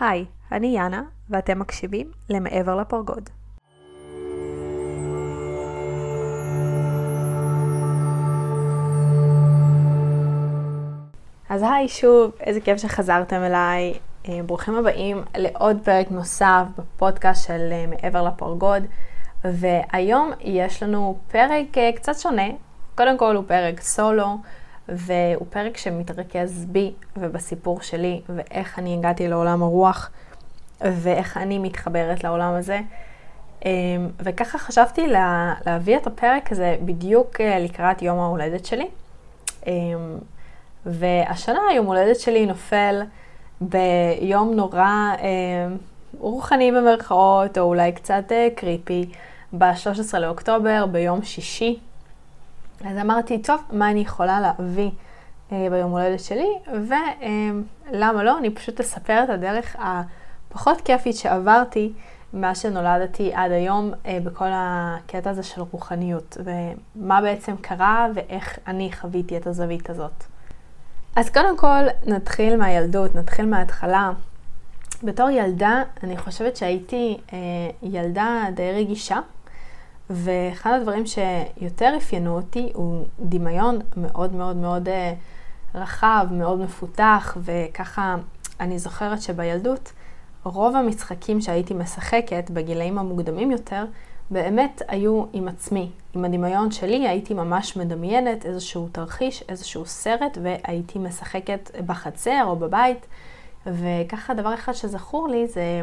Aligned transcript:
היי, 0.00 0.24
אני 0.52 0.66
יאנה, 0.66 1.02
ואתם 1.30 1.58
מקשיבים 1.58 2.10
למעבר 2.30 2.76
לפרגוד. 2.76 3.30
אז 11.48 11.62
היי 11.62 11.88
שוב, 11.88 12.32
איזה 12.40 12.60
כיף 12.60 12.78
שחזרתם 12.78 13.42
אליי. 13.42 13.94
אה, 14.28 14.40
ברוכים 14.46 14.74
הבאים 14.74 15.22
לעוד 15.36 15.76
פרק 15.84 16.10
נוסף 16.10 16.64
בפודקאסט 16.78 17.46
של 17.46 17.68
אה, 17.72 17.84
מעבר 17.86 18.22
לפרגוד. 18.22 18.82
והיום 19.44 20.30
יש 20.40 20.82
לנו 20.82 21.18
פרק 21.28 21.78
אה, 21.78 21.90
קצת 21.96 22.18
שונה. 22.18 22.48
קודם 22.94 23.18
כל 23.18 23.36
הוא 23.36 23.44
פרק 23.46 23.80
סולו, 23.80 24.36
והוא 24.90 25.46
פרק 25.50 25.76
שמתרכז 25.76 26.64
בי 26.68 26.92
ובסיפור 27.16 27.80
שלי, 27.80 28.20
ואיך 28.28 28.78
אני 28.78 28.94
הגעתי 28.98 29.28
לעולם 29.28 29.62
הרוח, 29.62 30.10
ואיך 30.80 31.36
אני 31.36 31.58
מתחברת 31.58 32.24
לעולם 32.24 32.54
הזה. 32.54 32.80
וככה 34.20 34.58
חשבתי 34.58 35.06
לה, 35.06 35.54
להביא 35.66 35.96
את 35.96 36.06
הפרק 36.06 36.52
הזה 36.52 36.76
בדיוק 36.84 37.40
לקראת 37.40 38.02
יום 38.02 38.18
ההולדת 38.18 38.64
שלי. 38.64 38.86
והשנה 40.86 41.60
יום 41.74 41.86
הולדת 41.86 42.20
שלי 42.20 42.46
נופל 42.46 43.02
ביום 43.60 44.54
נורא 44.54 44.80
אה, 45.22 45.66
רוחני 46.18 46.72
במרכאות, 46.72 47.58
או 47.58 47.62
אולי 47.62 47.92
קצת 47.92 48.24
אה, 48.32 48.48
קריפי, 48.56 49.10
ב-13 49.58 50.18
לאוקטובר, 50.18 50.86
ביום 50.86 51.22
שישי. 51.22 51.78
אז 52.84 52.98
אמרתי, 53.00 53.42
טוב, 53.42 53.60
מה 53.72 53.90
אני 53.90 54.00
יכולה 54.00 54.40
להביא 54.40 54.90
אה, 55.52 55.66
ביום 55.70 55.90
הולדת 55.90 56.20
שלי, 56.20 56.48
ולמה 56.66 58.18
אה, 58.18 58.22
לא, 58.22 58.38
אני 58.38 58.50
פשוט 58.50 58.80
אספר 58.80 59.24
את 59.24 59.30
הדרך 59.30 59.76
הפחות 59.78 60.80
כיפית 60.80 61.16
שעברתי 61.16 61.92
מאז 62.34 62.60
שנולדתי 62.60 63.32
עד 63.34 63.52
היום 63.52 63.92
אה, 64.06 64.18
בכל 64.24 64.48
הקטע 64.52 65.30
הזה 65.30 65.42
של 65.42 65.60
רוחניות, 65.60 66.36
ומה 66.44 67.20
בעצם 67.20 67.56
קרה 67.56 68.08
ואיך 68.14 68.58
אני 68.66 68.92
חוויתי 68.92 69.36
את 69.36 69.46
הזווית 69.46 69.90
הזאת. 69.90 70.24
אז 71.16 71.30
קודם 71.30 71.56
כל 71.56 71.84
נתחיל 72.06 72.56
מהילדות, 72.56 73.14
נתחיל 73.14 73.46
מההתחלה. 73.46 74.12
בתור 75.02 75.30
ילדה, 75.30 75.82
אני 76.02 76.16
חושבת 76.16 76.56
שהייתי 76.56 77.18
אה, 77.32 77.38
ילדה 77.82 78.44
די 78.54 78.72
רגישה, 78.72 79.20
ואחד 80.10 80.72
הדברים 80.72 81.04
שיותר 81.06 81.94
אפיינו 81.96 82.36
אותי 82.36 82.70
הוא 82.74 83.06
דמיון 83.20 83.78
מאוד 83.96 84.34
מאוד 84.34 84.56
מאוד 84.56 84.88
אה, 84.88 85.14
רחב, 85.74 86.26
מאוד 86.30 86.60
מפותח, 86.60 87.36
וככה 87.40 88.16
אני 88.60 88.78
זוכרת 88.78 89.22
שבילדות 89.22 89.92
רוב 90.44 90.76
המשחקים 90.76 91.40
שהייתי 91.40 91.74
משחקת 91.74 92.50
בגילאים 92.50 92.98
המוקדמים 92.98 93.50
יותר, 93.50 93.84
באמת 94.30 94.82
היו 94.88 95.24
עם 95.32 95.48
עצמי, 95.48 95.90
עם 96.14 96.24
הדמיון 96.24 96.70
שלי, 96.70 97.08
הייתי 97.08 97.34
ממש 97.34 97.76
מדמיינת 97.76 98.46
איזשהו 98.46 98.88
תרחיש, 98.92 99.44
איזשהו 99.48 99.86
סרט, 99.86 100.38
והייתי 100.42 100.98
משחקת 100.98 101.70
בחצר 101.86 102.42
או 102.44 102.56
בבית. 102.56 103.06
וככה 103.66 104.34
דבר 104.34 104.54
אחד 104.54 104.72
שזכור 104.72 105.28
לי 105.28 105.46
זה 105.46 105.82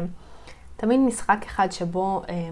תמיד 0.76 1.00
משחק 1.00 1.38
אחד 1.46 1.72
שבו 1.72 2.22
אה, 2.28 2.48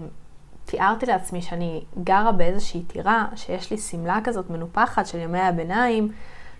תיארתי 0.67 1.05
לעצמי 1.05 1.41
שאני 1.41 1.83
גרה 2.03 2.31
באיזושהי 2.31 2.83
טירה, 2.83 3.25
שיש 3.35 3.71
לי 3.71 3.77
שמלה 3.77 4.19
כזאת 4.23 4.49
מנופחת 4.49 5.07
של 5.07 5.17
ימי 5.17 5.39
הביניים, 5.39 6.11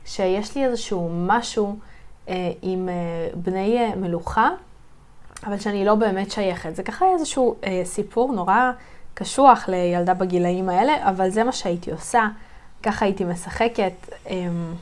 שיש 0.05 0.55
לי 0.55 0.65
איזשהו 0.65 1.09
משהו 1.13 1.79
אה, 2.29 2.51
עם 2.61 2.89
אה, 2.89 3.29
בני 3.35 3.77
אה, 3.77 3.95
מלוכה, 3.95 4.49
אבל 5.45 5.59
שאני 5.59 5.85
לא 5.85 5.95
באמת 5.95 6.31
שייכת. 6.31 6.75
זה 6.75 6.83
ככה 6.83 7.05
איזשהו 7.13 7.55
אה, 7.63 7.81
סיפור 7.85 8.33
נורא 8.33 8.71
קשוח 9.13 9.69
לילדה 9.69 10.13
בגילאים 10.13 10.69
האלה, 10.69 11.09
אבל 11.09 11.29
זה 11.29 11.43
מה 11.43 11.51
שהייתי 11.51 11.91
עושה, 11.91 12.27
ככה 12.83 13.05
הייתי 13.05 13.23
משחקת. 13.23 13.93
אמ, 14.29 14.73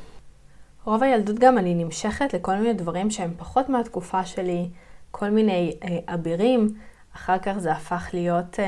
רוב 0.86 1.04
הילדות 1.04 1.40
גם 1.40 1.58
אני 1.58 1.76
נמשכת 1.76 2.34
לכל 2.34 2.56
מיני 2.56 2.74
דברים 2.74 3.12
שהם 3.12 3.34
פחות 3.38 3.70
מהתקופה 3.70 4.26
שלי, 4.26 4.70
כל 5.12 5.30
מיני 5.30 5.78
אה, 5.84 6.14
אבירים, 6.14 6.70
אחר 7.16 7.38
כך 7.38 7.58
זה 7.58 7.72
הפך 7.72 8.10
להיות 8.14 8.60
אה, 8.60 8.66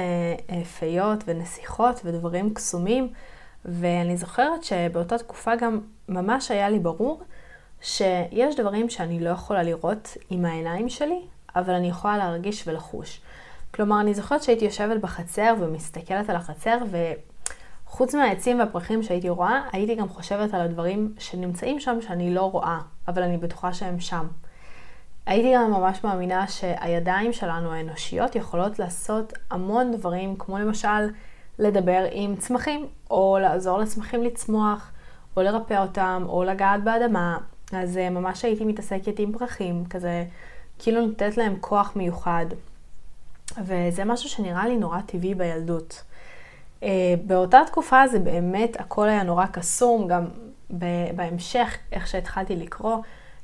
אה, 0.50 0.64
פיות 0.64 1.24
ונסיכות 1.28 2.02
ודברים 2.06 2.54
קסומים, 2.54 3.10
ואני 3.66 4.18
זוכרת 4.18 4.64
שבאותה 4.64 5.18
תקופה 5.18 5.56
גם 5.56 5.80
ממש 6.10 6.52
היה 6.52 6.70
לי 6.70 6.80
ברור 6.80 7.22
שיש 7.82 8.56
דברים 8.56 8.90
שאני 8.90 9.20
לא 9.20 9.30
יכולה 9.30 9.64
לראות 9.64 10.18
עם 10.30 10.46
העיניים 10.46 10.90
שלי, 10.90 11.22
אבל 11.56 11.74
אני 11.74 11.90
יכולה 11.90 12.18
להרגיש 12.18 12.68
ולחוש. 12.68 13.22
כלומר, 13.74 14.02
אני 14.02 14.14
זוכרת 14.14 14.44
שהייתי 14.44 14.66
יושבת 14.66 15.02
בחצר 15.02 15.54
ומסתכלת 15.60 16.30
על 16.30 16.36
החצר, 16.36 16.78
וחוץ 17.86 18.16
מהעצים 18.16 18.60
והפרחים 18.60 19.04
שהייתי 19.04 19.30
רואה, 19.30 19.62
הייתי 19.72 19.96
גם 19.96 20.10
חושבת 20.10 20.54
על 20.54 20.62
הדברים 20.62 21.14
שנמצאים 21.20 21.80
שם 21.80 21.98
שאני 22.02 22.34
לא 22.34 22.42
רואה, 22.42 22.80
אבל 23.08 23.24
אני 23.24 23.38
בטוחה 23.38 23.74
שהם 23.74 24.00
שם. 24.00 24.28
הייתי 25.28 25.54
גם 25.56 25.72
ממש 25.72 26.04
מאמינה 26.04 26.48
שהידיים 26.48 27.34
שלנו 27.34 27.74
האנושיות 27.74 28.36
יכולות 28.36 28.80
לעשות 28.80 29.34
המון 29.52 29.92
דברים, 29.92 30.36
כמו 30.36 30.58
למשל 30.58 31.10
לדבר 31.60 32.06
עם 32.12 32.36
צמחים, 32.36 32.88
או 33.12 33.38
לעזור 33.42 33.80
לצמחים 33.80 34.24
לצמוח, 34.24 34.92
או 35.38 35.42
לרפא 35.42 35.82
אותם, 35.82 36.26
או 36.30 36.44
לגעת 36.44 36.84
באדמה. 36.84 37.38
אז 37.74 37.98
אה, 37.98 38.10
ממש 38.10 38.46
הייתי 38.46 38.66
מתעסקת 38.66 39.20
עם 39.20 39.32
פרחים, 39.32 39.86
כזה 39.86 40.26
כאילו 40.80 41.06
נותנת 41.06 41.38
להם 41.38 41.56
כוח 41.62 41.96
מיוחד. 41.96 42.46
וזה 43.64 44.06
משהו 44.06 44.30
שנראה 44.30 44.68
לי 44.68 44.78
נורא 44.78 45.00
טבעי 45.06 45.36
בילדות. 45.36 46.04
Uh, 46.80 46.84
באותה 47.26 47.62
תקופה 47.68 48.08
זה 48.08 48.20
באמת, 48.20 48.80
הכל 48.80 49.10
היה 49.10 49.24
נורא 49.24 49.46
קסום, 49.46 50.08
גם 50.08 50.26
בהמשך, 51.16 51.78
איך 51.92 52.08
שהתחלתי 52.08 52.56
לקרוא, 52.56 52.98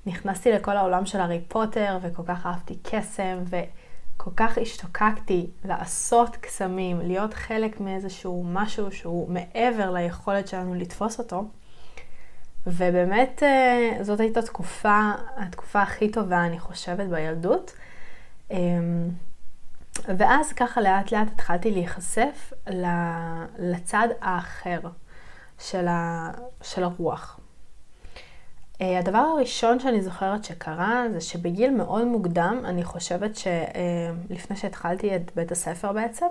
נכנסתי 0.05 0.51
לכל 0.51 0.77
העולם 0.77 1.05
של 1.05 1.19
הארי 1.19 1.41
פוטר, 1.47 1.97
וכל 2.01 2.23
כך 2.25 2.45
אהבתי 2.45 2.77
קסם, 2.83 3.37
וכל 3.45 4.31
כך 4.35 4.57
השתוקקתי 4.57 5.49
לעשות 5.65 6.35
קסמים, 6.35 6.99
להיות 6.99 7.33
חלק 7.33 7.79
מאיזשהו 7.79 8.45
משהו 8.47 8.91
שהוא 8.91 9.29
מעבר 9.29 9.91
ליכולת 9.91 10.47
שלנו 10.47 10.75
לתפוס 10.75 11.19
אותו. 11.19 11.45
ובאמת, 12.67 13.43
uh, 13.43 14.03
זאת 14.03 14.19
הייתה 14.19 14.41
תקופה, 14.41 15.11
התקופה 15.37 15.81
הכי 15.81 16.11
טובה, 16.11 16.45
אני 16.45 16.59
חושבת, 16.59 17.07
בילדות. 17.07 17.73
Um, 18.49 18.53
ואז 20.17 20.53
ככה 20.53 20.81
לאט 20.81 21.11
לאט 21.11 21.27
התחלתי 21.33 21.71
להיחשף 21.71 22.53
לצד 23.59 24.07
האחר 24.21 24.79
של, 25.59 25.87
ה, 25.87 26.31
של 26.61 26.83
הרוח. 26.83 27.39
אה, 28.81 28.99
הדבר 28.99 29.17
הראשון 29.17 29.79
שאני 29.79 30.01
זוכרת 30.01 30.43
שקרה 30.43 31.03
זה 31.13 31.21
שבגיל 31.21 31.71
מאוד 31.71 32.05
מוקדם, 32.05 32.61
אני 32.65 32.83
חושבת 32.83 33.35
שלפני 33.35 34.55
אה, 34.55 34.55
שהתחלתי 34.55 35.15
את 35.15 35.31
בית 35.35 35.51
הספר 35.51 35.93
בעצם, 35.93 36.25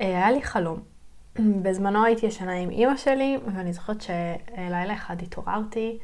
אה, 0.00 0.06
היה 0.06 0.30
לי 0.30 0.42
חלום. 0.42 0.80
בזמנו 1.62 2.04
הייתי 2.04 2.26
ישנה 2.26 2.52
עם 2.52 2.70
אימא 2.70 2.96
שלי, 2.96 3.38
ואני 3.54 3.72
זוכרת 3.72 4.00
שלילה 4.00 4.94
אחד 4.94 5.22
התעוררתי, 5.22 5.98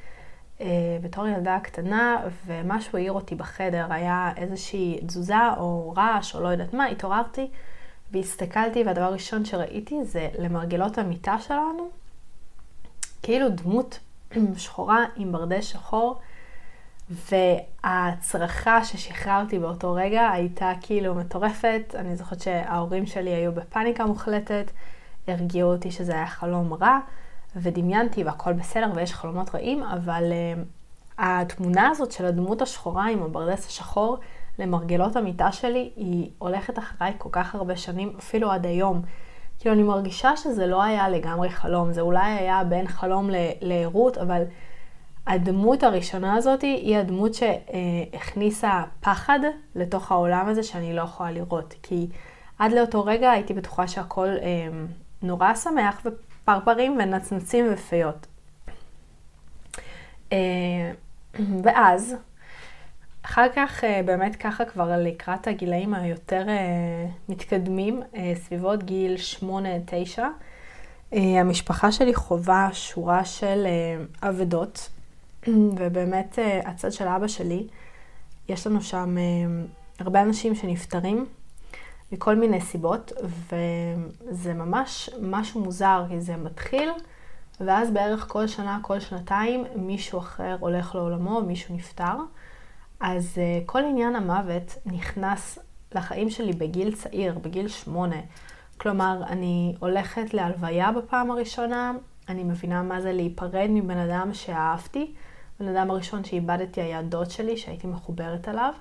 בתור 1.03 1.27
ילדה 1.27 1.59
קטנה, 1.62 2.16
ומשהו 2.47 2.99
העיר 2.99 3.12
אותי 3.12 3.34
בחדר, 3.34 3.87
היה 3.91 4.33
איזושהי 4.37 5.00
תזוזה 5.06 5.53
או 5.56 5.94
רעש 5.97 6.34
או 6.34 6.41
לא 6.41 6.49
יודעת 6.49 6.75
מה, 6.75 6.87
התעוררתי 6.87 7.50
והסתכלתי, 8.12 8.84
והדבר 8.84 9.04
הראשון 9.04 9.44
שראיתי 9.44 10.04
זה 10.04 10.28
למרגלות 10.39 10.99
המיטה 10.99 11.39
שלנו, 11.39 11.89
כאילו 13.22 13.49
דמות 13.49 13.99
שחורה 14.56 15.04
עם 15.16 15.32
ברדה 15.32 15.62
שחור, 15.62 16.20
והצרחה 17.10 18.84
ששחררתי 18.84 19.59
באותו 19.59 19.92
רגע 19.92 20.30
הייתה 20.30 20.72
כאילו 20.80 21.15
מטורפת. 21.15 21.95
אני 21.98 22.16
זוכרת 22.16 22.41
שההורים 22.41 23.06
שלי 23.06 23.30
היו 23.30 23.53
בפאניקה 23.53 24.06
מוחלטת, 24.06 24.71
הרגיעו 25.28 25.72
אותי 25.72 25.91
שזה 25.91 26.12
היה 26.12 26.27
חלום 26.27 26.74
רע. 26.74 26.98
ודמיינתי 27.56 28.24
והכל 28.24 28.53
בסדר 28.53 28.91
ויש 28.95 29.15
חלומות 29.15 29.54
רעים, 29.54 29.83
אבל 29.83 30.33
uh, 30.33 30.65
התמונה 31.18 31.89
הזאת 31.89 32.12
של 32.12 32.27
הדמות 32.27 32.62
השחורה 32.62 33.09
עם 33.09 33.22
הברדס 33.22 33.66
השחור 33.66 34.18
למרגלות 34.59 35.16
המיטה 35.16 35.53
שלי, 35.53 35.91
היא 35.97 36.30
הולכת 36.39 36.78
אחריי 36.78 37.12
כל 37.18 37.28
כך 37.33 37.54
הרבה 37.54 37.77
שנים, 37.77 38.12
אפילו 38.18 38.51
עד 38.51 38.66
היום. 38.66 39.03
כאילו, 39.62 39.74
אני 39.74 39.82
מרגישה 39.82 40.36
שזה 40.36 40.66
לא 40.66 40.82
היה 40.82 41.09
לגמרי 41.09 41.50
חלום, 41.50 41.92
זה 41.92 42.00
אולי 42.00 42.32
היה 42.32 42.64
בין 42.64 42.88
חלום 42.88 43.30
לערות, 43.60 44.18
אבל 44.18 44.42
הדמות 45.26 45.82
הראשונה 45.82 46.34
הזאת 46.34 46.62
היא 46.62 46.97
הדמות 46.97 47.34
שהכניסה 47.34 48.82
פחד 49.00 49.38
לתוך 49.74 50.12
העולם 50.12 50.48
הזה 50.48 50.62
שאני 50.62 50.97
לא 50.97 51.03
יכולה 51.03 51.30
לראות. 51.30 51.74
כי 51.82 52.06
עד 52.59 52.72
לאותו 52.72 53.04
רגע 53.04 53.30
הייתי 53.30 53.54
בטוחה 53.54 53.88
שהכל 53.88 54.28
אה, 54.28 54.68
נורא 55.22 55.54
שמח 55.54 56.06
פרפרים 56.44 56.98
ונצנצים 56.98 57.66
ופיות. 57.72 58.26
אה, 60.32 60.92
ואז 61.62 62.16
אחר 63.22 63.47
כך, 63.57 63.84
אה, 63.84 64.01
באמת 64.04 64.36
ככה 64.36 64.65
כבר 64.65 64.91
לקראת 64.98 65.47
הגילאים 65.47 65.95
היותר 65.95 66.48
אה, 66.48 67.07
מתקדמים, 67.28 68.03
אה, 68.16 68.33
סביבות 68.36 68.83
גיל 68.83 69.16
8-9, 69.41 70.22
המשפחה 71.13 71.92
שלי 71.92 72.15
חווה 72.15 72.69
שורה 72.72 73.24
של 73.24 73.66
אבדות, 74.22 74.89
ובאמת 75.78 76.39
הצד 76.65 76.92
של 76.92 77.09
אבא 77.09 77.28
שלי, 77.28 77.66
יש 78.48 78.66
לנו 78.66 78.83
שם 78.83 79.16
הרבה 79.98 80.22
אנשים 80.22 80.54
שנפטרים 80.54 81.27
מכל 82.13 82.34
מיני 82.34 82.60
סיבות, 82.60 83.13
וזה 83.22 84.54
ממש 84.54 85.10
משהו 85.22 85.60
מוזר, 85.60 86.04
כי 86.09 86.21
זה 86.21 86.36
מתחיל, 86.36 86.91
ואז 87.60 87.91
בערך 87.91 88.27
כל 88.28 88.47
שנה, 88.47 88.78
כל 88.83 89.01
שנתיים, 89.01 89.65
מישהו 89.77 90.18
אחר 90.18 90.57
הולך 90.60 90.95
לעולמו, 90.95 91.41
מישהו 91.41 91.75
נפטר. 91.75 92.16
אז 93.03 93.34
uh, 93.34 93.66
כל 93.66 93.84
עניין 93.84 94.16
המוות 94.16 94.77
נכנס 94.87 95.59
לחיים 95.95 96.31
שלי 96.31 96.53
בגיל 96.53 96.95
צעיר, 96.95 97.39
בגיל 97.39 97.69
שמונה. 97.69 98.16
כלומר, 98.77 99.22
אני 99.27 99.75
הולכת 99.78 100.34
להלוויה 100.34 100.93
בפעם 100.93 101.31
הראשונה, 101.31 101.93
אני 102.28 102.45
מבינה 102.45 102.83
מה 102.83 103.01
זה 103.01 103.13
להיפרד 103.13 103.66
מבן 103.71 103.99
אדם 103.99 104.34
שאהבתי. 104.34 105.15
בן 105.60 105.77
אדם 105.77 105.91
הראשון 105.91 106.25
שאיבדתי 106.25 106.81
היה 106.81 107.03
דוד 107.03 107.31
שלי, 107.31 107.57
שהייתי 107.57 107.87
מחוברת 107.87 108.49
אליו. 108.49 108.72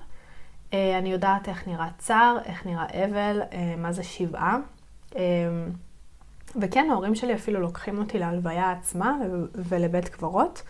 Uh, 0.70 0.74
אני 0.98 1.12
יודעת 1.12 1.48
איך 1.48 1.68
נראה 1.68 1.88
צער, 1.98 2.38
איך 2.44 2.66
נראה 2.66 3.04
אבל, 3.04 3.42
uh, 3.50 3.54
מה 3.78 3.92
זה 3.92 4.02
שבעה. 4.02 4.58
Uh, 5.10 5.16
וכן, 6.60 6.88
ההורים 6.90 7.14
שלי 7.14 7.34
אפילו 7.34 7.60
לוקחים 7.60 7.98
אותי 7.98 8.18
להלוויה 8.18 8.70
עצמה 8.70 9.16
ולבית 9.54 10.08
קברות. 10.08 10.62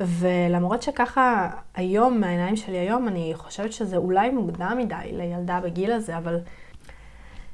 ולמרות 0.00 0.82
שככה 0.82 1.50
היום, 1.74 2.20
מהעיניים 2.20 2.56
שלי 2.56 2.78
היום, 2.78 3.08
אני 3.08 3.32
חושבת 3.36 3.72
שזה 3.72 3.96
אולי 3.96 4.30
מוקדם 4.30 4.74
מדי 4.78 5.10
לילדה 5.12 5.60
בגיל 5.60 5.92
הזה, 5.92 6.18
אבל 6.18 6.38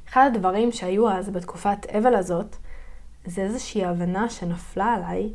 אחד 0.09 0.31
הדברים 0.35 0.73
שהיו 0.73 1.11
אז 1.11 1.31
בתקופת 1.31 1.87
אבל 1.87 2.15
הזאת, 2.15 2.57
זה 3.25 3.43
איזושהי 3.43 3.85
הבנה 3.85 4.29
שנפלה 4.29 4.95
עליי, 4.95 5.33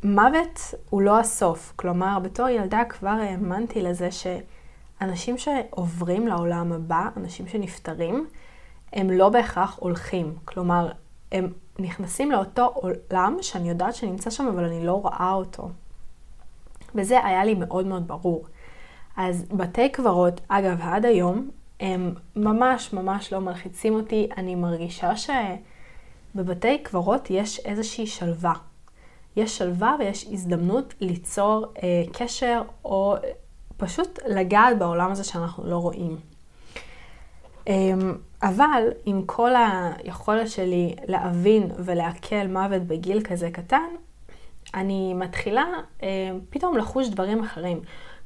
שמוות 0.00 0.74
הוא 0.90 1.02
לא 1.02 1.18
הסוף. 1.18 1.72
כלומר, 1.76 2.18
בתור 2.22 2.48
ילדה 2.48 2.82
כבר 2.88 3.08
האמנתי 3.08 3.82
לזה 3.82 4.08
שאנשים 4.10 5.38
שעוברים 5.38 6.28
לעולם 6.28 6.72
הבא, 6.72 7.08
אנשים 7.16 7.48
שנפטרים, 7.48 8.26
הם 8.92 9.10
לא 9.10 9.28
בהכרח 9.28 9.78
הולכים. 9.80 10.36
כלומר, 10.44 10.92
הם 11.32 11.52
נכנסים 11.78 12.30
לאותו 12.30 12.72
עולם 12.74 13.36
שאני 13.40 13.68
יודעת 13.68 13.94
שנמצא 13.94 14.30
שם, 14.30 14.46
אבל 14.46 14.64
אני 14.64 14.86
לא 14.86 14.92
רואה 14.92 15.32
אותו. 15.32 15.68
וזה 16.94 17.24
היה 17.24 17.44
לי 17.44 17.54
מאוד 17.54 17.86
מאוד 17.86 18.08
ברור. 18.08 18.44
אז 19.16 19.44
בתי 19.50 19.88
קברות, 19.88 20.40
אגב, 20.48 20.80
עד 20.80 21.04
היום, 21.04 21.50
הם 21.80 22.14
ממש 22.36 22.92
ממש 22.92 23.32
לא 23.32 23.40
מלחיצים 23.40 23.94
אותי. 23.94 24.28
אני 24.36 24.54
מרגישה 24.54 25.10
שבבתי 25.16 26.78
קברות 26.78 27.30
יש 27.30 27.60
איזושהי 27.60 28.06
שלווה. 28.06 28.54
יש 29.36 29.58
שלווה 29.58 29.96
ויש 29.98 30.28
הזדמנות 30.32 30.94
ליצור 31.00 31.66
אה, 31.82 32.04
קשר 32.12 32.62
או 32.84 33.16
פשוט 33.76 34.18
לגעת 34.26 34.78
בעולם 34.78 35.10
הזה 35.10 35.24
שאנחנו 35.24 35.66
לא 35.66 35.76
רואים. 35.76 36.31
אה, 37.68 37.74
אבל 38.42 38.88
עם 39.04 39.22
כל 39.26 39.50
היכולת 39.56 40.48
שלי 40.48 40.94
להבין 41.08 41.70
ולעכל 41.78 42.46
מוות 42.48 42.82
בגיל 42.82 43.20
כזה 43.20 43.50
קטן, 43.50 43.88
אני 44.74 45.14
מתחילה 45.14 45.64
אה, 46.02 46.08
פתאום 46.50 46.76
לחוש 46.76 47.08
דברים 47.08 47.40
אחרים. 47.40 47.80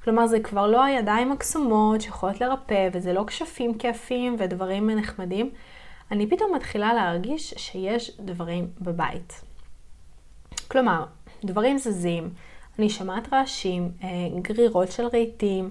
כלומר, 0.05 0.27
זה 0.27 0.41
כבר 0.41 0.67
לא 0.67 0.85
הידיים 0.85 1.33
הקסומות 1.33 2.01
שיכולות 2.01 2.41
לרפא, 2.41 2.89
וזה 2.93 3.13
לא 3.13 3.25
כשפים 3.27 3.79
כיפים 3.79 4.37
ודברים 4.39 4.91
נחמדים. 4.91 5.51
אני 6.11 6.27
פתאום 6.27 6.55
מתחילה 6.55 6.95
להרגיש 6.95 7.55
שיש 7.57 8.21
דברים 8.21 8.69
בבית. 8.81 9.43
כלומר, 10.69 11.05
דברים 11.45 11.79
זזים, 11.79 12.31
אני 12.79 12.91
שומעת 12.91 13.33
רעשים, 13.33 13.91
אה, 14.03 14.09
גרירות 14.43 14.93
של 14.93 15.07
רהיטים, 15.07 15.65
אמ, 15.65 15.71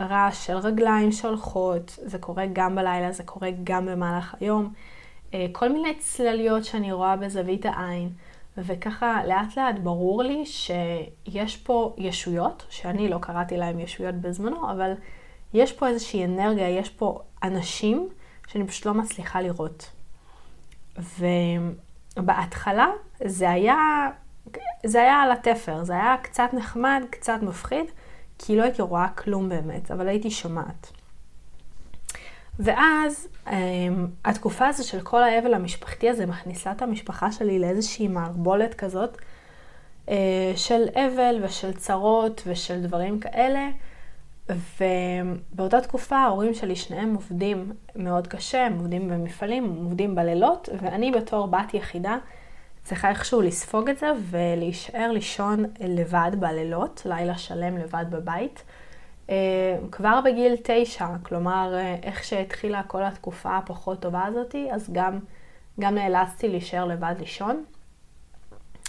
רעש 0.00 0.46
של 0.46 0.56
רגליים 0.56 1.12
שהולכות, 1.12 1.98
זה 2.02 2.18
קורה 2.18 2.44
גם 2.52 2.74
בלילה, 2.74 3.12
זה 3.12 3.22
קורה 3.22 3.48
גם 3.64 3.86
במהלך 3.86 4.34
היום. 4.40 4.72
אה, 5.34 5.46
כל 5.52 5.68
מיני 5.68 5.94
צלליות 5.98 6.64
שאני 6.64 6.92
רואה 6.92 7.16
בזווית 7.16 7.66
העין, 7.66 8.10
וככה 8.58 9.22
לאט 9.26 9.56
לאט 9.56 9.78
ברור 9.82 10.22
לי 10.22 10.46
שיש 10.46 11.56
פה 11.56 11.94
ישויות, 11.98 12.66
שאני 12.70 13.08
לא 13.08 13.18
קראתי 13.18 13.56
להם 13.56 13.80
ישויות 13.80 14.14
בזמנו, 14.14 14.70
אבל 14.70 14.92
יש 15.54 15.72
פה 15.72 15.88
איזושהי 15.88 16.24
אנרגיה, 16.24 16.68
יש 16.68 16.90
פה 16.90 17.20
אנשים 17.42 18.08
שאני 18.46 18.66
פשוט 18.66 18.86
לא 18.86 18.94
מצליחה 18.94 19.40
לראות. 19.40 19.90
ובהתחלה 22.18 22.86
זה 23.24 23.50
היה, 23.50 24.08
זה 24.86 25.02
היה 25.02 25.14
על 25.20 25.32
התפר, 25.32 25.84
זה 25.84 25.92
היה 25.92 26.16
קצת 26.22 26.48
נחמד, 26.52 27.02
קצת 27.10 27.38
מפחיד. 27.42 27.84
כי 28.44 28.56
לא 28.56 28.62
הייתי 28.62 28.82
רואה 28.82 29.08
כלום 29.08 29.48
באמת, 29.48 29.90
אבל 29.90 30.08
הייתי 30.08 30.30
שומעת. 30.30 30.92
ואז 32.58 33.28
אמ, 33.50 34.06
התקופה 34.24 34.66
הזו 34.66 34.88
של 34.88 35.00
כל 35.00 35.22
האבל 35.22 35.54
המשפחתי 35.54 36.10
הזה 36.10 36.26
מכניסה 36.26 36.72
את 36.72 36.82
המשפחה 36.82 37.32
שלי 37.32 37.58
לאיזושהי 37.58 38.08
מערבולת 38.08 38.74
כזאת 38.74 39.18
אה, 40.08 40.52
של 40.56 40.82
אבל 40.94 41.34
ושל 41.42 41.72
צרות 41.72 42.42
ושל 42.46 42.82
דברים 42.82 43.20
כאלה. 43.20 43.68
ובאותה 44.48 45.80
תקופה 45.80 46.16
ההורים 46.16 46.54
שלי 46.54 46.76
שניהם 46.76 47.14
עובדים 47.14 47.72
מאוד 47.96 48.26
קשה, 48.26 48.66
הם 48.66 48.78
עובדים 48.78 49.08
במפעלים, 49.08 49.64
הם 49.64 49.84
עובדים 49.84 50.14
בלילות, 50.14 50.68
ואני 50.80 51.10
בתור 51.10 51.46
בת 51.46 51.74
יחידה 51.74 52.16
צריכה 52.84 53.08
איכשהו 53.08 53.40
לספוג 53.40 53.88
את 53.90 53.98
זה 53.98 54.10
ולהישאר 54.30 55.12
לישון 55.12 55.64
לבד 55.80 56.30
בלילות, 56.38 57.02
לילה 57.04 57.38
שלם 57.38 57.78
לבד 57.78 58.04
בבית. 58.10 58.62
אה, 59.30 59.76
כבר 59.92 60.20
בגיל 60.24 60.56
תשע, 60.62 61.06
כלומר, 61.22 61.74
אה, 61.74 61.96
איך 62.02 62.24
שהתחילה 62.24 62.82
כל 62.82 63.02
התקופה 63.02 63.56
הפחות 63.56 64.00
טובה 64.00 64.24
הזאתי, 64.24 64.68
אז 64.72 64.90
גם, 64.92 65.18
גם 65.80 65.94
נאלצתי 65.94 66.48
להישאר 66.48 66.84
לבד 66.84 67.14
לישון. 67.18 67.64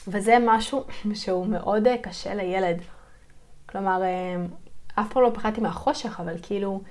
וזה 0.07 0.37
משהו 0.41 0.83
שהוא 1.21 1.47
מאוד 1.47 1.87
אה, 1.87 1.97
קשה 1.97 2.33
לילד. 2.33 2.77
כלומר, 3.65 4.01
אף 4.95 5.13
פעם 5.13 5.23
לא 5.23 5.31
פחדתי 5.33 5.61
מהחושך, 5.61 6.19
אבל 6.19 6.35
כאילו, 6.41 6.81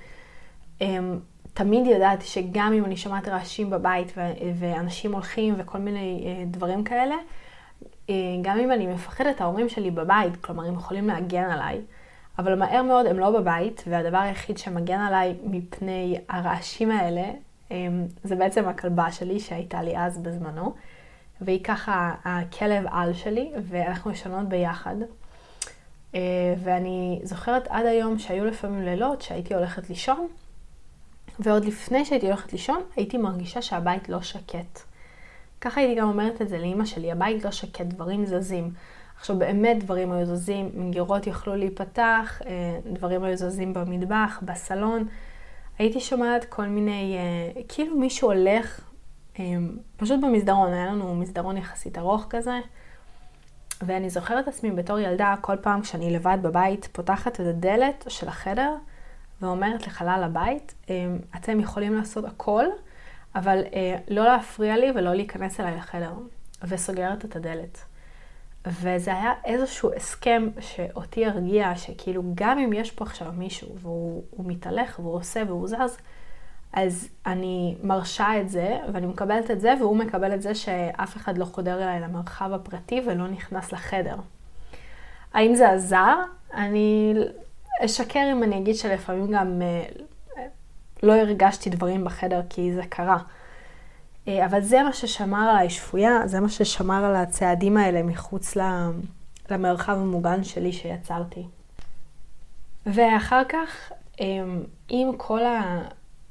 תמיד 1.53 1.87
ידעתי 1.87 2.25
שגם 2.25 2.73
אם 2.73 2.85
אני 2.85 2.97
שומעת 2.97 3.27
רעשים 3.27 3.69
בבית 3.69 4.13
ו- 4.17 4.55
ואנשים 4.59 5.13
הולכים 5.13 5.55
וכל 5.57 5.77
מיני 5.77 6.23
uh, 6.23 6.55
דברים 6.55 6.83
כאלה, 6.83 7.15
uh, 8.07 8.11
גם 8.41 8.59
אם 8.59 8.71
אני 8.71 8.87
מפחדת, 8.87 9.41
ההורים 9.41 9.69
שלי 9.69 9.91
בבית, 9.91 10.35
כלומר, 10.35 10.65
הם 10.65 10.73
יכולים 10.73 11.07
להגן 11.07 11.49
עליי, 11.49 11.81
אבל 12.39 12.55
מהר 12.55 12.81
מאוד 12.83 13.05
הם 13.05 13.19
לא 13.19 13.39
בבית, 13.39 13.83
והדבר 13.87 14.17
היחיד 14.17 14.57
שמגן 14.57 14.99
עליי 14.99 15.35
מפני 15.43 16.17
הרעשים 16.29 16.91
האלה, 16.91 17.23
זה 18.23 18.35
בעצם 18.35 18.67
הכלבה 18.67 19.11
שלי 19.11 19.39
שהייתה 19.39 19.81
לי 19.81 19.97
אז 19.97 20.17
בזמנו, 20.17 20.73
והיא 21.41 21.63
ככה 21.63 22.13
הכלב 22.23 22.85
על 22.91 23.13
שלי, 23.13 23.51
ואנחנו 23.69 24.11
ישנות 24.11 24.49
ביחד. 24.49 24.95
Uh, 26.11 26.15
ואני 26.63 27.19
זוכרת 27.23 27.67
עד 27.69 27.85
היום 27.85 28.19
שהיו 28.19 28.45
לפעמים 28.45 28.81
לילות 28.81 29.21
שהייתי 29.21 29.53
הולכת 29.53 29.89
לישון, 29.89 30.27
ועוד 31.39 31.65
לפני 31.65 32.05
שהייתי 32.05 32.27
הולכת 32.27 32.53
לישון, 32.53 32.81
הייתי 32.95 33.17
מרגישה 33.17 33.61
שהבית 33.61 34.09
לא 34.09 34.21
שקט. 34.21 34.79
ככה 35.61 35.81
הייתי 35.81 36.01
גם 36.01 36.07
אומרת 36.07 36.41
את 36.41 36.49
זה 36.49 36.57
לאימא 36.57 36.85
שלי, 36.85 37.11
הבית 37.11 37.45
לא 37.45 37.51
שקט, 37.51 37.85
דברים 37.85 38.25
זזים. 38.25 38.71
עכשיו 39.17 39.39
באמת 39.39 39.83
דברים 39.83 40.11
היו 40.11 40.25
זזים, 40.25 40.69
מגירות 40.75 41.27
יכלו 41.27 41.55
להיפתח, 41.55 42.41
אה, 42.45 42.79
דברים 42.93 43.23
היו 43.23 43.37
זזים 43.37 43.73
במטבח, 43.73 44.39
בסלון. 44.41 45.07
הייתי 45.79 45.99
שומעת 45.99 46.45
כל 46.45 46.65
מיני, 46.65 47.17
אה, 47.17 47.61
כאילו 47.67 47.97
מישהו 47.97 48.31
הולך, 48.31 48.79
אה, 49.39 49.45
פשוט 49.97 50.19
במסדרון, 50.21 50.73
היה 50.73 50.85
לנו 50.85 51.15
מסדרון 51.15 51.57
יחסית 51.57 51.97
ארוך 51.97 52.25
כזה. 52.29 52.59
ואני 53.81 54.09
זוכרת 54.09 54.47
עצמי 54.47 54.71
בתור 54.71 54.99
ילדה, 54.99 55.35
כל 55.41 55.55
פעם 55.61 55.81
כשאני 55.81 56.13
לבד 56.13 56.37
בבית, 56.41 56.89
פותחת 56.91 57.33
את 57.33 57.45
הדלת 57.47 58.05
של 58.07 58.27
החדר, 58.27 58.75
ואומרת 59.41 59.87
לחלל 59.87 60.21
הבית, 60.23 60.73
אמ, 60.89 61.17
אתם 61.35 61.59
יכולים 61.59 61.95
לעשות 61.95 62.25
הכל, 62.25 62.65
אבל 63.35 63.63
אה, 63.73 63.95
לא 64.07 64.23
להפריע 64.23 64.77
לי 64.77 64.91
ולא 64.95 65.13
להיכנס 65.13 65.59
אליי 65.59 65.77
לחדר, 65.77 66.13
וסוגרת 66.63 67.25
את 67.25 67.35
הדלת. 67.35 67.85
וזה 68.67 69.13
היה 69.13 69.33
איזשהו 69.45 69.93
הסכם 69.93 70.49
שאותי 70.59 71.25
הרגיע, 71.25 71.75
שכאילו 71.75 72.23
גם 72.35 72.59
אם 72.59 72.73
יש 72.73 72.91
פה 72.91 73.05
עכשיו 73.05 73.31
מישהו 73.37 73.75
והוא 73.79 74.23
מתהלך 74.39 74.99
והוא 74.99 75.13
עושה 75.15 75.43
והוא 75.47 75.67
זז, 75.67 75.97
אז 76.73 77.09
אני 77.25 77.75
מרשה 77.83 78.41
את 78.41 78.49
זה, 78.49 78.77
ואני 78.93 79.07
מקבלת 79.07 79.51
את 79.51 79.61
זה, 79.61 79.73
והוא 79.79 79.97
מקבל 79.97 80.33
את 80.33 80.41
זה 80.41 80.55
שאף 80.55 81.17
אחד 81.17 81.37
לא 81.37 81.45
חודר 81.45 81.83
אליי 81.83 81.99
למרחב 81.99 82.53
הפרטי 82.53 83.01
ולא 83.05 83.27
נכנס 83.27 83.71
לחדר. 83.71 84.15
האם 85.33 85.55
זה 85.55 85.69
עזר? 85.69 86.15
אני 86.53 87.13
אשקר 87.79 88.27
אם 88.31 88.43
אני 88.43 88.57
אגיד 88.57 88.75
שלפעמים 88.75 89.31
גם 89.31 89.61
אה, 89.61 89.85
לא 91.03 91.13
הרגשתי 91.13 91.69
דברים 91.69 92.03
בחדר 92.03 92.41
כי 92.49 92.73
זה 92.73 92.81
קרה. 92.89 93.17
אה, 94.27 94.45
אבל 94.45 94.61
זה 94.61 94.83
מה 94.83 94.93
ששמר 94.93 95.49
עליי 95.49 95.69
שפויה, 95.69 96.19
זה 96.25 96.39
מה 96.39 96.49
ששמר 96.49 97.05
על 97.05 97.15
הצעדים 97.15 97.77
האלה 97.77 98.03
מחוץ 98.03 98.57
למרחב 99.49 99.93
המוגן 99.93 100.43
שלי 100.43 100.73
שיצרתי. 100.73 101.43
ואחר 102.85 103.41
כך, 103.49 103.91
אמ, 104.19 104.63
עם 104.89 105.17
כל 105.17 105.41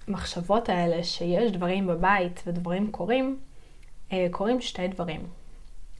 המחשבות 0.09 0.69
האלה 0.69 1.05
שיש 1.05 1.53
דברים 1.53 1.87
בבית 1.87 2.43
ודברים 2.47 2.91
קורים, 2.91 3.39
אה, 4.13 4.27
קורים 4.31 4.61
שתי 4.61 4.89
דברים. 4.89 5.21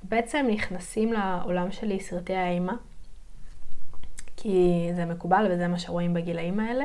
בעצם 0.03 0.47
נכנסים 0.51 1.13
לעולם 1.13 1.73
שלי 1.73 2.01
סרטי 2.01 2.35
האימה, 2.35 2.75
כי 4.43 4.91
זה 4.97 5.05
מקובל 5.05 5.47
וזה 5.51 5.69
מה 5.69 5.79
שרואים 5.79 6.15
בגילאים 6.15 6.61
האלה, 6.61 6.85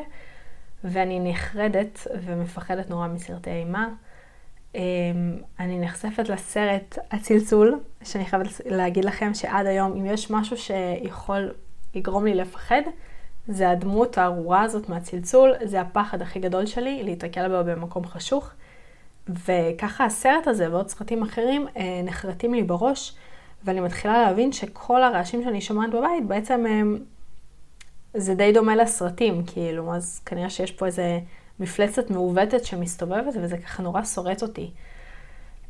ואני 0.83 1.19
נחרדת 1.19 2.07
ומפחדת 2.25 2.89
נורא 2.89 3.07
מסרטי 3.07 3.49
אימה. 3.49 3.89
אמ, 4.75 4.81
אני 5.59 5.79
נחשפת 5.79 6.29
לסרט 6.29 6.97
הצלצול, 7.11 7.79
שאני 8.03 8.25
חייבת 8.25 8.47
להגיד 8.65 9.05
לכם 9.05 9.33
שעד 9.33 9.65
היום, 9.65 9.91
אם 9.91 10.05
יש 10.05 10.31
משהו 10.31 10.57
שיכול 10.57 11.51
לגרום 11.95 12.25
לי 12.25 12.35
לפחד, 12.35 12.81
זה 13.47 13.69
הדמות 13.69 14.17
הארורה 14.17 14.61
הזאת 14.61 14.89
מהצלצול, 14.89 15.53
זה 15.63 15.81
הפחד 15.81 16.21
הכי 16.21 16.39
גדול 16.39 16.65
שלי, 16.65 17.03
להתקל 17.03 17.47
בו 17.47 17.71
במקום 17.71 18.05
חשוך. 18.05 18.51
וככה 19.29 20.05
הסרט 20.05 20.47
הזה 20.47 20.71
ועוד 20.71 20.89
סרטים 20.89 21.23
אחרים 21.23 21.67
אה, 21.77 22.01
נחרטים 22.03 22.53
לי 22.53 22.63
בראש, 22.63 23.15
ואני 23.63 23.79
מתחילה 23.79 24.21
להבין 24.21 24.51
שכל 24.51 25.03
הרעשים 25.03 25.43
שאני 25.43 25.61
שומעת 25.61 25.89
בבית 25.89 26.25
בעצם 26.27 26.65
הם, 26.65 26.97
זה 28.17 28.35
די 28.35 28.51
דומה 28.51 28.75
לסרטים, 28.75 29.43
כאילו, 29.45 29.93
אז 29.95 30.21
כנראה 30.25 30.49
שיש 30.49 30.71
פה 30.71 30.85
איזה 30.85 31.19
מפלצת 31.59 32.09
מעוותת 32.09 32.65
שמסתובבת, 32.65 33.33
וזה 33.43 33.57
ככה 33.57 33.83
נורא 33.83 34.03
שורט 34.03 34.41
אותי. 34.43 34.71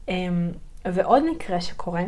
אמ, 0.07 0.51
ועוד 0.85 1.23
מקרה 1.31 1.61
שקורה, 1.61 2.03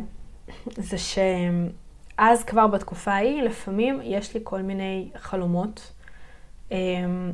זה 0.78 0.98
שאז 0.98 2.44
כבר 2.44 2.68
בתקופה 2.68 3.12
ההיא, 3.12 3.42
לפעמים 3.42 4.00
יש 4.04 4.34
לי 4.34 4.40
כל 4.44 4.62
מיני 4.62 5.10
חלומות. 5.16 5.92
אמ, 6.72 7.32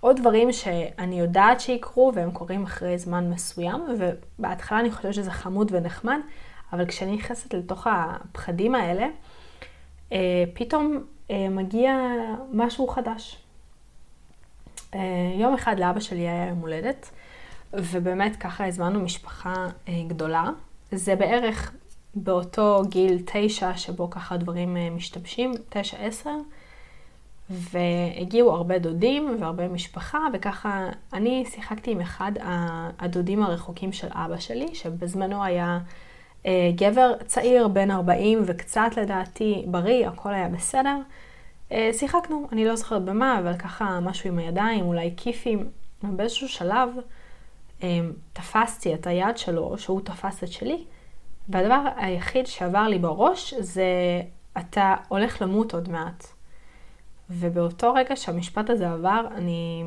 עוד 0.00 0.20
דברים 0.20 0.52
שאני 0.52 1.20
יודעת 1.20 1.60
שיקרו 1.60 2.12
והם 2.14 2.30
קורים 2.30 2.62
אחרי 2.62 2.98
זמן 2.98 3.30
מסוים, 3.30 3.82
ובהתחלה 3.98 4.80
אני 4.80 4.90
חושבת 4.90 5.14
שזה 5.14 5.30
חמוד 5.30 5.72
ונחמד, 5.74 6.18
אבל 6.72 6.86
כשאני 6.86 7.16
נכנסת 7.16 7.54
לתוך 7.54 7.86
הפחדים 7.90 8.74
האלה, 8.74 9.06
אה, 10.12 10.44
פתאום 10.54 11.04
מגיע 11.30 11.98
משהו 12.52 12.88
חדש. 12.88 13.36
אה, 14.94 15.00
יום 15.38 15.54
אחד 15.54 15.78
לאבא 15.78 16.00
שלי 16.00 16.20
היה 16.20 16.48
יום 16.48 16.58
הולדת, 16.58 17.10
ובאמת 17.72 18.36
ככה 18.36 18.66
הזמנו 18.66 19.00
משפחה 19.00 19.66
גדולה. 20.08 20.50
זה 20.92 21.16
בערך 21.16 21.72
באותו 22.14 22.82
גיל 22.88 23.22
תשע, 23.26 23.76
שבו 23.76 24.10
ככה 24.10 24.36
דברים 24.36 24.76
משתבשים, 24.96 25.52
תשע, 25.68 25.96
עשר. 25.96 26.36
והגיעו 27.50 28.52
הרבה 28.52 28.78
דודים 28.78 29.36
והרבה 29.40 29.68
משפחה, 29.68 30.18
וככה 30.32 30.88
אני 31.12 31.44
שיחקתי 31.50 31.90
עם 31.90 32.00
אחד 32.00 32.32
הדודים 32.98 33.42
הרחוקים 33.42 33.92
של 33.92 34.08
אבא 34.10 34.38
שלי, 34.38 34.74
שבזמנו 34.74 35.44
היה 35.44 35.66
אה, 35.66 35.78
גבר 36.76 37.12
צעיר, 37.26 37.68
בן 37.68 37.90
40 37.90 38.42
וקצת 38.46 38.90
לדעתי, 38.96 39.64
בריא, 39.66 40.08
הכל 40.08 40.34
היה 40.34 40.48
בסדר. 40.48 40.96
אה, 41.72 41.90
שיחקנו, 41.92 42.48
אני 42.52 42.64
לא 42.64 42.76
זוכרת 42.76 43.04
במה, 43.04 43.38
אבל 43.38 43.56
ככה 43.56 44.00
משהו 44.00 44.30
עם 44.30 44.38
הידיים, 44.38 44.84
אולי 44.84 45.14
כיפים. 45.16 45.70
ובאיזשהו 46.04 46.48
שלב 46.48 46.88
אה, 47.82 48.00
תפסתי 48.32 48.94
את 48.94 49.06
היד 49.06 49.38
שלו, 49.38 49.78
שהוא 49.78 50.00
תפס 50.00 50.44
את 50.44 50.48
שלי, 50.48 50.84
והדבר 51.48 51.88
היחיד 51.96 52.46
שעבר 52.46 52.88
לי 52.88 52.98
בראש 52.98 53.54
זה, 53.54 53.84
אתה 54.58 54.94
הולך 55.08 55.42
למות 55.42 55.74
עוד 55.74 55.88
מעט. 55.88 56.26
ובאותו 57.30 57.94
רגע 57.94 58.16
שהמשפט 58.16 58.70
הזה 58.70 58.90
עבר, 58.90 59.26
אני 59.34 59.84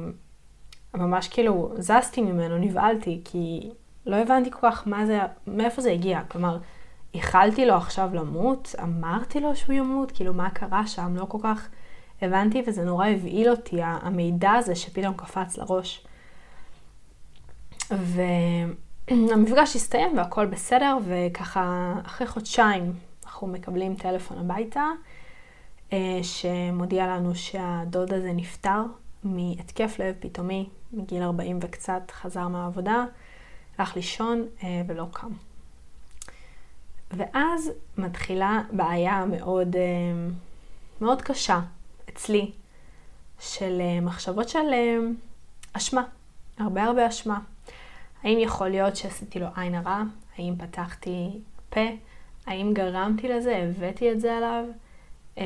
ממש 0.94 1.28
כאילו 1.28 1.74
זזתי 1.78 2.22
ממנו, 2.22 2.58
נבהלתי, 2.58 3.22
כי 3.26 3.70
לא 4.08 4.16
הבנתי 4.16 4.52
כל 4.52 4.72
כך 4.72 4.88
מה 4.88 5.06
זה, 5.06 5.20
מאיפה 5.48 5.82
זה 5.82 5.92
הגיע. 5.92 6.22
כלומר, 6.28 6.58
איחלתי 7.14 7.66
לו 7.66 7.76
עכשיו 7.76 8.10
למות, 8.14 8.76
אמרתי 8.84 9.40
לו 9.40 9.56
שהוא 9.56 9.76
ימות, 9.76 10.12
כאילו 10.12 10.34
מה 10.34 10.50
קרה 10.50 10.88
שם, 10.88 11.16
לא 11.16 11.26
כל 11.26 11.38
כך 11.44 11.68
הבנתי, 12.22 12.64
וזה 12.68 12.84
נורא 12.84 13.08
הבהיל 13.08 13.50
אותי, 13.50 13.78
המידע 13.82 14.52
הזה 14.52 14.76
שפתאום 14.76 15.14
קפץ 15.14 15.58
לראש. 15.58 16.06
והמפגש 17.92 19.76
הסתיים 19.76 20.18
והכל 20.18 20.46
בסדר, 20.46 20.98
וככה 21.08 21.94
אחרי 22.06 22.28
חודשיים 22.28 22.94
אנחנו 23.26 23.48
מקבלים 23.48 23.96
טלפון 23.96 24.38
הביתה. 24.38 24.86
אה, 25.94 26.20
שמודיע 26.24 27.08
לנו 27.08 27.36
שהדוד 27.36 28.14
הזה 28.14 28.32
נפטר 28.34 28.82
מהתקף 29.24 29.96
לב 30.00 30.16
פתאומי, 30.20 30.70
מגיל 30.94 31.24
40 31.24 31.60
וקצת, 31.62 32.12
חזר 32.12 32.48
מהעבודה, 32.48 33.06
הלך 33.78 33.96
לישון 33.96 34.48
אה, 34.64 34.82
ולא 34.88 35.06
קם. 35.12 35.32
ואז 37.12 37.72
מתחילה 37.98 38.62
בעיה 38.72 39.26
מאוד, 39.26 39.76
אה, 39.76 39.82
מאוד 41.02 41.22
קשה 41.22 41.60
אצלי, 42.10 42.52
של 43.40 43.82
מחשבות 44.02 44.50
של 44.50 44.68
אשמה, 45.74 46.04
הרבה 46.58 46.84
הרבה 46.84 47.08
אשמה. 47.08 47.40
האם 48.24 48.38
יכול 48.40 48.70
להיות 48.70 48.96
שעשיתי 48.96 49.40
לו 49.40 49.48
עין 49.56 49.76
הרע? 49.76 50.02
האם 50.38 50.54
פתחתי 50.58 51.30
פה? 51.70 51.82
האם 52.46 52.74
גרמתי 52.74 53.28
לזה? 53.28 53.58
הבאתי 53.58 54.12
את 54.12 54.20
זה 54.20 54.38
עליו? 54.38 54.64
אמ, 55.38 55.44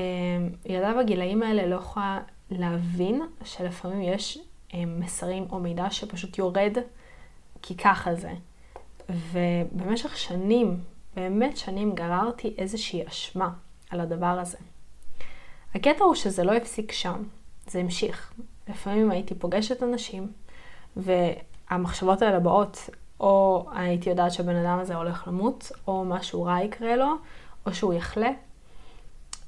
ילדה 0.66 0.94
בגילאים 0.94 1.44
האלה 1.44 1.68
לא 1.68 1.76
יכולה 1.76 2.20
להבין 2.52 3.22
שלפעמים 3.44 4.02
יש 4.02 4.40
אמ, 4.74 5.00
מסרים 5.00 5.48
או 5.52 5.60
מידע 5.60 5.90
שפשוט 5.90 6.38
יורד, 6.38 6.78
כי 7.62 7.78
ככה 7.78 8.16
זה. 8.16 8.32
ובמשך 9.10 10.18
שנים, 10.18 10.80
באמת 11.16 11.58
שנים, 11.58 11.96
גררתי 11.96 12.56
איזושהי 12.58 13.08
אשמה 13.08 13.50
על 13.90 14.00
הדבר 14.00 14.26
הזה. 14.26 14.58
הקטע 15.76 16.04
הוא 16.04 16.16
שזה 16.16 16.44
לא 16.44 16.52
הפסיק 16.52 16.92
שם, 16.92 17.24
זה 17.68 17.80
המשיך. 17.80 18.34
לפעמים 18.70 19.12
הייתי 19.12 19.36
פוגשת 19.36 19.84
אנשים, 19.84 20.32
והמחשבות 20.98 22.22
האלה 22.22 22.40
באות, 22.40 22.90
או 23.20 23.66
הייתי 23.76 24.10
יודעת 24.10 24.32
שהבן 24.32 24.56
אדם 24.56 24.80
הזה 24.80 24.96
הולך 24.96 25.28
למות, 25.28 25.72
או 25.88 26.06
משהו 26.06 26.44
רע 26.44 26.62
יקרה 26.64 26.96
לו, 26.96 27.16
או 27.66 27.74
שהוא 27.74 27.94
יחלה, 27.94 28.30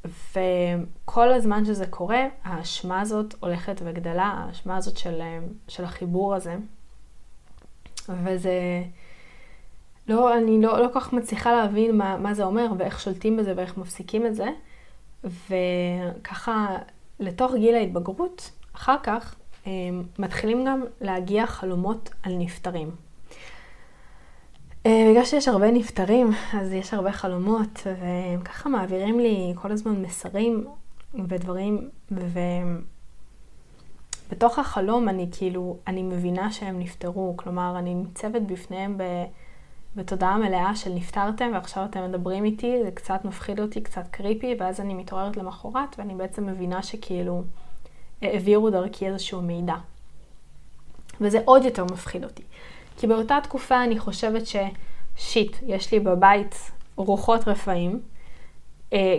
וכל 0.06 1.34
הזמן 1.34 1.66
שזה 1.66 1.88
קורה, 1.88 2.22
האשמה 2.44 3.02
הזאת 3.02 3.36
הולכת 3.40 3.82
וגדלה, 3.84 4.24
האשמה 4.24 4.78
הזאת 4.78 4.98
של, 4.98 5.22
של 5.68 5.84
החיבור 5.84 6.36
הזה. 6.36 6.56
וזה... 8.10 8.84
לא, 10.08 10.38
אני 10.38 10.62
לא, 10.62 10.80
לא 10.80 10.88
כל 10.94 11.00
כך 11.00 11.14
מצליחה 11.14 11.52
להבין 11.52 11.98
מה, 11.98 12.18
מה 12.18 12.34
זה 12.34 12.44
אומר 12.44 12.68
ואיך 12.78 13.00
שולטים 13.00 13.38
בזה 13.38 13.54
ואיך 13.56 13.78
מפסיקים 13.78 14.26
את 14.26 14.36
זה. 14.36 14.48
וככה, 15.24 16.78
לתוך 17.20 17.54
גיל 17.56 17.76
ההתבגרות, 17.76 18.52
אחר 18.76 18.96
כך, 19.04 19.36
מתחילים 20.20 20.66
גם 20.66 20.84
להגיע 21.02 21.48
חלומות 21.48 22.10
על 22.24 22.34
נפטרים. 22.38 22.92
אה, 24.86 25.08
בגלל 25.12 25.26
שיש 25.26 25.48
הרבה 25.48 25.72
נפטרים, 25.72 26.32
אז 26.54 26.74
יש 26.74 26.94
הרבה 26.94 27.12
חלומות, 27.12 27.88
והם 28.00 28.42
ככה 28.42 28.70
מעבירים 28.70 29.20
לי 29.20 29.54
כל 29.56 29.72
הזמן 29.72 30.02
מסרים 30.02 30.66
ודברים, 31.28 31.90
ובתוך 34.34 34.60
החלום 34.60 35.10
אני 35.10 35.28
כאילו, 35.32 35.78
אני 35.88 36.04
מבינה 36.04 36.52
שהם 36.52 36.80
נפטרו, 36.80 37.34
כלומר, 37.38 37.76
אני 37.80 37.94
ניצבת 37.94 38.42
בפניהם 38.42 38.98
ב... 38.98 39.04
בתודעה 39.96 40.38
מלאה 40.38 40.76
של 40.76 40.94
נפטרתם 40.94 41.52
ועכשיו 41.54 41.86
אתם 41.86 42.04
מדברים 42.10 42.44
איתי, 42.44 42.84
זה 42.84 42.92
קצת 42.92 43.26
מפחיד 43.26 43.60
אותי, 43.60 43.82
קצת 43.82 44.08
קריפי, 44.12 44.56
ואז 44.60 44.80
אני 44.80 44.94
מתעוררת 44.94 45.38
למחרת 45.38 45.96
ואני 45.98 46.16
בעצם 46.16 46.46
מבינה 46.46 46.84
שכאילו 46.84 47.44
העבירו 48.22 48.70
דרכי 48.70 49.08
איזשהו 49.08 49.42
מידע. 49.42 49.76
וזה 51.22 51.40
עוד 51.46 51.66
יותר 51.66 51.84
מפחיד 51.86 52.24
אותי. 52.24 52.44
כי 52.98 53.08
באותה 53.08 53.38
תקופה 53.44 53.84
אני 53.84 54.00
חושבת 54.00 54.44
ששיט, 54.48 55.58
יש 55.66 55.92
לי 55.92 56.00
בבית 56.00 56.72
רוחות 56.96 57.48
רפאים, 57.48 58.02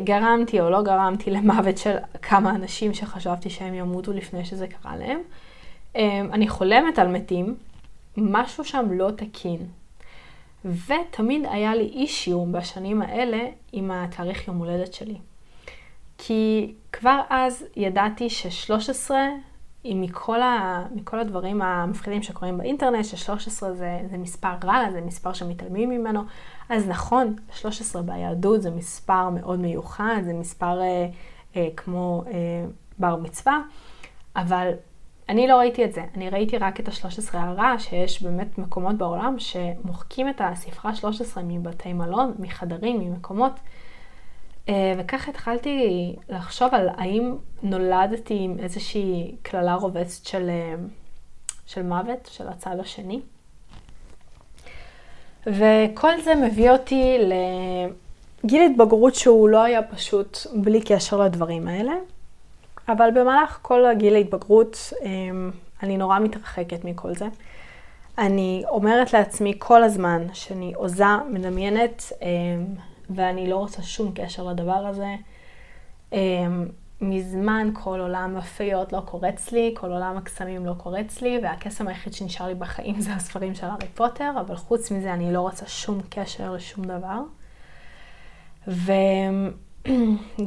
גרמתי 0.05 0.61
או 0.61 0.71
לא 0.71 0.83
גרמתי 0.83 1.31
למוות 1.31 1.79
של 1.79 1.97
כמה 2.23 2.51
אנשים 2.51 2.95
שחשבתי 2.95 3.51
שהם 3.51 3.75
ימותו 3.75 4.13
לפני 4.13 4.45
שזה 4.45 4.67
קרה 4.67 4.97
להם. 4.97 5.19
אה, 5.97 6.21
אני 6.21 6.49
חולמת 6.49 6.99
על 6.99 7.09
מתים, 7.09 7.57
משהו 8.17 8.65
שם 8.65 8.87
לא 8.91 9.11
תקין. 9.17 9.67
ותמיד 10.65 11.47
היה 11.51 11.75
לי 11.75 11.85
אישיו 11.85 12.47
בשנים 12.53 13.03
האלה 13.03 13.39
עם 13.73 13.91
התאריך 13.91 14.49
יום 14.49 14.57
הולדת 14.57 14.95
שלי. 14.95 15.17
כי 16.19 16.75
כבר 16.93 17.21
אז 17.31 17.65
ידעתי 17.77 18.31
ש-13, 18.31 19.11
מכל, 19.85 20.43
ה, 20.43 20.83
מכל 20.95 21.19
הדברים 21.19 21.63
המפחידים 21.63 22.23
שקורים 22.23 22.59
באינטרנט, 22.59 23.05
ש-13 23.05 23.73
זה, 23.73 24.01
זה 24.11 24.19
מספר 24.19 24.53
רע, 24.65 24.91
זה 24.93 25.01
מספר 25.01 25.33
שמתעלמים 25.33 25.91
ממנו, 25.91 26.23
אז 26.69 26.89
נכון, 26.89 27.37
13 27.55 28.03
ביהדות 28.03 28.63
זה 28.63 28.71
מספר 28.71 29.29
מאוד 29.29 29.61
מיוחד, 29.61 30.21
זה 30.25 30.33
מספר 30.33 30.81
אה, 30.81 31.09
אה, 31.57 31.69
כמו 31.77 32.25
אה, 32.27 32.67
בר 32.99 33.17
מצווה, 33.17 33.61
אבל 34.37 34.71
אני 35.29 35.47
לא 35.47 35.57
ראיתי 35.57 35.85
את 35.85 35.93
זה, 35.93 36.05
אני 36.15 36.31
ראיתי 36.31 36.59
רק 36.59 36.81
את 36.81 36.89
ה-13 36.89 37.39
הרע, 37.39 37.75
שיש 37.79 38.23
באמת 38.23 38.59
מקומות 38.59 38.97
בעולם 38.99 39.37
שמוחקים 39.39 40.29
את 40.29 40.41
הספרה 40.45 40.95
13 40.95 41.43
מבתי 41.43 41.93
מלון, 41.93 42.35
מחדרים, 42.39 43.01
ממקומות. 43.01 43.53
אה, 44.69 44.93
וככה 44.99 45.31
התחלתי 45.31 46.17
לחשוב 46.29 46.75
על 46.75 46.89
האם 46.97 47.37
נולדתי 47.63 48.37
עם 48.41 48.59
איזושהי 48.59 49.37
קללה 49.43 49.75
רובצת 49.75 50.27
של, 50.27 50.49
אה, 50.51 50.75
של 51.67 51.83
מוות, 51.83 52.29
של 52.33 52.49
הצד 52.49 52.77
השני. 52.81 53.21
וכל 55.47 56.21
זה 56.25 56.35
מביא 56.35 56.71
אותי 56.71 57.19
לגיל 58.45 58.63
התבגרות 58.71 59.15
שהוא 59.15 59.49
לא 59.49 59.63
היה 59.63 59.83
פשוט 59.83 60.39
בלי 60.55 60.81
קשר 60.81 61.21
לדברים 61.21 61.69
האלה. 61.69 61.93
אבל 62.89 63.11
במהלך 63.15 63.59
כל 63.63 63.87
הגיל 63.87 64.15
ההתבגרות 64.15 64.93
אמ, 65.03 65.51
אני 65.83 65.97
נורא 65.97 66.19
מתרחקת 66.19 66.85
מכל 66.85 67.15
זה. 67.15 67.27
אני 68.19 68.63
אומרת 68.69 69.13
לעצמי 69.13 69.55
כל 69.59 69.83
הזמן 69.83 70.27
שאני 70.33 70.73
עוזה, 70.75 71.05
מדמיינת, 71.31 72.13
אמ, 72.23 72.27
ואני 73.11 73.51
לא 73.51 73.57
רוצה 73.57 73.83
שום 73.83 74.13
קשר 74.15 74.43
לדבר 74.43 74.87
הזה. 74.87 75.15
מזמן 77.01 77.71
כל 77.75 78.01
עולם 78.01 78.37
הפיות 78.37 78.93
לא 78.93 79.01
קורץ 79.01 79.53
לי, 79.53 79.75
כל 79.77 79.93
עולם 79.93 80.17
הקסמים 80.17 80.67
לא 80.67 80.75
קורץ 80.79 81.21
לי, 81.21 81.39
והקסם 81.43 81.89
היחיד 81.89 82.13
שנשאר 82.13 82.47
לי 82.47 82.55
בחיים 82.55 83.01
זה 83.01 83.15
הספרים 83.15 83.55
של 83.55 83.67
הארי 83.67 83.89
פוטר, 83.95 84.33
אבל 84.41 84.57
חוץ 84.57 84.91
מזה 84.91 85.13
אני 85.13 85.33
לא 85.33 85.41
רוצה 85.41 85.67
שום 85.67 86.01
קשר 86.11 86.53
לשום 86.53 86.85
דבר. 86.85 87.21
ו... 88.69 88.93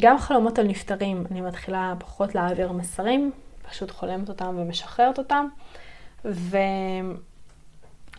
גם 0.01 0.17
חלומות 0.17 0.59
על 0.59 0.67
נפטרים, 0.67 1.23
אני 1.31 1.41
מתחילה 1.41 1.93
פחות 1.99 2.35
להעביר 2.35 2.71
מסרים, 2.71 3.31
פשוט 3.69 3.91
חולמת 3.91 4.29
אותם 4.29 4.55
ומשחררת 4.57 5.17
אותם. 5.17 5.47
ו... 6.25 6.57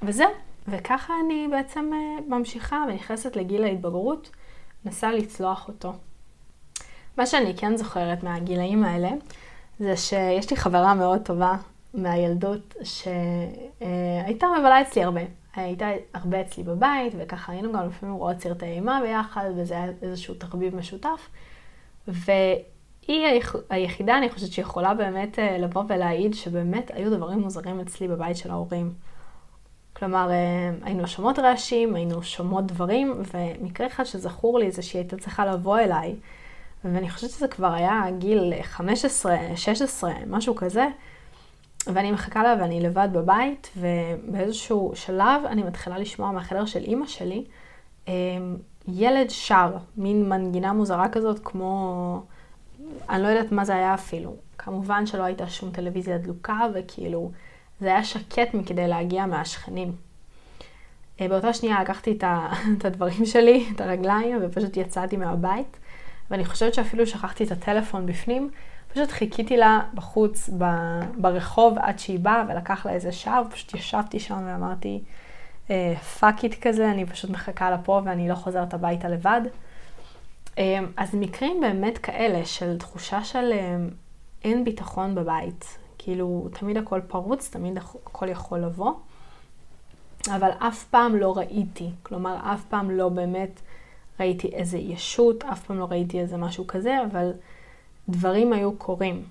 וזהו, 0.03 0.31
וככה 0.69 1.15
אני 1.25 1.49
בעצם 1.51 1.91
אה, 1.93 2.37
ממשיכה 2.39 2.85
ונכנסת 2.89 3.37
לגיל 3.37 3.65
ההתבגרות, 3.65 4.31
מנסה 4.85 5.13
לצלוח 5.13 5.69
אותו. 5.69 5.93
מה 7.19 7.27
שאני 7.27 7.55
כן 7.57 7.77
זוכרת 7.77 8.23
מהגילאים 8.23 8.85
האלה, 8.85 9.11
זה 9.79 9.97
שיש 9.97 10.51
לי 10.51 10.57
חברה 10.57 10.95
מאוד 10.95 11.21
טובה 11.25 11.57
מהילדות 11.95 12.75
שהייתה 12.83 14.47
מבלה 14.59 14.81
אצלי 14.81 15.05
הרבה. 15.05 15.21
הייתה 15.57 15.89
הרבה 16.15 16.41
אצלי 16.41 16.65
בבית, 16.65 17.13
וככה 17.19 17.53
היינו 17.53 17.73
גם 17.73 17.87
לפעמים 17.87 18.15
רואות 18.15 18.41
סרטי 18.41 18.67
אימה 18.67 19.01
ביחד, 19.03 19.45
וזה 19.57 19.75
היה 19.75 19.93
איזשהו 20.03 20.35
תחביב 20.35 20.77
משותף. 20.77 21.29
והיא 22.09 23.27
היחידה, 23.71 24.19
אני 24.19 24.29
חושבת, 24.29 24.53
שיכולה 24.53 24.95
באמת 24.95 25.39
אה, 25.39 25.59
לבוא 25.59 25.83
ולהעיד 25.89 26.35
שבאמת 26.35 26.91
היו 26.95 27.17
דברים 27.17 27.39
מוזרים 27.39 27.81
אצלי 27.81 28.09
בבית 28.09 28.37
של 28.37 28.51
ההורים. 28.51 28.93
כלומר, 29.97 30.31
אה, 30.31 30.71
היינו 30.83 31.07
שומעות 31.07 31.39
רעשים, 31.39 31.95
היינו 31.95 32.23
שומעות 32.23 32.67
דברים, 32.67 33.23
ומקרה 33.35 33.87
אחד 33.87 34.05
שזכור 34.05 34.59
לי 34.59 34.71
זה 34.71 34.83
שהיא 34.83 35.01
הייתה 35.01 35.17
צריכה 35.17 35.47
לבוא 35.47 35.79
אליי, 35.79 36.15
ואני 36.85 37.11
חושבת 37.11 37.31
שזה 37.31 37.49
כבר 37.49 37.73
היה 37.73 38.03
גיל 38.19 38.53
15, 38.63 39.37
16, 39.57 40.13
משהו 40.27 40.55
כזה, 40.55 40.87
ואני 41.87 42.13
מחכה 42.13 42.43
לה 42.43 42.55
ואני 42.61 42.81
לבד 42.81 43.09
בבית, 43.13 43.71
ובאיזשהו 43.77 44.93
שלב 44.95 45.43
אני 45.47 45.63
מתחילה 45.63 45.99
לשמוע 45.99 46.31
מהחדר 46.31 46.65
של 46.65 46.83
אימא 46.83 47.07
שלי, 47.07 47.45
אמ, 48.09 48.13
ילד 48.89 49.31
שר, 49.31 49.77
מין 49.97 50.29
מנגינה 50.29 50.73
מוזרה 50.73 51.09
כזאת, 51.09 51.41
כמו... 51.45 52.23
אני 53.09 53.23
לא 53.23 53.29
יודעת 53.29 53.53
מה 53.53 53.65
זה 53.65 53.75
היה 53.75 53.95
אפילו. 53.95 54.37
כמובן 54.59 55.07
שלא 55.07 55.23
הייתה 55.23 55.49
שום 55.49 55.71
טלוויזיה 55.71 56.19
דלוקה, 56.19 56.61
וכאילו, 56.75 57.31
זה 57.81 57.87
היה 57.87 58.05
שקט 58.05 58.55
מכדי 58.55 58.89
להגיע 58.89 59.27
מהשכנים. 59.27 59.93
אה, 61.21 61.29
באותה 61.29 61.53
שנייה 61.53 61.83
לקחתי 61.83 62.19
את, 62.19 62.25
הדברים 62.87 63.25
שלי, 63.25 63.69
את 63.75 63.81
הרגליים, 63.81 64.39
ופשוט 64.43 64.77
יצאתי 64.77 65.17
מהבית, 65.17 65.77
ואני 66.31 66.45
חושבת 66.45 66.75
שאפילו 66.75 67.07
שכחתי 67.07 67.45
את 67.45 67.53
הטלפון 67.53 68.07
בפנים, 68.07 68.51
פשוט 68.93 69.11
חיכיתי 69.11 69.57
לה 69.57 69.81
בחוץ, 69.95 70.51
ברחוב, 71.17 71.79
עד 71.79 71.99
שהיא 71.99 72.19
באה, 72.19 72.45
ולקח 72.49 72.87
לה 72.87 72.93
איזה 72.93 73.13
שעה, 73.13 73.43
ופשוט 73.43 73.75
ישבתי 73.75 74.21
שם 74.21 74.43
ואמרתי, 74.47 75.03
fuck 76.21 76.45
it 76.45 76.55
כזה, 76.67 76.91
אני 76.91 77.07
פשוט 77.07 77.31
מחכה 77.31 77.71
לה 77.71 77.79
פה 77.79 78.01
ואני 78.05 78.29
לא 78.29 78.35
חוזרת 78.35 78.75
הביתה 78.75 79.09
לבד. 79.09 79.41
אה, 80.59 80.79
אז 80.97 81.15
מקרים 81.15 81.61
באמת 81.61 81.99
כאלה 81.99 82.45
של 82.45 82.79
תחושה 82.79 83.25
של 83.25 83.53
אה, 83.53 83.77
אין 84.45 84.65
ביטחון 84.65 85.15
בבית, 85.15 85.79
כאילו 85.99 86.49
תמיד 86.53 86.77
הכל 86.77 87.01
פרוץ, 87.09 87.51
תמיד 87.51 87.79
הכל 87.79 88.29
יכול 88.29 88.59
לבוא, 88.59 88.93
אבל 90.35 90.51
אף 90.59 90.85
פעם 90.85 91.17
לא 91.17 91.37
ראיתי, 91.37 91.91
כלומר 92.03 92.37
אף 92.43 92.65
פעם 92.65 92.91
לא 92.91 93.09
באמת 93.09 93.61
ראיתי 94.21 94.49
איזה 94.49 94.79
ישות, 94.79 95.45
אף 95.45 95.65
פעם 95.65 95.79
לא 95.79 95.87
ראיתי 95.91 96.21
איזה 96.21 96.37
משהו 96.37 96.67
כזה, 96.67 96.97
אבל 97.11 97.33
דברים 98.09 98.53
היו 98.53 98.73
קורים. 98.73 99.23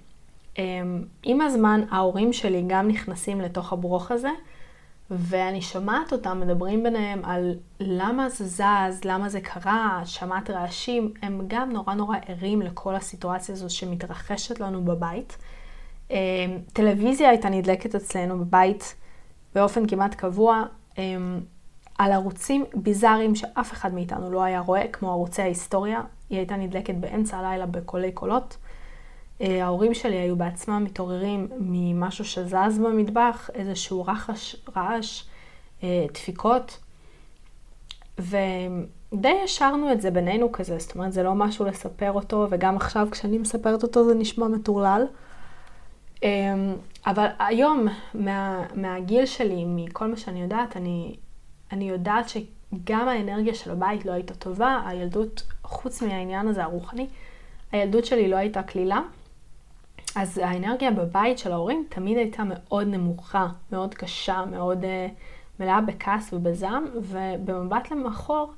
אמ, 0.58 1.04
עם 1.24 1.42
הזמן 1.42 1.82
ההורים 1.92 2.34
שלי 2.34 2.64
גם 2.68 2.88
נכנסים 2.88 3.42
לתוך 3.42 3.74
הברוך 3.74 4.12
הזה, 4.12 4.30
ואני 5.12 5.62
שומעת 5.62 6.12
אותם 6.14 6.40
מדברים 6.40 6.84
ביניהם 6.84 7.26
על 7.26 7.56
למה 7.80 8.30
זה 8.30 8.46
זז, 8.46 9.04
למה 9.06 9.30
זה 9.30 9.42
קרה, 9.42 10.02
שמעת 10.06 10.50
רעשים, 10.50 11.14
הם 11.22 11.42
גם 11.48 11.72
נורא 11.72 11.94
נורא 11.94 12.18
ערים 12.28 12.62
לכל 12.62 12.96
הסיטואציה 12.96 13.56
הזו 13.56 13.70
שמתרחשת 13.70 14.60
לנו 14.60 14.86
בבית. 14.86 15.38
אמ, 16.12 16.16
טלוויזיה 16.74 17.30
הייתה 17.30 17.50
נדלקת 17.50 17.96
אצלנו 17.96 18.40
בבית 18.40 18.96
באופן 19.56 19.88
כמעט 19.88 20.16
קבוע, 20.16 20.64
אמ, 20.98 21.40
על 21.98 22.12
ערוצים 22.12 22.66
ביזאריים 22.74 23.36
שאף 23.36 23.74
אחד 23.74 23.94
מאיתנו 23.94 24.32
לא 24.32 24.44
היה 24.44 24.60
רואה, 24.60 24.88
כמו 24.88 25.12
ערוצי 25.12 25.42
ההיסטוריה. 25.42 26.02
היא 26.30 26.38
הייתה 26.38 26.56
נדלקת 26.56 26.96
באמצע 26.96 27.38
הלילה 27.38 27.66
בקולי 27.66 28.12
קולות. 28.12 28.58
אה, 29.42 29.66
ההורים 29.66 29.94
שלי 29.94 30.16
היו 30.16 30.36
בעצמם 30.36 30.84
מתעוררים 30.84 31.48
ממשהו 31.60 32.26
שזז 32.26 32.80
במטבח, 32.80 33.50
איזשהו 33.54 34.06
רחש, 34.06 34.56
רעש, 34.76 35.24
אה, 35.84 36.06
דפיקות, 36.14 36.80
ודי 38.20 39.40
השארנו 39.44 39.92
את 39.92 40.02
זה 40.02 40.12
בינינו 40.12 40.52
כזה, 40.52 40.80
זאת 40.80 40.96
אומרת, 40.96 41.14
זה 41.14 41.24
לא 41.24 41.36
משהו 41.36 41.66
לספר 41.66 42.12
אותו, 42.12 42.48
וגם 42.50 42.76
עכשיו 42.76 43.08
כשאני 43.12 43.38
מספרת 43.38 43.84
אותו 43.84 44.06
זה 44.06 44.16
נשמע 44.16 44.48
מטורלל. 44.48 45.06
אה, 46.24 46.30
אבל 47.06 47.28
היום, 47.40 47.88
מה, 48.14 48.64
מהגיל 48.76 49.26
שלי, 49.26 49.66
מכל 49.68 50.08
מה 50.08 50.18
שאני 50.18 50.42
יודעת, 50.42 50.78
אני, 50.78 51.16
אני 51.72 51.90
יודעת 51.90 52.30
שגם 52.30 53.08
האנרגיה 53.08 53.54
של 53.54 53.72
הבית 53.72 54.06
לא 54.06 54.12
הייתה 54.12 54.34
טובה, 54.34 54.82
הילדות, 54.86 55.44
חוץ 55.64 56.04
מהעניין 56.04 56.48
הזה 56.48 56.64
הרוחני, 56.64 57.08
הילדות 57.72 58.06
שלי 58.06 58.28
לא 58.28 58.36
הייתה 58.36 58.64
קלילה, 58.64 59.02
אז 60.16 60.38
האנרגיה 60.38 60.92
בבית 60.92 61.38
של 61.38 61.52
ההורים 61.52 61.86
תמיד 61.90 62.18
הייתה 62.18 62.44
מאוד 62.46 62.88
נמוכה, 62.88 63.48
מאוד 63.72 63.94
קשה, 63.94 64.44
מאוד 64.52 64.84
uh, 64.84 65.12
מלאה 65.60 65.82
בכעס 65.82 66.34
ובזעם, 66.34 66.86
ובמבט 66.96 67.92
למחור 67.92 68.52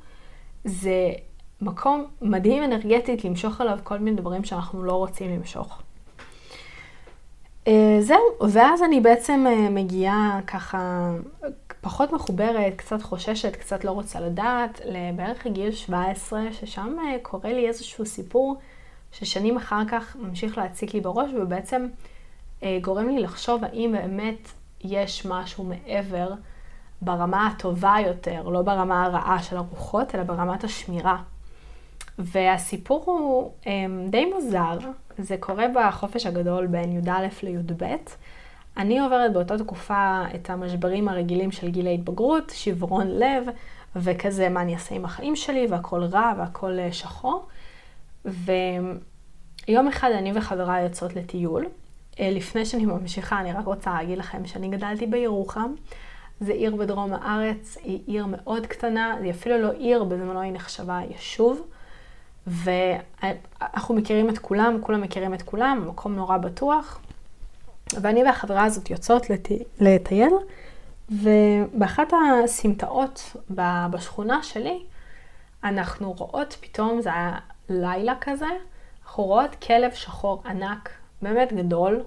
זה 0.63 1.11
מקום 1.61 2.05
מדהים 2.21 2.63
אנרגטית 2.63 3.25
למשוך 3.25 3.61
עליו 3.61 3.79
כל 3.83 3.97
מיני 3.97 4.17
דברים 4.17 4.43
שאנחנו 4.43 4.83
לא 4.83 4.93
רוצים 4.93 5.31
למשוך. 5.31 5.81
Uh, 7.65 7.69
זהו, 7.99 8.49
ואז 8.49 8.83
אני 8.83 8.99
בעצם 8.99 9.45
uh, 9.47 9.69
מגיעה 9.71 10.39
ככה 10.47 11.11
פחות 11.81 12.13
מחוברת, 12.13 12.73
קצת 12.75 13.01
חוששת, 13.01 13.55
קצת 13.55 13.83
לא 13.83 13.91
רוצה 13.91 14.19
לדעת, 14.19 14.81
לבערך 14.85 15.47
גיל 15.47 15.71
17, 15.71 16.41
ששם 16.51 16.95
uh, 16.99 17.19
קורה 17.21 17.53
לי 17.53 17.67
איזשהו 17.67 18.05
סיפור 18.05 18.57
ששנים 19.11 19.57
אחר 19.57 19.81
כך 19.91 20.15
ממשיך 20.15 20.57
להציק 20.57 20.93
לי 20.93 21.01
בראש, 21.01 21.31
ובעצם 21.41 21.87
אה, 22.63 22.77
גורם 22.81 23.09
לי 23.09 23.19
לחשוב 23.19 23.63
האם 23.63 23.91
באמת 23.91 24.51
יש 24.81 25.25
משהו 25.25 25.63
מעבר 25.63 26.33
ברמה 27.01 27.47
הטובה 27.47 27.95
יותר, 28.07 28.49
לא 28.49 28.61
ברמה 28.61 29.05
הרעה 29.05 29.43
של 29.43 29.57
הרוחות, 29.57 30.15
אלא 30.15 30.23
ברמת 30.23 30.63
השמירה. 30.63 31.17
והסיפור 32.19 33.03
הוא 33.05 33.51
אה, 33.67 33.71
די 34.09 34.25
מוזר, 34.25 34.77
זה 35.17 35.35
קורה 35.39 35.65
בחופש 35.75 36.25
הגדול 36.25 36.67
בין 36.67 36.91
י"א 36.91 37.27
לי"ב. 37.43 37.83
אני 38.79 38.99
עוברת 38.99 39.33
באותה 39.33 39.57
תקופה 39.57 40.23
את 40.35 40.49
המשברים 40.49 41.07
הרגילים 41.07 41.51
של 41.51 41.69
גיל 41.69 41.87
ההתבגרות, 41.87 42.51
שברון 42.55 43.07
לב, 43.07 43.43
וכזה 43.95 44.49
מה 44.49 44.61
אני 44.61 44.73
אעשה 44.73 44.95
עם 44.95 45.05
החיים 45.05 45.35
שלי, 45.35 45.67
והכל 45.69 46.03
רע 46.03 46.33
והכל 46.37 46.79
אה, 46.79 46.91
שחור. 46.91 47.47
ו... 48.25 48.51
יום 49.67 49.87
אחד 49.87 50.11
אני 50.11 50.31
וחברה 50.35 50.81
יוצאות 50.81 51.15
לטיול. 51.15 51.65
אה, 52.19 52.29
לפני 52.31 52.65
שאני 52.65 52.85
ממשיכה, 52.85 53.39
אני 53.39 53.53
רק 53.53 53.65
רוצה 53.65 53.93
להגיד 53.93 54.17
לכם 54.17 54.45
שאני 54.45 54.69
גדלתי 54.69 55.05
בירוחם. 55.05 55.73
זה 56.39 56.51
עיר 56.51 56.75
בדרום 56.75 57.13
הארץ, 57.13 57.77
היא 57.83 57.99
עיר 58.07 58.25
מאוד 58.25 58.65
קטנה, 58.65 59.13
היא 59.21 59.31
אפילו 59.31 59.57
לא 59.57 59.71
עיר, 59.71 60.03
בזמנו 60.03 60.41
היא 60.41 60.53
נחשבה 60.53 60.99
יישוב. 61.09 61.61
ואנחנו 62.47 63.95
מכירים 63.95 64.29
את 64.29 64.37
כולם, 64.37 64.77
כולם 64.81 65.01
מכירים 65.01 65.33
את 65.33 65.41
כולם, 65.41 65.85
מקום 65.87 66.15
נורא 66.15 66.37
בטוח. 66.37 66.99
ואני 67.93 68.23
והחברה 68.23 68.63
הזאת 68.63 68.89
יוצאות 68.89 69.29
לט... 69.29 69.49
לטייל, 69.79 70.33
ובאחת 71.09 72.13
הסמטאות 72.43 73.35
בשכונה 73.91 74.43
שלי, 74.43 74.83
אנחנו 75.63 76.11
רואות 76.11 76.57
פתאום, 76.61 77.01
זה 77.01 77.09
היה 77.13 77.37
לילה 77.69 78.13
כזה, 78.21 78.45
אנחנו 79.03 79.23
רואות 79.23 79.55
כלב 79.55 79.91
שחור 79.91 80.41
ענק, 80.45 80.89
באמת 81.21 81.53
גדול, 81.53 82.03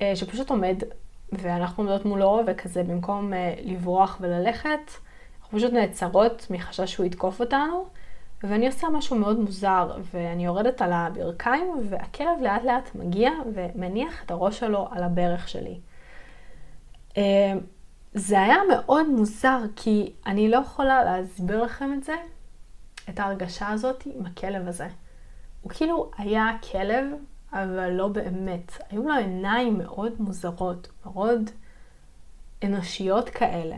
אה, 0.00 0.16
שפשוט 0.16 0.50
עומד, 0.50 0.76
ואנחנו 1.32 1.82
עומדות 1.82 2.04
מולו, 2.04 2.40
וכזה 2.46 2.82
במקום 2.82 3.34
אה, 3.34 3.54
לברוח 3.62 4.16
וללכת, 4.20 4.90
אנחנו 5.40 5.58
פשוט 5.58 5.72
נעצרות 5.72 6.46
מחשש 6.50 6.92
שהוא 6.92 7.06
יתקוף 7.06 7.40
אותנו, 7.40 7.86
ואני 8.42 8.66
עושה 8.66 8.88
משהו 8.88 9.16
מאוד 9.16 9.38
מוזר, 9.38 9.98
ואני 10.12 10.44
יורדת 10.44 10.82
על 10.82 10.92
הברכיים, 10.92 11.72
והכלב 11.88 12.40
לאט 12.42 12.64
לאט 12.64 12.94
מגיע 12.94 13.30
ומניח 13.54 14.24
את 14.24 14.30
הראש 14.30 14.58
שלו 14.58 14.88
על 14.90 15.02
הברך 15.02 15.48
שלי. 15.48 15.80
אה, 17.16 17.52
זה 18.14 18.40
היה 18.40 18.56
מאוד 18.70 19.08
מוזר, 19.08 19.58
כי 19.76 20.12
אני 20.26 20.48
לא 20.48 20.56
יכולה 20.56 21.04
להסביר 21.04 21.62
לכם 21.62 21.92
את 21.98 22.04
זה, 22.04 22.14
את 23.08 23.18
ההרגשה 23.18 23.68
הזאת 23.68 24.02
עם 24.06 24.26
הכלב 24.26 24.68
הזה. 24.68 24.88
הוא 25.62 25.72
כאילו 25.72 26.10
היה 26.18 26.50
כלב, 26.72 27.06
אבל 27.52 27.90
לא 27.90 28.08
באמת. 28.08 28.72
היו 28.90 29.02
לו 29.02 29.14
עיניים 29.14 29.78
מאוד 29.78 30.12
מוזרות, 30.18 30.88
מאוד 31.04 31.50
אנושיות 32.64 33.28
כאלה, 33.28 33.76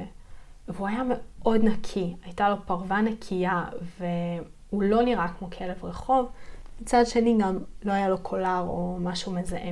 והוא 0.68 0.88
היה 0.88 1.02
מאוד 1.08 1.64
נקי. 1.64 2.16
הייתה 2.24 2.48
לו 2.48 2.56
פרווה 2.66 3.00
נקייה, 3.00 3.64
והוא 3.98 4.82
לא 4.82 5.02
נראה 5.02 5.28
כמו 5.38 5.50
כלב 5.58 5.84
רחוב. 5.84 6.28
מצד 6.80 7.04
שני 7.06 7.38
גם 7.40 7.58
לא 7.82 7.92
היה 7.92 8.08
לו 8.08 8.18
קולר 8.18 8.64
או 8.68 8.96
משהו 9.00 9.32
מזהה. 9.32 9.70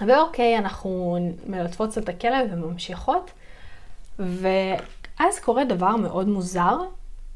ואוקיי, 0.00 0.58
אנחנו 0.58 1.18
מלטפות 1.46 1.98
את 1.98 2.08
הכלב 2.08 2.48
וממשיכות, 2.52 3.30
ואז 4.18 5.38
קורה 5.44 5.64
דבר 5.64 5.96
מאוד 5.96 6.28
מוזר, 6.28 6.78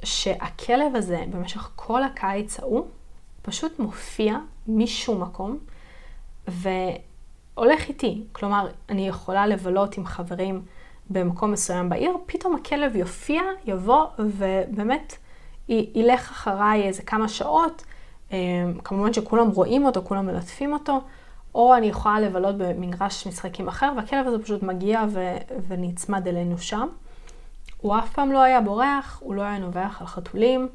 שהכלב 0.04 0.96
הזה 0.96 1.24
במשך 1.30 1.70
כל 1.76 2.02
הקיץ 2.02 2.60
ההוא 2.60 2.86
פשוט 3.42 3.78
מופיע 3.78 4.36
משום 4.68 5.22
מקום 5.22 5.58
והולך 6.48 7.88
איתי. 7.88 8.24
כלומר, 8.32 8.68
אני 8.88 9.08
יכולה 9.08 9.46
לבלות 9.46 9.98
עם 9.98 10.06
חברים 10.06 10.62
במקום 11.10 11.52
מסוים 11.52 11.88
בעיר, 11.88 12.16
פתאום 12.26 12.54
הכלב 12.54 12.96
יופיע, 12.96 13.42
יבוא 13.64 14.06
ובאמת 14.18 15.16
ילך 15.68 16.30
אחריי 16.30 16.82
איזה 16.82 17.02
כמה 17.02 17.28
שעות. 17.28 17.84
אה, 18.32 18.38
כמובן 18.84 19.12
שכולם 19.12 19.48
רואים 19.48 19.84
אותו, 19.84 20.02
כולם 20.04 20.26
מלטפים 20.26 20.72
אותו, 20.72 21.00
או 21.54 21.76
אני 21.76 21.86
יכולה 21.86 22.20
לבלות 22.20 22.54
במגרש 22.58 23.26
משחקים 23.26 23.68
אחר, 23.68 23.92
והכלב 23.96 24.26
הזה 24.26 24.38
פשוט 24.42 24.62
מגיע 24.62 25.04
ו- 25.08 25.36
ונצמד 25.68 26.28
אלינו 26.28 26.58
שם. 26.58 26.88
הוא 27.80 27.98
אף 27.98 28.12
פעם 28.12 28.32
לא 28.32 28.42
היה 28.42 28.60
בורח, 28.60 29.20
הוא 29.24 29.34
לא 29.34 29.42
היה 29.42 29.58
נובח 29.58 29.96
על 30.00 30.06
חתולים, 30.06 30.68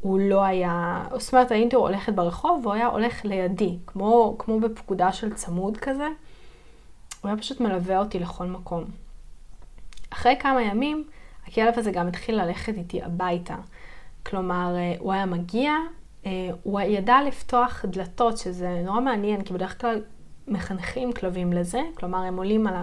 הוא 0.00 0.20
לא 0.20 0.44
היה, 0.44 1.04
זאת 1.18 1.32
אומרת, 1.32 1.50
הייתי 1.50 1.76
הולכת 1.76 2.12
ברחוב 2.12 2.60
והוא 2.62 2.74
היה 2.74 2.86
הולך 2.86 3.24
לידי, 3.24 3.78
כמו, 3.86 4.36
כמו 4.38 4.60
בפקודה 4.60 5.12
של 5.12 5.34
צמוד 5.34 5.76
כזה. 5.76 6.08
הוא 7.20 7.28
היה 7.28 7.36
פשוט 7.36 7.60
מלווה 7.60 7.98
אותי 7.98 8.18
לכל 8.18 8.46
מקום. 8.46 8.84
אחרי 10.10 10.36
כמה 10.40 10.62
ימים, 10.62 11.04
הכלב 11.46 11.74
הזה 11.76 11.90
גם 11.90 12.08
התחיל 12.08 12.42
ללכת 12.42 12.74
איתי 12.76 13.02
הביתה. 13.02 13.56
כלומר, 14.26 14.74
אה, 14.76 14.94
הוא 14.98 15.12
היה 15.12 15.26
מגיע, 15.26 15.72
אה, 16.26 16.30
הוא 16.62 16.80
ידע 16.80 17.18
לפתוח 17.26 17.84
דלתות, 17.84 18.38
שזה 18.38 18.82
נורא 18.84 19.00
מעניין, 19.00 19.42
כי 19.42 19.52
בדרך 19.52 19.80
כלל 19.80 20.02
מחנכים 20.48 21.12
כלבים 21.12 21.52
לזה, 21.52 21.80
כלומר, 21.94 22.18
הם 22.18 22.36
עולים 22.36 22.66
על 22.66 22.74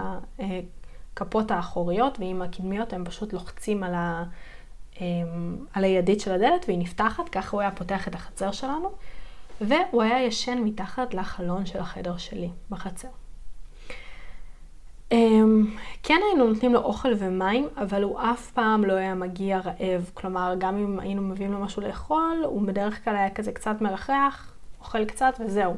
הכפות 1.14 1.50
האחוריות, 1.50 2.20
ועם 2.20 2.42
הקדמיות 2.42 2.92
הם 2.92 3.04
פשוט 3.04 3.32
לוחצים 3.32 3.82
על 3.82 3.94
ה... 3.94 4.24
אמ, 5.00 5.56
על 5.72 5.84
הידית 5.84 6.20
של 6.20 6.32
הדלת 6.32 6.64
והיא 6.66 6.78
נפתחת, 6.78 7.28
ככה 7.28 7.50
הוא 7.50 7.60
היה 7.60 7.70
פותח 7.70 8.08
את 8.08 8.14
החצר 8.14 8.52
שלנו, 8.52 8.90
והוא 9.60 10.02
היה 10.02 10.22
ישן 10.22 10.58
מתחת 10.64 11.14
לחלון 11.14 11.66
של 11.66 11.78
החדר 11.78 12.16
שלי 12.16 12.50
בחצר. 12.70 13.08
אמ, 15.14 15.66
כן 16.02 16.20
היינו 16.26 16.48
נותנים 16.48 16.72
לו 16.72 16.80
אוכל 16.80 17.12
ומים, 17.18 17.68
אבל 17.76 18.02
הוא 18.02 18.20
אף 18.20 18.50
פעם 18.50 18.84
לא 18.84 18.92
היה 18.92 19.14
מגיע 19.14 19.58
רעב. 19.58 20.10
כלומר, 20.14 20.54
גם 20.58 20.76
אם 20.76 21.00
היינו 21.00 21.22
מביאים 21.22 21.52
לו 21.52 21.58
משהו 21.58 21.82
לאכול, 21.82 22.42
הוא 22.44 22.62
בדרך 22.62 23.04
כלל 23.04 23.16
היה 23.16 23.30
כזה 23.30 23.52
קצת 23.52 23.80
מלכלך, 23.80 24.52
אוכל 24.80 25.04
קצת 25.04 25.34
וזהו. 25.40 25.76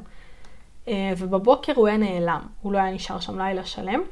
אה, 0.89 1.13
ובבוקר 1.19 1.73
הוא 1.77 1.87
היה 1.87 1.97
נעלם, 1.97 2.41
הוא 2.63 2.73
לא 2.73 2.79
היה 2.79 2.95
נשאר 2.95 3.21
שם 3.21 3.39
לילה 3.39 3.65
שלם. 3.65 4.03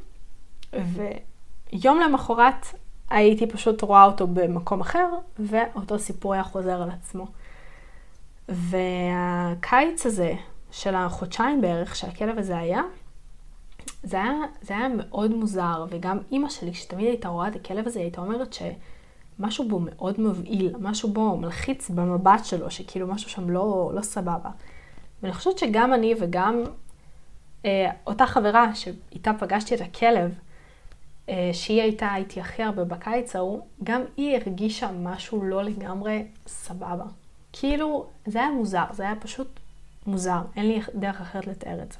ויום 0.73 2.01
למחרת 2.01 2.67
הייתי 3.11 3.47
פשוט 3.47 3.83
רואה 3.83 4.05
אותו 4.05 4.27
במקום 4.27 4.81
אחר, 4.81 5.09
ואותו 5.39 5.99
סיפור 5.99 6.35
היה 6.35 6.43
חוזר 6.43 6.83
על 6.83 6.91
עצמו. 6.91 7.27
והקיץ 8.49 10.07
הזה, 10.07 10.33
של 10.71 10.95
החודשיים 10.95 11.61
בערך 11.61 11.97
שהכלב 11.97 12.39
הזה 12.39 12.59
היה, 12.59 12.83
זה 14.05 14.23
היה, 14.23 14.33
זה 14.63 14.77
היה 14.77 14.89
מאוד 14.89 15.35
מוזר, 15.35 15.87
וגם 15.91 16.19
אימא 16.33 16.49
שלי, 16.49 16.75
שתמיד 16.75 17.07
הייתה 17.07 17.29
רואה 17.29 17.49
את 17.49 17.57
הכלב 17.57 17.87
הזה, 17.87 18.01
הייתה 18.01 18.21
אומרת 18.21 18.53
שמשהו 18.53 19.69
בו 19.69 19.81
מאוד 19.81 20.21
מבהיל, 20.21 20.75
משהו 20.81 21.13
בו 21.13 21.37
מלחיץ 21.37 21.91
במבט 21.91 22.45
שלו, 22.45 22.71
שכאילו 22.71 23.07
משהו 23.07 23.31
שם 23.31 23.51
לא, 23.51 23.91
לא 23.95 24.03
סבבה. 24.03 24.51
ואני 25.23 25.35
חושבת 25.35 25.59
שגם 25.59 25.95
אני 25.95 26.15
וגם 26.21 26.63
אה, 27.65 27.91
אותה 28.07 28.27
חברה 28.27 28.75
שאיתה 28.75 29.33
פגשתי 29.39 29.75
את 29.75 29.81
הכלב, 29.81 30.35
אה, 31.29 31.51
שהיא 31.53 31.83
הייתה 31.83 32.17
איתי 32.17 32.41
הכי 32.41 32.63
הרבה 32.63 32.85
בקיץ 32.85 33.37
ההוא, 33.37 33.61
גם 33.85 34.03
היא 34.17 34.37
הרגישה 34.37 34.91
משהו 34.93 35.45
לא 35.45 35.63
לגמרי 35.63 36.25
סבבה. 36.47 37.05
כאילו, 37.53 38.07
זה 38.27 38.39
היה 38.39 38.51
מוזר, 38.51 38.85
זה 38.93 39.03
היה 39.03 39.17
פשוט 39.17 39.61
מוזר, 40.07 40.41
אין 40.57 40.69
לי 40.69 40.81
דרך 40.95 41.21
אחרת 41.21 41.47
לתאר 41.47 41.83
את 41.83 41.93
זה. 41.93 41.99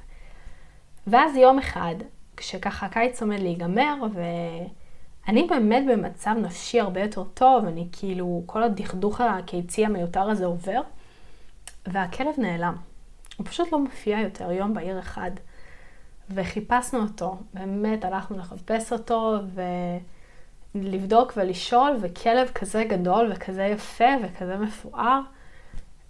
ואז 1.07 1.35
יום 1.35 1.59
אחד, 1.59 1.95
כשככה 2.37 2.85
הקיץ 2.85 3.21
עומד 3.21 3.39
להיגמר, 3.39 3.95
ואני 4.13 5.47
באמת 5.49 5.83
במצב 5.91 6.35
נפשי 6.41 6.79
הרבה 6.79 7.01
יותר 7.01 7.23
טוב, 7.23 7.65
אני 7.65 7.87
כאילו, 7.91 8.43
כל 8.45 8.63
הדכדוך 8.63 9.21
הקיצי 9.21 9.85
המיותר 9.85 10.29
הזה 10.29 10.45
עובר, 10.45 10.81
והכלב 11.87 12.33
נעלם. 12.37 12.75
הוא 13.37 13.45
פשוט 13.45 13.71
לא 13.71 13.79
מופיע 13.79 14.19
יותר 14.19 14.51
יום 14.51 14.73
בהיר 14.73 14.99
אחד. 14.99 15.31
וחיפשנו 16.29 17.01
אותו, 17.01 17.37
באמת 17.53 18.05
הלכנו 18.05 18.37
לחפש 18.37 18.93
אותו 18.93 19.37
ולבדוק 20.75 21.33
ולשאול, 21.37 21.97
וכלב 22.01 22.49
כזה 22.49 22.83
גדול 22.83 23.31
וכזה 23.31 23.63
יפה 23.63 24.09
וכזה 24.23 24.57
מפואר, 24.57 25.19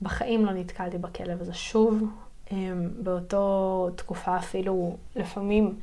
בחיים 0.01 0.45
לא 0.45 0.53
נתקלתי 0.53 0.97
בכלב 0.97 1.41
הזה 1.41 1.53
שוב. 1.53 2.03
אמ, 2.51 2.89
באותו 3.03 3.89
תקופה 3.95 4.38
אפילו 4.38 4.97
לפעמים 5.15 5.79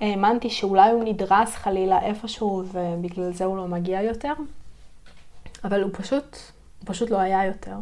האמנתי 0.00 0.50
שאולי 0.50 0.90
הוא 0.90 1.04
נדרס 1.04 1.54
חלילה 1.54 2.02
איפשהו 2.02 2.64
ובגלל 2.72 3.32
זה 3.32 3.44
הוא 3.44 3.56
לא 3.56 3.68
מגיע 3.68 4.02
יותר, 4.02 4.32
אבל 5.64 5.82
הוא 5.82 5.90
פשוט, 5.92 6.36
הוא 6.78 6.86
פשוט 6.86 7.10
לא 7.10 7.18
היה 7.18 7.46
יותר. 7.46 7.76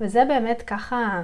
וזה 0.00 0.24
באמת 0.28 0.62
ככה 0.62 1.22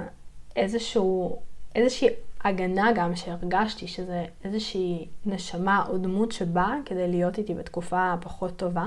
איזשהו, 0.55 1.41
איזושהי 1.75 2.07
הגנה 2.43 2.91
גם 2.95 3.15
שהרגשתי 3.15 3.87
שזה 3.87 4.25
איזושהי 4.43 5.07
נשמה 5.25 5.85
או 5.89 5.97
דמות 5.97 6.31
שבאה 6.31 6.75
כדי 6.85 7.07
להיות 7.07 7.37
איתי 7.37 7.53
בתקופה 7.53 8.13
פחות 8.21 8.57
טובה, 8.57 8.85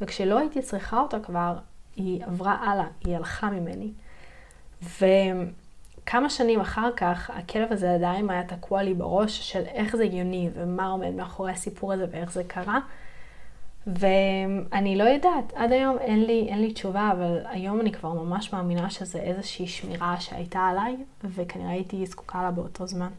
וכשלא 0.00 0.38
הייתי 0.38 0.62
צריכה 0.62 1.00
אותה 1.00 1.20
כבר, 1.20 1.58
היא 1.96 2.24
עברה 2.24 2.52
הלאה, 2.52 2.86
היא 3.04 3.16
הלכה 3.16 3.50
ממני. 3.50 3.90
וכמה 6.06 6.30
שנים 6.30 6.60
אחר 6.60 6.90
כך, 6.96 7.30
הכלב 7.34 7.72
הזה 7.72 7.94
עדיין 7.94 8.30
היה 8.30 8.44
תקוע 8.44 8.82
לי 8.82 8.94
בראש 8.94 9.52
של 9.52 9.62
איך 9.66 9.96
זה 9.96 10.04
הגיוני 10.04 10.50
ומה 10.54 10.86
עומד 10.86 11.10
מאחורי 11.14 11.52
הסיפור 11.52 11.92
הזה 11.92 12.06
ואיך 12.10 12.32
זה 12.32 12.44
קרה. 12.44 12.78
ואני 13.86 14.96
לא 14.96 15.04
יודעת, 15.04 15.52
עד 15.54 15.72
היום 15.72 15.98
אין 15.98 16.24
לי, 16.24 16.46
אין 16.48 16.60
לי 16.60 16.72
תשובה, 16.72 17.10
אבל 17.12 17.40
היום 17.44 17.80
אני 17.80 17.92
כבר 17.92 18.12
ממש 18.12 18.52
מאמינה 18.52 18.90
שזה 18.90 19.18
איזושהי 19.18 19.66
שמירה 19.66 20.16
שהייתה 20.20 20.60
עליי, 20.60 20.96
וכנראה 21.24 21.70
הייתי 21.70 22.06
זקוקה 22.06 22.42
לה 22.42 22.50
באותו 22.50 22.86
זמן. 22.86 23.10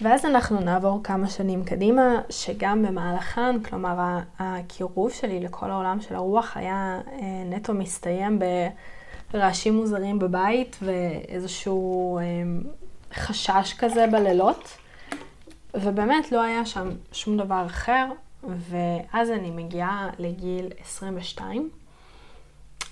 ואז 0.00 0.24
אנחנו 0.24 0.60
נעבור 0.60 1.00
כמה 1.04 1.28
שנים 1.28 1.64
קדימה, 1.64 2.20
שגם 2.30 2.82
במהלכן, 2.82 3.62
כלומר 3.62 4.18
הקירוב 4.38 5.10
שלי 5.10 5.40
לכל 5.40 5.70
העולם 5.70 6.00
של 6.00 6.14
הרוח 6.14 6.56
היה 6.56 7.00
אה, 7.12 7.18
נטו 7.50 7.74
מסתיים 7.74 8.38
רעשים 9.34 9.76
מוזרים 9.76 10.18
בבית 10.18 10.76
ואיזשהו 10.82 12.18
אמ, 12.18 12.62
חשש 13.14 13.74
כזה 13.78 14.06
בלילות. 14.06 14.78
ובאמת 15.74 16.32
לא 16.32 16.42
היה 16.42 16.66
שם 16.66 16.88
שום 17.12 17.36
דבר 17.36 17.66
אחר, 17.66 18.06
ואז 18.44 19.30
אני 19.30 19.50
מגיעה 19.50 20.10
לגיל 20.18 20.68
22. 20.80 21.70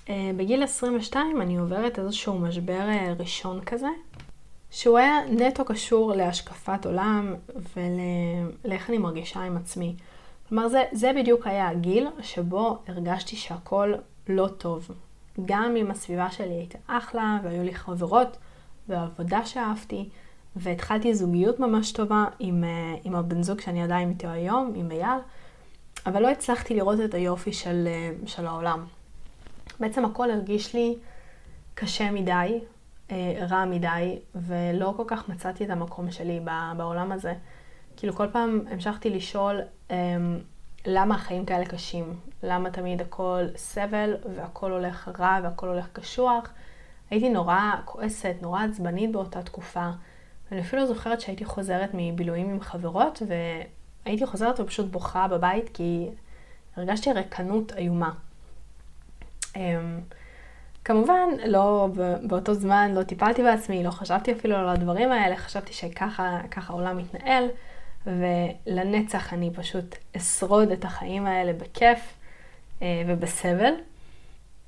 אה, 0.09 0.31
בגיל 0.37 0.63
22 0.63 1.41
אני 1.41 1.57
עוברת 1.57 1.99
איזשהו 1.99 2.39
משבר 2.39 2.89
אה, 2.89 3.13
ראשון 3.19 3.61
כזה, 3.61 3.87
שהוא 4.71 4.97
היה 4.97 5.19
נטו 5.29 5.65
קשור 5.65 6.13
להשקפת 6.13 6.85
עולם 6.85 7.35
ולאיך 7.75 8.89
אני 8.89 8.97
מרגישה 8.97 9.39
עם 9.39 9.57
עצמי. 9.57 9.95
כלומר, 10.49 10.67
זה, 10.67 10.83
זה 10.91 11.11
בדיוק 11.15 11.47
היה 11.47 11.69
הגיל 11.69 12.07
שבו 12.21 12.77
הרגשתי 12.87 13.35
שהכל 13.35 13.93
לא 14.27 14.47
טוב. 14.47 14.89
גם 15.45 15.75
אם 15.75 15.91
הסביבה 15.91 16.31
שלי 16.31 16.53
הייתה 16.53 16.77
אחלה, 16.87 17.39
והיו 17.43 17.63
לי 17.63 17.75
חברות, 17.75 18.37
ועבודה 18.89 19.45
שאהבתי, 19.45 20.09
והתחלתי 20.55 21.15
זוגיות 21.15 21.59
ממש 21.59 21.91
טובה 21.91 22.25
עם, 22.39 22.63
אה, 22.63 22.95
עם 23.03 23.15
הבן 23.15 23.43
זוג 23.43 23.61
שאני 23.61 23.83
עדיין 23.83 24.09
איתו 24.09 24.27
היום, 24.27 24.73
עם 24.75 24.91
אייל, 24.91 25.19
אבל 26.05 26.21
לא 26.21 26.29
הצלחתי 26.29 26.75
לראות 26.75 26.99
את 27.05 27.13
היופי 27.13 27.53
של, 27.53 27.87
של 28.25 28.47
העולם. 28.47 28.85
בעצם 29.79 30.05
הכל 30.05 30.31
הרגיש 30.31 30.73
לי 30.73 30.95
קשה 31.73 32.11
מדי, 32.11 32.59
אה, 33.11 33.45
רע 33.49 33.65
מדי, 33.65 34.19
ולא 34.35 34.93
כל 34.97 35.03
כך 35.07 35.29
מצאתי 35.29 35.65
את 35.65 35.69
המקום 35.69 36.11
שלי 36.11 36.39
בעולם 36.77 37.11
הזה. 37.11 37.33
כאילו 37.97 38.13
כל 38.13 38.27
פעם 38.31 38.61
המשכתי 38.71 39.09
לשאול 39.09 39.61
אמ, 39.91 39.95
למה 40.85 41.15
החיים 41.15 41.45
כאלה 41.45 41.65
קשים, 41.65 42.19
למה 42.43 42.69
תמיד 42.69 43.01
הכל 43.01 43.45
סבל 43.55 44.17
והכל 44.35 44.71
הולך 44.71 45.09
רע 45.19 45.39
והכל 45.43 45.67
הולך 45.67 45.87
קשוח. 45.93 46.49
הייתי 47.09 47.29
נורא 47.29 47.59
כועסת, 47.85 48.35
נורא 48.41 48.63
עצבנית 48.63 49.11
באותה 49.11 49.41
תקופה. 49.41 49.89
ואני 50.51 50.61
אפילו 50.61 50.87
זוכרת 50.87 51.21
שהייתי 51.21 51.45
חוזרת 51.45 51.89
מבילויים 51.93 52.49
עם 52.49 52.61
חברות, 52.61 53.21
והייתי 53.27 54.25
חוזרת 54.25 54.59
ופשוט 54.59 54.91
בוכה 54.91 55.27
בבית, 55.27 55.69
כי 55.73 56.09
הרגשתי 56.75 57.11
ריקנות 57.11 57.73
איומה. 57.77 58.11
אמ, 59.55 59.99
כמובן, 60.83 61.29
לא, 61.47 61.87
באותו 62.23 62.53
זמן 62.53 62.91
לא 62.93 63.03
טיפלתי 63.03 63.43
בעצמי, 63.43 63.83
לא 63.83 63.91
חשבתי 63.91 64.31
אפילו 64.31 64.55
על 64.55 64.69
הדברים 64.69 65.11
האלה, 65.11 65.37
חשבתי 65.37 65.73
שככה 65.73 66.41
העולם 66.55 66.97
מתנהל, 66.97 67.47
ולנצח 68.05 69.33
אני 69.33 69.51
פשוט 69.53 69.95
אשרוד 70.17 70.71
את 70.71 70.85
החיים 70.85 71.25
האלה 71.25 71.53
בכיף 71.53 71.99
אה, 72.81 73.03
ובסבל. 73.07 73.73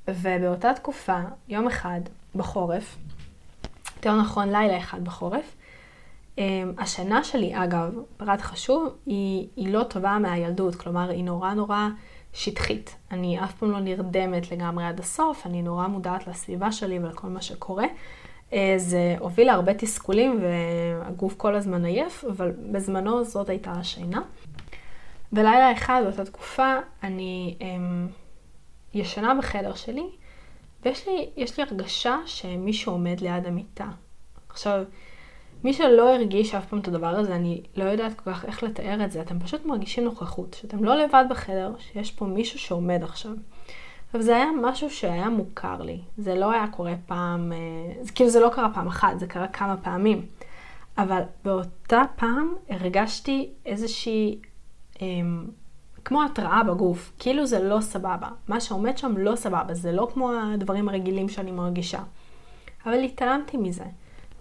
ובאותה 0.08 0.73
תקופה, 0.73 1.19
יום 1.47 1.67
אחד 1.67 2.02
בחורף, 2.36 2.97
יותר 3.95 4.21
נכון 4.21 4.50
לילה 4.50 4.78
אחד 4.78 5.04
בחורף, 5.04 5.56
אמ, 6.38 6.73
השנה 6.78 7.23
שלי, 7.23 7.63
אגב, 7.63 7.93
פרט 8.17 8.41
חשוב, 8.41 8.95
היא, 9.06 9.47
היא 9.56 9.73
לא 9.73 9.84
טובה 9.84 10.17
מהילדות, 10.17 10.76
כלומר, 10.76 11.10
היא 11.10 11.23
נורא 11.23 11.54
נורא 11.54 11.88
שטחית. 12.34 12.95
אני 13.12 13.43
אף 13.43 13.54
פעם 13.54 13.71
לא 13.71 13.80
נרדמת 13.80 14.52
לגמרי 14.52 14.86
עד 14.86 15.00
הסוף, 15.00 15.45
אני 15.45 15.62
נורא 15.62 15.88
מודעת 15.88 16.28
לסביבה 16.28 16.71
שלי 16.71 17.00
ולכל 17.00 17.28
מה 17.28 17.41
שקורה. 17.41 17.86
אה, 18.54 18.74
זה 18.78 19.16
הוביל 19.20 19.48
להרבה 19.48 19.74
תסכולים 19.74 20.40
והגוף 20.42 21.36
כל 21.38 21.56
הזמן 21.56 21.86
עייף, 21.86 22.26
אבל 22.26 22.52
בזמנו 22.72 23.24
זאת 23.24 23.50
הייתה 23.50 23.72
השינה. 23.72 24.22
בלילה 25.32 25.72
אחד 25.72 26.02
באותה 26.04 26.26
תקופה 26.26 26.76
אני 27.04 27.56
אמ, 27.62 28.08
ישנה 28.94 29.36
בחדר 29.36 29.74
שלי, 29.74 30.06
ויש 30.86 31.08
לי, 31.08 31.30
לי 31.38 31.64
הרגשה 31.64 32.18
שמישהו 32.26 32.92
עומד 32.92 33.20
ליד 33.22 33.46
המיטה. 33.46 33.88
עכשיו, 34.50 34.84
מי 35.64 35.74
שלא 35.74 36.16
הרגיש 36.16 36.56
אף 36.56 36.66
פעם 36.66 36.80
את 36.80 36.88
הדבר 36.88 37.08
הזה, 37.08 37.36
אני 37.36 37.62
לא 37.76 37.84
יודעת 37.84 38.20
כל 38.20 38.34
כך 38.34 38.46
איך 38.46 38.64
לתאר 38.64 39.06
את 39.06 39.12
זה. 39.12 39.22
אתם 39.22 39.40
פשוט 39.40 39.66
מרגישים 39.66 40.04
נוכחות, 40.04 40.54
שאתם 40.54 40.84
לא 40.84 40.96
לבד 40.96 41.26
בחדר, 41.30 41.74
שיש 41.80 42.12
פה 42.12 42.26
מישהו 42.26 42.60
שעומד 42.60 43.04
עכשיו. 43.04 43.32
עכשיו, 44.08 44.22
זה 44.22 44.36
היה 44.36 44.48
משהו 44.62 44.89
שהיה 44.89 45.30
מוכר 45.30 45.82
לי. 45.82 46.00
זה 46.17 46.36
לא 46.36 46.52
היה 46.52 46.67
קורה 46.67 46.93
פעם, 47.06 47.52
אה, 47.52 48.04
זה, 48.04 48.12
כאילו 48.12 48.30
זה 48.30 48.39
לא 48.39 48.50
קרה 48.50 48.70
פעם 48.74 48.88
אחת, 48.88 49.20
זה 49.20 49.28
קרה 49.28 49.48
כמה 49.48 49.78
פעמים. 49.78 50.26
אבל 50.98 51.22
באותה 51.46 52.02
פעם 52.15 52.54
הרגשתי 52.70 53.50
איזושהי, 53.65 54.39
אה, 55.02 55.08
כמו 56.06 56.24
התראה 56.24 56.63
בגוף, 56.63 57.12
כאילו 57.20 57.46
זה 57.46 57.63
לא 57.63 57.82
סבבה. 57.82 58.28
מה 58.48 58.60
שעומד 58.60 58.98
שם 58.98 59.17
לא 59.17 59.36
סבבה, 59.36 59.74
זה 59.74 59.91
לא 59.91 60.08
כמו 60.13 60.32
הדברים 60.32 60.89
הרגילים 60.89 61.30
שאני 61.30 61.52
מרגישה. 61.52 62.00
אבל 62.86 63.04
התעלמתי 63.04 63.58
מזה. 63.58 63.86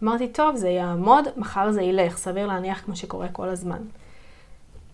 אמרתי, 0.02 0.28
טוב, 0.28 0.56
זה 0.56 0.68
יעמוד, 0.68 1.24
מחר 1.36 1.70
זה 1.70 1.82
ילך, 1.82 2.16
סביר 2.16 2.46
להניח 2.46 2.80
כמו 2.84 2.96
שקורה 2.96 3.28
כל 3.28 3.48
הזמן. 3.48 3.82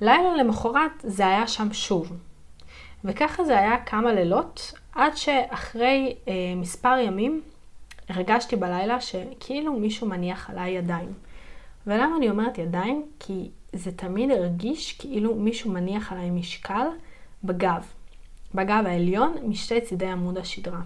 לילה 0.00 0.36
למחרת 0.36 0.92
זה 1.02 1.26
היה 1.26 1.46
שם 1.46 1.72
שוב. 1.72 2.12
וככה 3.04 3.44
זה 3.44 3.58
היה 3.58 3.84
כמה 3.84 4.12
לילות, 4.12 4.72
עד 4.94 5.16
שאחרי 5.16 6.14
אה, 6.28 6.34
מספר 6.56 6.98
ימים 6.98 7.42
הרגשתי 8.08 8.56
בלילה 8.56 9.00
שכאילו 9.00 9.72
מישהו 9.72 10.06
מניח 10.06 10.50
עליי 10.50 10.70
ידיים. 10.70 11.12
ולמה 11.86 12.16
אני 12.16 12.30
אומרת 12.30 12.58
ידיים? 12.58 13.06
כי 13.18 13.50
זה 13.72 13.92
תמיד 13.92 14.30
הרגיש 14.30 14.92
כאילו 14.92 15.34
מישהו 15.34 15.70
מניח 15.70 16.12
עליי 16.12 16.30
משקל 16.30 16.86
בגב. 17.44 17.86
בגב 18.54 18.82
העליון 18.86 19.36
משתי 19.44 19.80
צידי 19.80 20.06
עמוד 20.06 20.38
השדרה. 20.38 20.80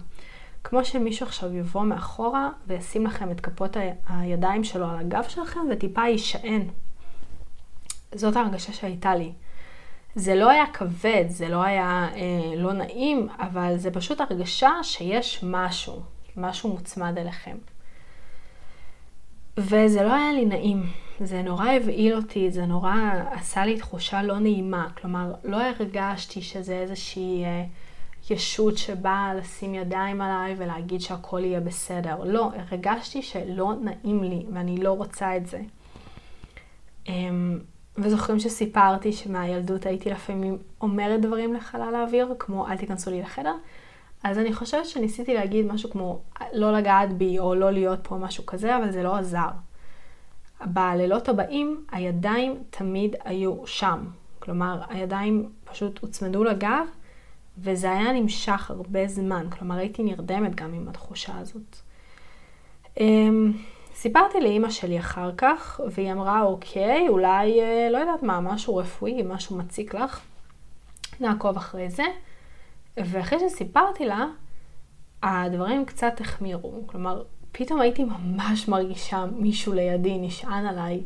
כמו 0.63 0.85
שמישהו 0.85 1.25
עכשיו 1.25 1.55
יבוא 1.55 1.83
מאחורה 1.83 2.49
וישים 2.67 3.05
לכם 3.05 3.31
את 3.31 3.39
כפות 3.39 3.77
הידיים 4.09 4.63
שלו 4.63 4.87
על 4.87 4.97
הגב 4.97 5.23
שלכם 5.27 5.59
וטיפה 5.71 6.01
יישען. 6.01 6.61
זאת 8.15 8.35
ההרגשה 8.35 8.73
שהייתה 8.73 9.15
לי. 9.15 9.31
זה 10.17 10.35
לא 10.35 10.49
היה 10.49 10.65
כבד, 10.73 11.25
זה 11.27 11.49
לא 11.49 11.63
היה 11.63 12.09
אה, 12.15 12.55
לא 12.55 12.73
נעים, 12.73 13.27
אבל 13.39 13.77
זה 13.77 13.91
פשוט 13.91 14.21
הרגשה 14.21 14.71
שיש 14.83 15.39
משהו, 15.43 16.01
משהו 16.37 16.69
מוצמד 16.69 17.17
אליכם. 17.17 17.57
וזה 19.57 20.03
לא 20.03 20.13
היה 20.13 20.33
לי 20.33 20.45
נעים, 20.45 20.83
זה 21.19 21.41
נורא 21.41 21.69
הבהיל 21.69 22.15
אותי, 22.15 22.51
זה 22.51 22.65
נורא 22.65 22.95
עשה 23.31 23.65
לי 23.65 23.77
תחושה 23.77 24.23
לא 24.23 24.39
נעימה. 24.39 24.87
כלומר, 25.01 25.33
לא 25.43 25.57
הרגשתי 25.61 26.41
שזה 26.41 26.73
איזושהי... 26.73 27.45
אה, 27.45 27.63
ישות 28.29 28.77
שבאה 28.77 29.33
לשים 29.33 29.73
ידיים 29.73 30.21
עליי 30.21 30.55
ולהגיד 30.57 31.01
שהכל 31.01 31.43
יהיה 31.43 31.59
בסדר. 31.59 32.23
לא, 32.23 32.51
הרגשתי 32.55 33.21
שלא 33.21 33.73
נעים 33.81 34.23
לי 34.23 34.45
ואני 34.53 34.77
לא 34.77 34.91
רוצה 34.91 35.37
את 35.37 35.47
זה. 35.47 35.61
אמ, 37.07 37.59
וזוכרים 37.97 38.39
שסיפרתי 38.39 39.13
שמהילדות 39.13 39.85
הייתי 39.85 40.09
לפעמים 40.09 40.57
אומרת 40.81 41.21
דברים 41.21 41.53
לחלל 41.53 41.95
האוויר, 41.95 42.33
כמו 42.39 42.67
אל 42.67 42.77
תיכנסו 42.77 43.11
לי 43.11 43.21
לחדר? 43.21 43.53
אז 44.23 44.37
אני 44.37 44.53
חושבת 44.53 44.85
שניסיתי 44.85 45.33
להגיד 45.33 45.65
משהו 45.65 45.89
כמו 45.89 46.19
לא 46.53 46.73
לגעת 46.73 47.13
בי 47.13 47.39
או 47.39 47.55
לא 47.55 47.71
להיות 47.71 47.99
פה, 48.03 48.15
משהו 48.15 48.45
כזה, 48.45 48.77
אבל 48.77 48.91
זה 48.91 49.03
לא 49.03 49.15
עזר. 49.15 49.49
בלילות 50.65 51.29
הבאים 51.29 51.85
הידיים 51.91 52.63
תמיד 52.69 53.15
היו 53.25 53.67
שם. 53.67 54.05
כלומר, 54.39 54.81
הידיים 54.89 55.49
פשוט 55.65 55.99
הוצמדו 55.99 56.43
לגב 56.43 56.85
וזה 57.57 57.91
היה 57.91 58.13
נמשך 58.13 58.71
הרבה 58.71 59.07
זמן, 59.07 59.47
כלומר 59.49 59.75
הייתי 59.75 60.03
נרדמת 60.03 60.55
גם 60.55 60.73
עם 60.73 60.87
התחושה 60.87 61.37
הזאת. 61.37 61.77
אמ, 63.97 64.01
סיפרתי 64.01 64.41
לאימא 64.41 64.69
שלי 64.69 64.99
אחר 64.99 65.31
כך, 65.37 65.81
והיא 65.91 66.11
אמרה, 66.11 66.41
אוקיי, 66.41 67.07
אולי, 67.09 67.61
אה, 67.61 67.89
לא 67.91 67.97
יודעת 67.97 68.23
מה, 68.23 68.39
משהו 68.39 68.75
רפואי, 68.75 69.21
משהו 69.23 69.57
מציק 69.57 69.95
לך, 69.95 70.21
נעקוב 71.19 71.57
אחרי 71.57 71.89
זה. 71.89 72.03
ואחרי 72.97 73.39
שסיפרתי 73.39 74.05
לה, 74.05 74.25
הדברים 75.23 75.85
קצת 75.85 76.21
החמירו. 76.21 76.83
כלומר, 76.85 77.23
פתאום 77.51 77.81
הייתי 77.81 78.03
ממש 78.03 78.67
מרגישה 78.67 79.25
מישהו 79.31 79.73
לידי 79.73 80.17
נשען 80.17 80.65
עליי. 80.65 81.03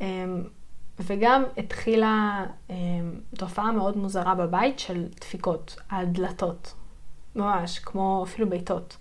אמ, 0.00 0.44
וגם 1.00 1.44
התחילה 1.56 2.44
אה, 2.70 2.76
תופעה 3.38 3.72
מאוד 3.72 3.96
מוזרה 3.96 4.34
בבית 4.34 4.78
של 4.78 5.06
דפיקות 5.20 5.76
על 5.88 6.06
דלתות. 6.06 6.74
ממש, 7.36 7.78
כמו 7.78 8.24
אפילו 8.26 8.48
בעיטות. 8.48 8.96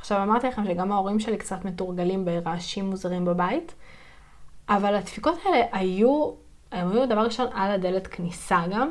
עכשיו 0.00 0.22
אמרתי 0.22 0.46
לכם 0.46 0.64
שגם 0.64 0.92
ההורים 0.92 1.20
שלי 1.20 1.36
קצת 1.36 1.64
מתורגלים 1.64 2.24
ברעשים 2.24 2.90
מוזרים 2.90 3.24
בבית, 3.24 3.74
אבל 4.68 4.94
הדפיקות 4.94 5.38
האלה 5.44 5.64
היו, 5.72 6.32
הם 6.72 6.92
היו 6.92 7.06
דבר 7.06 7.20
ראשון 7.20 7.46
על 7.54 7.70
הדלת 7.70 8.06
כניסה 8.06 8.62
גם, 8.72 8.90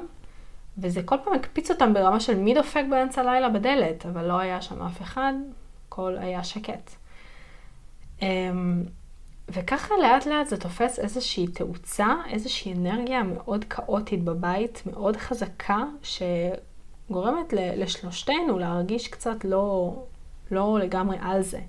וזה 0.77 1.03
כל 1.03 1.15
פעם 1.23 1.33
הקפיץ 1.33 1.71
אותם 1.71 1.93
ברמה 1.93 2.19
של 2.19 2.37
מי 2.37 2.53
דופק 2.53 2.83
באמצע 2.89 3.21
הלילה 3.21 3.49
בדלת, 3.49 4.05
אבל 4.05 4.25
לא 4.25 4.39
היה 4.39 4.61
שם 4.61 4.81
אף 4.81 5.01
אחד, 5.01 5.33
הכל 5.87 6.17
היה 6.19 6.43
שקט. 6.43 6.91
אמ, 8.21 8.83
וככה 9.49 9.93
לאט 10.01 10.25
לאט 10.25 10.47
זה 10.47 10.57
תופס 10.57 10.99
איזושהי 10.99 11.47
תאוצה, 11.47 12.07
איזושהי 12.29 12.73
אנרגיה 12.73 13.23
מאוד 13.23 13.65
כאוטית 13.65 14.23
בבית, 14.23 14.83
מאוד 14.85 15.17
חזקה, 15.17 15.83
שגורמת 16.03 17.53
לשלושתנו 17.53 18.59
להרגיש 18.59 19.07
קצת 19.07 19.45
לא, 19.45 19.93
לא 20.51 20.79
לגמרי 20.79 21.17
על 21.21 21.41
זה. 21.41 21.59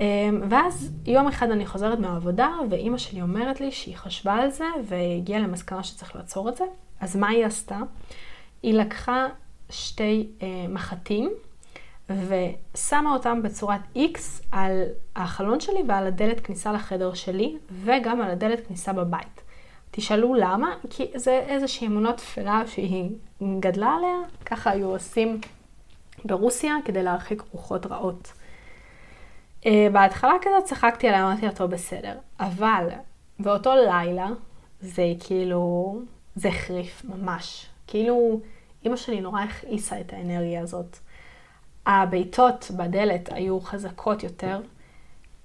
אמ, 0.00 0.04
ואז 0.48 0.92
יום 1.06 1.28
אחד 1.28 1.50
אני 1.50 1.66
חוזרת 1.66 1.98
מהעבודה, 1.98 2.50
ואימא 2.70 2.98
שלי 2.98 3.22
אומרת 3.22 3.60
לי 3.60 3.70
שהיא 3.70 3.96
חשבה 3.96 4.34
על 4.34 4.50
זה, 4.50 4.64
והגיעה 4.84 5.40
למסקנה 5.40 5.82
שצריך 5.82 6.16
לעצור 6.16 6.48
את 6.48 6.56
זה. 6.56 6.64
אז 7.00 7.16
מה 7.16 7.28
היא 7.28 7.46
עשתה? 7.46 7.78
היא 8.62 8.74
לקחה 8.74 9.26
שתי 9.70 10.28
אה, 10.42 10.66
מחטים, 10.68 11.30
ושמה 12.10 13.12
אותם 13.12 13.42
בצורת 13.42 13.80
X 13.96 14.18
על 14.52 14.82
החלון 15.16 15.60
שלי 15.60 15.82
ועל 15.88 16.06
הדלת 16.06 16.40
כניסה 16.40 16.72
לחדר 16.72 17.14
שלי, 17.14 17.56
וגם 17.84 18.20
על 18.20 18.30
הדלת 18.30 18.66
כניסה 18.66 18.92
בבית. 18.92 19.40
תשאלו 19.90 20.34
למה? 20.34 20.74
כי 20.90 21.06
זה 21.14 21.44
איזושהי 21.48 21.86
אמונה 21.86 22.12
תפלה 22.12 22.62
שהיא 22.66 23.10
גדלה 23.60 23.94
עליה, 23.94 24.16
ככה 24.46 24.70
היו 24.70 24.86
עושים 24.86 25.40
ברוסיה 26.24 26.74
כדי 26.84 27.02
להרחיק 27.02 27.42
רוחות 27.52 27.86
רעות. 27.86 28.32
Uh, 29.62 29.66
בהתחלה 29.92 30.34
כזה 30.42 30.56
צחקתי 30.64 31.08
עליה, 31.08 31.26
אמרתי 31.26 31.46
טוב, 31.54 31.70
בסדר. 31.70 32.18
אבל 32.40 32.88
באותו 33.38 33.74
לילה, 33.74 34.28
זה 34.80 35.12
כאילו, 35.20 35.94
זה 36.36 36.48
החריף 36.48 37.04
ממש. 37.04 37.66
כאילו, 37.86 38.40
אימא 38.84 38.96
שלי 38.96 39.20
נורא 39.20 39.40
הכעיסה 39.40 40.00
את 40.00 40.12
האנרגיה 40.12 40.62
הזאת. 40.62 40.98
הבעיטות 41.86 42.70
בדלת 42.76 43.28
היו 43.32 43.60
חזקות 43.60 44.22
יותר, 44.22 44.60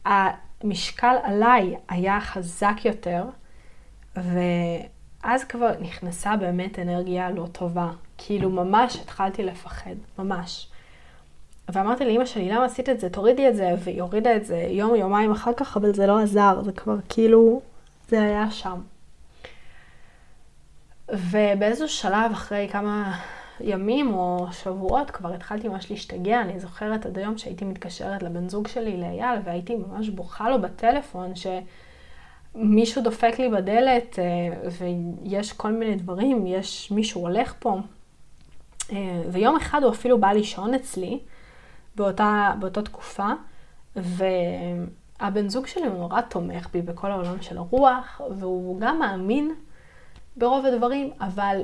המשקל 0.06 1.16
עליי 1.24 1.76
היה 1.90 2.22
חזק 2.22 2.76
יותר, 2.86 3.26
ואז 4.16 5.44
כבר 5.44 5.72
נכנסה 5.80 6.38
באמת 6.38 6.80
אנרגיה 6.80 7.30
לא 7.30 7.48
טובה. 7.52 7.92
כאילו 8.26 8.50
ממש 8.50 8.96
התחלתי 8.96 9.44
לפחד, 9.44 9.96
ממש. 10.20 10.68
ואמרתי 11.70 12.06
לאמא 12.06 12.26
שלי, 12.26 12.50
למה 12.50 12.66
עשית 12.66 12.90
את 12.90 13.00
זה? 13.00 13.10
תורידי 13.10 13.50
את 13.50 13.56
זה, 13.56 13.70
והיא 13.80 14.02
הורידה 14.02 14.36
את 14.36 14.46
זה 14.46 14.58
יום, 14.70 14.96
יומיים 14.96 15.32
אחר 15.32 15.54
כך, 15.54 15.78
אבל 15.78 15.94
זה 15.94 16.08
לא 16.08 16.20
עזר, 16.20 16.62
זה 16.64 16.72
כבר 16.72 16.96
כאילו, 17.10 17.62
זה 18.08 18.22
היה 18.22 18.52
שם. 18.52 18.82
ובאיזשהו 21.10 21.88
שלב, 21.88 22.32
אחרי 22.32 22.68
כמה 22.72 23.20
ימים 23.60 24.14
או 24.14 24.48
שבועות, 24.52 25.12
כבר 25.12 25.34
התחלתי 25.34 25.68
ממש 25.68 25.92
להשתגע. 25.92 26.42
אני 26.42 26.60
זוכרת 26.60 27.06
עד 27.06 27.18
היום 27.18 27.38
שהייתי 27.38 27.66
מתקשרת 27.66 28.24
לבן 28.24 28.50
זוג 28.50 28.68
שלי, 28.68 28.98
לאייל, 28.98 29.40
והייתי 29.44 29.76
ממש 29.76 30.10
בוכה 30.10 30.50
לו 30.50 30.62
בטלפון, 30.62 31.34
שמישהו 32.56 33.04
דופק 33.04 33.40
לי 33.40 33.50
בדלת, 33.50 34.20
אה, 34.20 34.70
ויש 34.72 35.54
כל 35.54 35.72
מיני 35.72 35.96
דברים, 35.96 36.48
יש 36.48 36.92
מישהו 36.92 37.22
הולך 37.22 37.54
פה. 37.60 37.80
אה, 38.92 39.22
ויום 39.32 39.56
אחד 39.56 39.84
הוא 39.84 39.92
אפילו 39.92 40.20
בא 40.20 40.28
לישון 40.28 40.74
אצלי, 40.74 41.20
באותה, 41.96 42.54
באותה 42.60 42.82
תקופה, 42.82 43.28
והבן 43.96 45.50
זוג 45.50 45.68
שלי 45.68 45.88
הוא 45.88 46.00
נורא 46.00 46.22
תומך 46.22 46.68
בי 46.74 46.82
בכל 46.82 47.12
העולם 47.12 47.42
של 47.42 47.58
הרוח, 47.58 48.22
והוא 48.40 48.80
גם 48.80 49.00
מאמין 49.00 49.56
ברוב 50.38 50.66
הדברים, 50.66 51.12
אבל 51.22 51.62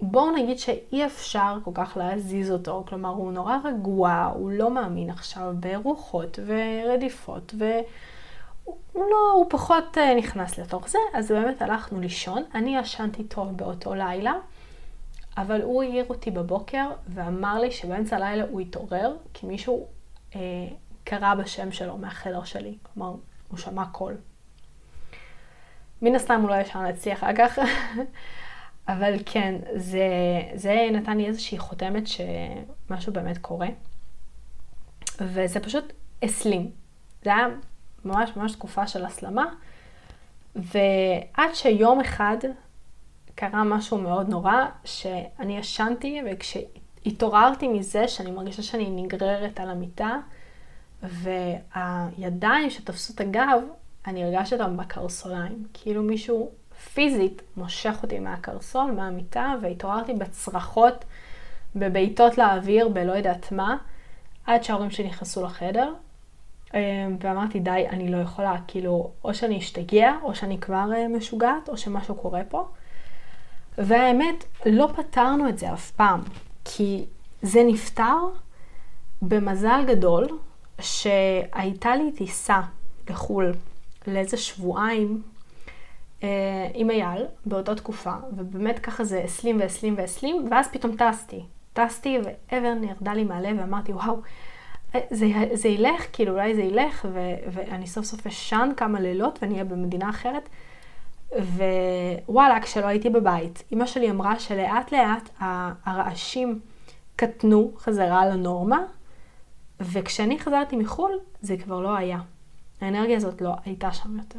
בואו 0.00 0.30
נגיד 0.30 0.58
שאי 0.58 1.06
אפשר 1.06 1.58
כל 1.64 1.70
כך 1.74 1.96
להזיז 1.96 2.50
אותו, 2.50 2.84
כלומר 2.88 3.08
הוא 3.08 3.32
נורא 3.32 3.56
רגוע, 3.64 4.32
הוא 4.34 4.50
לא 4.50 4.70
מאמין 4.70 5.10
עכשיו 5.10 5.54
ברוחות 5.60 6.38
ורדיפות, 6.46 7.54
והוא 7.58 8.74
לא, 8.94 9.32
הוא 9.34 9.46
פחות 9.50 9.98
אה, 9.98 10.14
נכנס 10.14 10.58
לתוך 10.58 10.88
זה, 10.88 10.98
אז 11.14 11.32
באמת 11.32 11.62
הלכנו 11.62 12.00
לישון, 12.00 12.42
אני 12.54 12.76
ישנתי 12.76 13.24
טוב 13.24 13.56
באותו 13.56 13.94
לילה. 13.94 14.34
אבל 15.40 15.62
הוא 15.62 15.82
העיר 15.82 16.04
אותי 16.08 16.30
בבוקר 16.30 16.90
ואמר 17.08 17.58
לי 17.58 17.70
שבאמצע 17.70 18.16
הלילה 18.16 18.44
הוא 18.50 18.60
התעורר, 18.60 19.16
כי 19.34 19.46
מישהו 19.46 19.86
אה, 20.34 20.40
קרא 21.04 21.34
בשם 21.34 21.72
שלו 21.72 21.96
מהחדר 21.96 22.44
שלי. 22.44 22.76
כלומר, 22.82 23.14
הוא 23.48 23.58
שמע 23.58 23.84
קול. 23.86 24.16
מן 26.02 26.14
הסתם 26.14 26.40
הוא 26.40 26.50
לא 26.50 26.54
ישן 26.54 26.84
אצלי 26.90 27.12
אחר 27.12 27.36
כך, 27.36 27.58
אבל 28.88 29.14
כן, 29.26 29.54
זה, 29.76 30.08
זה 30.54 30.88
נתן 30.92 31.16
לי 31.16 31.26
איזושהי 31.26 31.58
חותמת 31.58 32.04
שמשהו 32.06 33.12
באמת 33.12 33.38
קורה. 33.38 33.68
וזה 35.20 35.60
פשוט 35.60 35.92
הסלים. 36.22 36.70
זה 37.24 37.34
היה 37.34 37.46
ממש 38.04 38.30
ממש 38.36 38.52
תקופה 38.52 38.86
של 38.86 39.04
הסלמה. 39.04 39.44
ועד 40.56 41.54
שיום 41.54 42.00
אחד 42.00 42.36
קרה 43.40 43.64
משהו 43.64 43.98
מאוד 43.98 44.28
נורא, 44.28 44.64
שאני 44.84 45.58
ישנתי, 45.58 46.20
וכשהתעוררתי 46.26 47.68
מזה 47.68 48.08
שאני 48.08 48.30
מרגישה 48.30 48.62
שאני 48.62 48.90
נגררת 49.02 49.60
על 49.60 49.70
המיטה, 49.70 50.16
והידיים 51.02 52.70
שתפסו 52.70 53.14
את 53.14 53.20
הגב, 53.20 53.60
אני 54.06 54.24
הרגשתי 54.24 54.54
אותם 54.54 54.76
בקרסוליים. 54.76 55.66
כאילו 55.74 56.02
מישהו 56.02 56.50
פיזית 56.94 57.42
מושך 57.56 57.94
אותי 58.02 58.18
מהקרסול, 58.18 58.90
מהמיטה, 58.90 59.54
והתעוררתי 59.62 60.14
בצרחות, 60.14 61.04
בבעיטות 61.76 62.38
לאוויר, 62.38 62.88
בלא 62.88 63.12
יודעת 63.12 63.52
מה, 63.52 63.76
עד 64.46 64.62
שההורים 64.62 64.90
שלי 64.90 65.06
נכנסו 65.06 65.44
לחדר. 65.44 65.94
אה, 66.74 66.80
ואמרתי, 67.20 67.60
די, 67.60 67.86
אני 67.90 68.08
לא 68.08 68.16
יכולה, 68.16 68.56
כאילו, 68.68 69.10
או 69.24 69.34
שאני 69.34 69.58
אשתגע, 69.58 70.12
או 70.22 70.34
שאני 70.34 70.58
כבר 70.60 70.88
אה, 70.94 71.08
משוגעת, 71.08 71.68
או 71.68 71.76
שמשהו 71.76 72.14
קורה 72.14 72.42
פה. 72.48 72.68
והאמת, 73.78 74.44
לא 74.66 74.88
פתרנו 74.96 75.48
את 75.48 75.58
זה 75.58 75.72
אף 75.72 75.90
פעם, 75.90 76.20
כי 76.64 77.04
זה 77.42 77.62
נפתר 77.66 78.16
במזל 79.22 79.84
גדול 79.86 80.26
שהייתה 80.80 81.96
לי 81.96 82.12
טיסה 82.12 82.60
לחו"ל 83.10 83.54
לאיזה 84.06 84.36
שבועיים 84.36 85.22
אה, 86.22 86.68
עם 86.74 86.90
אייל 86.90 87.24
באותה 87.46 87.74
תקופה, 87.74 88.14
ובאמת 88.36 88.78
ככה 88.78 89.04
זה 89.04 89.18
20 89.18 89.60
ו-20 89.60 89.86
ו-20, 89.96 90.26
ואז 90.50 90.68
פתאום 90.68 90.96
טסתי. 90.96 91.44
טסתי 91.72 92.18
ואבר 92.24 92.74
נרדה 92.74 93.14
לי 93.14 93.24
מהלב 93.24 93.56
ואמרתי, 93.58 93.92
וואו, 93.92 94.16
אה, 94.94 95.00
זה, 95.10 95.26
זה 95.52 95.68
ילך, 95.68 96.06
כאילו 96.12 96.32
אולי 96.32 96.54
זה 96.54 96.62
ילך, 96.62 97.08
ו- 97.12 97.50
ואני 97.52 97.86
סוף 97.86 98.04
סוף 98.04 98.26
אשן 98.26 98.70
כמה 98.76 99.00
לילות 99.00 99.38
ואני 99.42 99.54
אהיה 99.54 99.64
במדינה 99.64 100.10
אחרת. 100.10 100.48
ווואלה, 101.32 102.60
כשלא 102.62 102.86
הייתי 102.86 103.10
בבית, 103.10 103.62
אימא 103.70 103.86
שלי 103.86 104.10
אמרה 104.10 104.38
שלאט 104.38 104.92
לאט 104.92 105.30
הרעשים 105.84 106.60
קטנו 107.16 107.72
חזרה 107.78 108.26
לנורמה, 108.26 108.78
וכשאני 109.80 110.38
חזרתי 110.38 110.76
מחו"ל, 110.76 111.12
זה 111.40 111.56
כבר 111.56 111.80
לא 111.80 111.96
היה. 111.96 112.18
האנרגיה 112.80 113.16
הזאת 113.16 113.40
לא 113.40 113.54
הייתה 113.64 113.92
שם 113.92 114.18
יותר. 114.18 114.38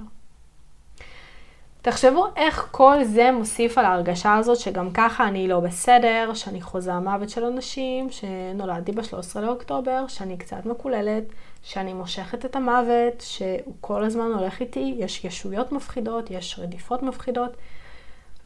תחשבו 1.82 2.28
איך 2.36 2.68
כל 2.72 3.04
זה 3.04 3.32
מוסיף 3.32 3.78
על 3.78 3.86
ההרגשה 3.86 4.36
הזאת 4.36 4.58
שגם 4.58 4.92
ככה 4.94 5.28
אני 5.28 5.48
לא 5.48 5.60
בסדר, 5.60 6.32
שאני 6.34 6.62
חוזה 6.62 6.94
המוות 6.94 7.30
של 7.30 7.44
אנשים, 7.44 8.10
שנולדתי 8.10 8.92
ב-13 8.92 9.40
לאוקטובר, 9.40 10.08
שאני 10.08 10.38
קצת 10.38 10.66
מקוללת, 10.66 11.24
שאני 11.64 11.94
מושכת 11.94 12.46
את 12.46 12.56
המוות, 12.56 13.22
שהוא 13.22 13.74
כל 13.82 14.04
הזמן 14.04 14.26
הולך 14.26 14.60
איתי, 14.60 14.96
יש 14.98 15.26
ישויות 15.26 15.72
מפחידות, 15.72 16.32
יש 16.32 16.60
רדיפות 16.60 17.04
מפחידות. 17.04 17.52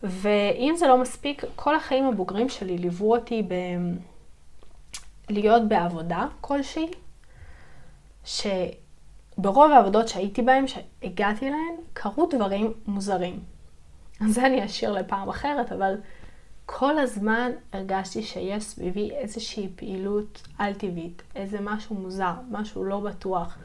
ואם 0.03 0.73
זה 0.77 0.87
לא 0.87 0.97
מספיק, 0.97 1.43
כל 1.55 1.75
החיים 1.75 2.07
הבוגרים 2.07 2.49
שלי 2.49 2.77
ליוו 2.77 3.15
אותי 3.15 3.41
ב... 3.41 3.53
להיות 5.29 5.67
בעבודה 5.67 6.25
כלשהי, 6.41 6.91
שברוב 9.35 9.71
העבודות 9.71 10.07
שהייתי 10.07 10.41
בהן, 10.41 10.65
שהגעתי 10.67 11.49
להן, 11.49 11.75
קרו 11.93 12.25
דברים 12.25 12.73
מוזרים. 12.87 13.39
אז 14.21 14.33
זה 14.33 14.45
אני 14.45 14.65
אשאיר 14.65 14.91
לפעם 14.91 15.29
אחרת, 15.29 15.71
אבל 15.71 15.95
כל 16.65 16.99
הזמן 16.99 17.51
הרגשתי 17.73 18.23
שיש 18.23 18.63
סביבי 18.63 19.11
איזושהי 19.11 19.69
פעילות 19.75 20.41
על-טבעית, 20.57 21.21
איזה 21.35 21.57
משהו 21.61 21.95
מוזר, 21.95 22.33
משהו 22.51 22.83
לא 22.83 22.99
בטוח. 22.99 23.57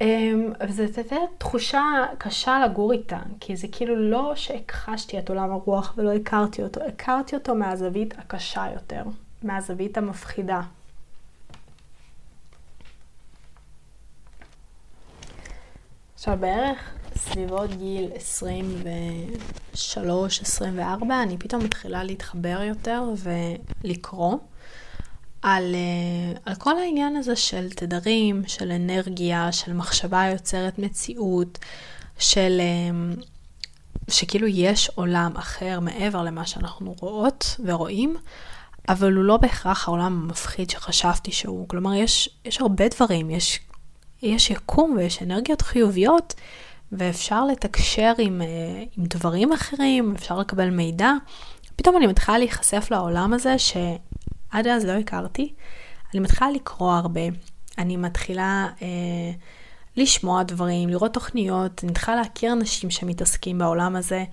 אמ, 0.00 0.52
וזו 0.68 0.82
הייתה 0.96 1.16
תחושה 1.38 2.04
קשה 2.18 2.66
לגור 2.66 2.92
איתה, 2.92 3.18
כי 3.40 3.56
זה 3.56 3.66
כאילו 3.72 4.10
לא 4.10 4.32
שהכחשתי 4.36 5.18
את 5.18 5.28
עולם 5.28 5.52
הרוח 5.52 5.94
ולא 5.96 6.12
הכרתי 6.12 6.62
אותו, 6.62 6.80
הכרתי 6.82 7.36
אותו 7.36 7.54
מהזווית 7.54 8.18
הקשה 8.18 8.64
יותר, 8.74 9.02
מהזווית 9.42 9.98
המפחידה. 9.98 10.60
עכשיו 16.24 16.38
בערך 16.40 16.78
סביבות 17.16 17.70
גיל 17.70 18.10
23-24, 19.74 20.78
אני 21.22 21.38
פתאום 21.38 21.64
מתחילה 21.64 22.04
להתחבר 22.04 22.62
יותר 22.62 23.02
ולקרוא 23.84 24.36
על, 25.42 25.74
אה, 25.74 26.40
על 26.44 26.54
כל 26.54 26.78
העניין 26.78 27.16
הזה 27.16 27.36
של 27.36 27.70
תדרים, 27.70 28.42
של 28.46 28.70
אנרגיה, 28.72 29.52
של 29.52 29.72
מחשבה 29.72 30.24
יוצרת 30.32 30.78
מציאות, 30.78 31.58
של... 32.18 32.60
אה, 32.60 32.90
שכאילו 34.10 34.46
יש 34.46 34.90
עולם 34.94 35.32
אחר 35.36 35.80
מעבר 35.80 36.22
למה 36.22 36.46
שאנחנו 36.46 36.94
רואות 37.00 37.56
ורואים, 37.64 38.16
אבל 38.88 39.12
הוא 39.12 39.24
לא 39.24 39.36
בהכרח 39.36 39.88
העולם 39.88 40.22
המפחיד 40.22 40.70
שחשבתי 40.70 41.32
שהוא. 41.32 41.68
כלומר, 41.68 41.94
יש, 41.94 42.28
יש 42.44 42.60
הרבה 42.60 42.88
דברים, 42.88 43.30
יש, 43.30 43.60
יש 44.24 44.50
יקום 44.50 44.94
ויש 44.96 45.22
אנרגיות 45.22 45.62
חיוביות, 45.62 46.34
ואפשר 46.92 47.44
לתקשר 47.44 48.12
עם, 48.18 48.42
אה, 48.42 48.82
עם 48.96 49.04
דברים 49.04 49.52
אחרים, 49.52 50.14
אפשר 50.16 50.38
לקבל 50.38 50.70
מידע. 50.70 51.12
פתאום 51.76 51.96
אני 51.96 52.06
מתחילה 52.06 52.38
להיחשף 52.38 52.88
לעולם 52.90 53.32
הזה 53.32 53.58
שעד 53.58 54.66
אז 54.66 54.84
לא 54.84 54.92
הכרתי. 54.92 55.52
אני 56.14 56.20
מתחילה 56.20 56.50
לקרוא 56.50 56.92
הרבה, 56.92 57.20
אני 57.78 57.96
מתחילה 57.96 58.68
אה, 58.82 58.86
לשמוע 59.96 60.42
דברים, 60.42 60.88
לראות 60.88 61.14
תוכניות, 61.14 61.84
אני 61.84 61.90
מתחילה 61.90 62.16
להכיר 62.16 62.52
אנשים 62.52 62.90
שמתעסקים 62.90 63.58
בעולם 63.58 63.96
הזה, 63.96 64.24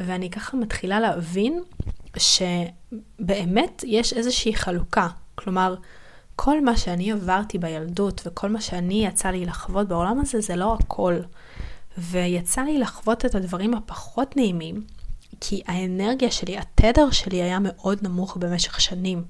ואני 0.00 0.30
ככה 0.30 0.56
מתחילה 0.56 1.00
להבין 1.00 1.62
שבאמת 2.16 3.84
יש 3.86 4.12
איזושהי 4.12 4.54
חלוקה. 4.54 5.08
כלומר, 5.34 5.74
כל 6.36 6.64
מה 6.64 6.76
שאני 6.76 7.12
עברתי 7.12 7.58
בילדות 7.58 8.22
וכל 8.26 8.48
מה 8.48 8.60
שאני 8.60 9.06
יצא 9.06 9.28
לי 9.28 9.46
לחוות 9.46 9.88
בעולם 9.88 10.20
הזה, 10.20 10.40
זה 10.40 10.56
לא 10.56 10.76
הכל. 10.80 11.14
ויצא 11.98 12.60
לי 12.60 12.78
לחוות 12.78 13.24
את 13.24 13.34
הדברים 13.34 13.74
הפחות 13.74 14.36
נעימים, 14.36 14.84
כי 15.40 15.62
האנרגיה 15.66 16.30
שלי, 16.30 16.58
התדר 16.58 17.10
שלי 17.10 17.42
היה 17.42 17.58
מאוד 17.60 17.98
נמוך 18.02 18.36
במשך 18.36 18.80
שנים. 18.80 19.24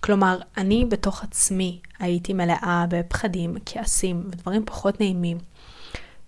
כלומר, 0.00 0.38
אני 0.56 0.84
בתוך 0.84 1.22
עצמי 1.22 1.80
הייתי 1.98 2.32
מלאה 2.32 2.84
בפחדים, 2.88 3.56
כעסים 3.66 4.24
ודברים 4.26 4.64
פחות 4.66 5.00
נעימים. 5.00 5.38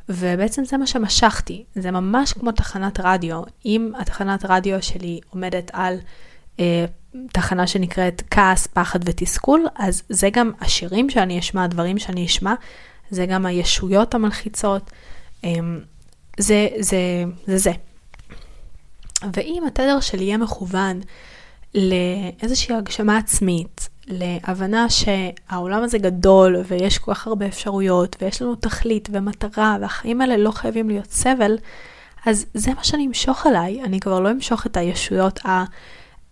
ובעצם 0.09 0.64
זה 0.64 0.76
מה 0.76 0.86
שמשכתי. 0.86 1.64
זה 1.74 1.90
ממש 1.90 2.32
כמו 2.32 2.52
תחנת 2.52 3.00
רדיו. 3.00 3.42
אם 3.64 3.92
התחנת 3.98 4.44
רדיו 4.44 4.82
שלי 4.82 5.20
עומדת 5.30 5.70
על 5.72 5.98
תחנה 7.32 7.66
שנקראת 7.66 8.22
כעס, 8.30 8.66
פחד 8.66 8.98
ותסכול, 9.04 9.66
אז 9.76 10.02
זה 10.09 10.30
גם 10.30 10.52
השירים 10.61 11.11
שאני 11.11 11.38
אשמע, 11.38 11.64
הדברים 11.64 11.98
שאני 11.98 12.26
אשמע, 12.26 12.54
זה 13.11 13.26
גם 13.26 13.46
הישויות 13.46 14.14
המלחיצות. 14.14 14.90
אה, 15.44 15.50
זה, 16.38 16.68
זה, 16.80 17.24
זה 17.46 17.59
זה. 17.59 17.72
ואם 19.32 19.62
התדר 19.66 20.00
שלי 20.00 20.24
יהיה 20.24 20.36
מכוון 20.36 21.00
לאיזושהי 21.74 22.74
הגשמה 22.74 23.16
עצמית, 23.16 23.88
להבנה 24.06 24.86
שהעולם 24.90 25.82
הזה 25.82 25.98
גדול 25.98 26.56
ויש 26.68 26.98
כל 26.98 27.14
כך 27.14 27.26
הרבה 27.26 27.46
אפשרויות 27.46 28.16
ויש 28.20 28.42
לנו 28.42 28.54
תכלית 28.54 29.09
ומטרה 29.12 29.76
והחיים 29.80 30.20
האלה 30.20 30.36
לא 30.36 30.50
חייבים 30.50 30.88
להיות 30.88 31.11
סבל, 31.11 31.59
אז 32.26 32.46
זה 32.54 32.74
מה 32.74 32.84
שאני 32.84 33.06
אמשוך 33.06 33.46
עליי, 33.46 33.82
אני 33.82 34.00
כבר 34.00 34.20
לא 34.20 34.30
אמשוך 34.30 34.66
את 34.66 34.76
הישויות 34.76 35.40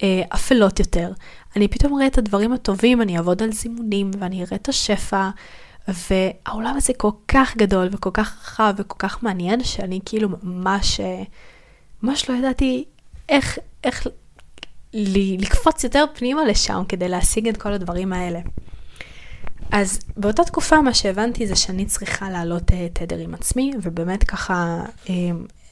האפלות 0.02 0.78
יותר. 0.78 1.12
אני 1.56 1.68
פתאום 1.68 1.94
אראה 1.94 2.06
את 2.06 2.18
הדברים 2.18 2.52
הטובים, 2.52 3.02
אני 3.02 3.16
אעבוד 3.16 3.42
על 3.42 3.52
זימונים 3.52 4.10
ואני 4.18 4.40
אראה 4.40 4.56
את 4.56 4.68
השפע, 4.68 5.28
והעולם 5.88 6.76
הזה 6.76 6.92
כל 6.96 7.10
כך 7.28 7.56
גדול 7.56 7.88
וכל 7.92 8.10
כך 8.12 8.38
רחב 8.40 8.74
וכל 8.76 8.96
כך 8.98 9.22
מעניין, 9.22 9.64
שאני 9.64 10.00
כאילו 10.04 10.28
ממש, 10.42 11.00
ממש 12.02 12.30
לא 12.30 12.34
ידעתי 12.34 12.84
איך, 13.28 13.58
איך 13.84 14.06
לקפוץ 14.94 15.84
יותר 15.84 16.04
פנימה 16.14 16.44
לשם 16.44 16.82
כדי 16.88 17.08
להשיג 17.08 17.48
את 17.48 17.56
כל 17.56 17.72
הדברים 17.72 18.12
האלה. 18.12 18.40
אז 19.70 19.98
באותה 20.16 20.44
תקופה 20.44 20.80
מה 20.80 20.94
שהבנתי 20.94 21.46
זה 21.46 21.56
שאני 21.56 21.86
צריכה 21.86 22.30
לעלות 22.30 22.72
אה, 22.72 22.88
תדר 22.92 23.18
עם 23.18 23.34
עצמי, 23.34 23.72
ובאמת 23.82 24.24
ככה, 24.24 24.82
אה, 25.10 25.14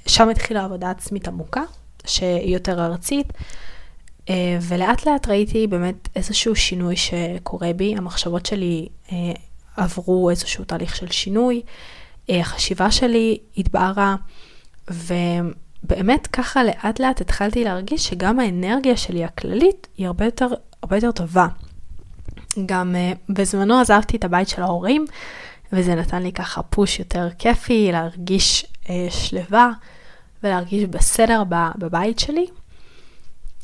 שם 0.07 0.29
התחילה 0.29 0.65
עבודה 0.65 0.91
עצמית 0.91 1.29
עמוקה, 1.29 1.63
שהיא 2.07 2.55
יותר 2.55 2.85
ארצית, 2.85 3.27
אה, 3.27 3.41
ולאט 4.61 5.07
לאט 5.07 5.29
ראיתי 5.29 5.67
באמת 5.67 6.09
איזשהו 6.17 6.57
שינוי 6.57 6.95
שקורה 6.97 7.73
בי, 7.73 7.95
המחשבות 7.97 8.47
שלי 8.47 8.89
עברו 9.77 10.31
איזשהו 10.31 10.65
תהליך 10.65 10.97
של 10.97 11.11
שינוי, 11.11 11.63
החשיבה 12.29 12.91
שלי 12.91 13.39
התבהרה, 13.57 14.17
ו... 14.91 15.15
באמת 15.87 16.27
ככה 16.27 16.65
לאט 16.65 17.01
לאט 17.01 17.21
התחלתי 17.21 17.65
להרגיש 17.65 18.07
שגם 18.07 18.41
האנרגיה 18.41 18.97
שלי 18.97 19.25
הכללית 19.25 19.87
היא 19.97 20.07
הרבה 20.07 20.25
יותר, 20.25 20.49
הרבה 20.83 20.97
יותר 20.97 21.13
טובה. 21.13 21.47
גם 22.67 22.97
בזמנו 23.29 23.81
עזבתי 23.81 24.17
את 24.17 24.25
הבית 24.25 24.49
של 24.49 24.63
ההורים, 24.63 25.05
וזה 25.73 25.95
נתן 25.95 26.23
לי 26.23 26.33
ככה 26.33 26.63
פוש 26.63 26.99
יותר 26.99 27.29
כיפי, 27.39 27.89
להרגיש 27.93 28.67
שלווה 29.11 29.71
ולהרגיש 30.43 30.85
בסדר 30.85 31.43
בבית 31.79 32.19
שלי. 32.19 32.47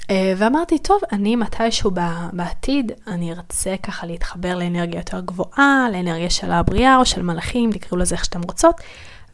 Uh, 0.03 0.13
ואמרתי, 0.37 0.79
טוב, 0.79 1.01
אני 1.13 1.37
מתישהו 1.37 1.91
בעתיד, 2.33 2.93
אני 3.07 3.33
ארצה 3.33 3.75
ככה 3.83 4.07
להתחבר 4.07 4.57
לאנרגיה 4.57 5.01
יותר 5.01 5.21
גבוהה, 5.21 5.87
לאנרגיה 5.93 6.31
של 6.31 6.53
הבריאה 6.53 6.97
או 6.97 7.05
של 7.05 7.23
מלאכים, 7.23 7.73
תקראו 7.73 7.97
לזה 7.97 8.15
איך 8.15 8.25
שאתם 8.25 8.43
רוצות, 8.43 8.81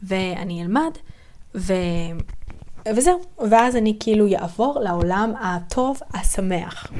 ואני 0.03 0.63
אלמד. 0.63 0.91
ו... 1.55 1.73
וזהו, 2.95 3.21
ואז 3.49 3.75
אני 3.75 3.97
כאילו 3.99 4.27
יעבור 4.27 4.79
לעולם 4.79 5.33
הטוב, 5.39 5.99
השמח. 6.13 6.91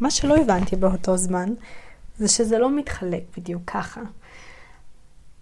מה 0.00 0.10
שלא 0.10 0.36
הבנתי 0.36 0.76
באותו 0.76 1.16
זמן, 1.16 1.48
זה 2.18 2.28
שזה 2.28 2.58
לא 2.58 2.70
מתחלק 2.70 3.22
בדיוק 3.36 3.62
ככה. 3.66 4.00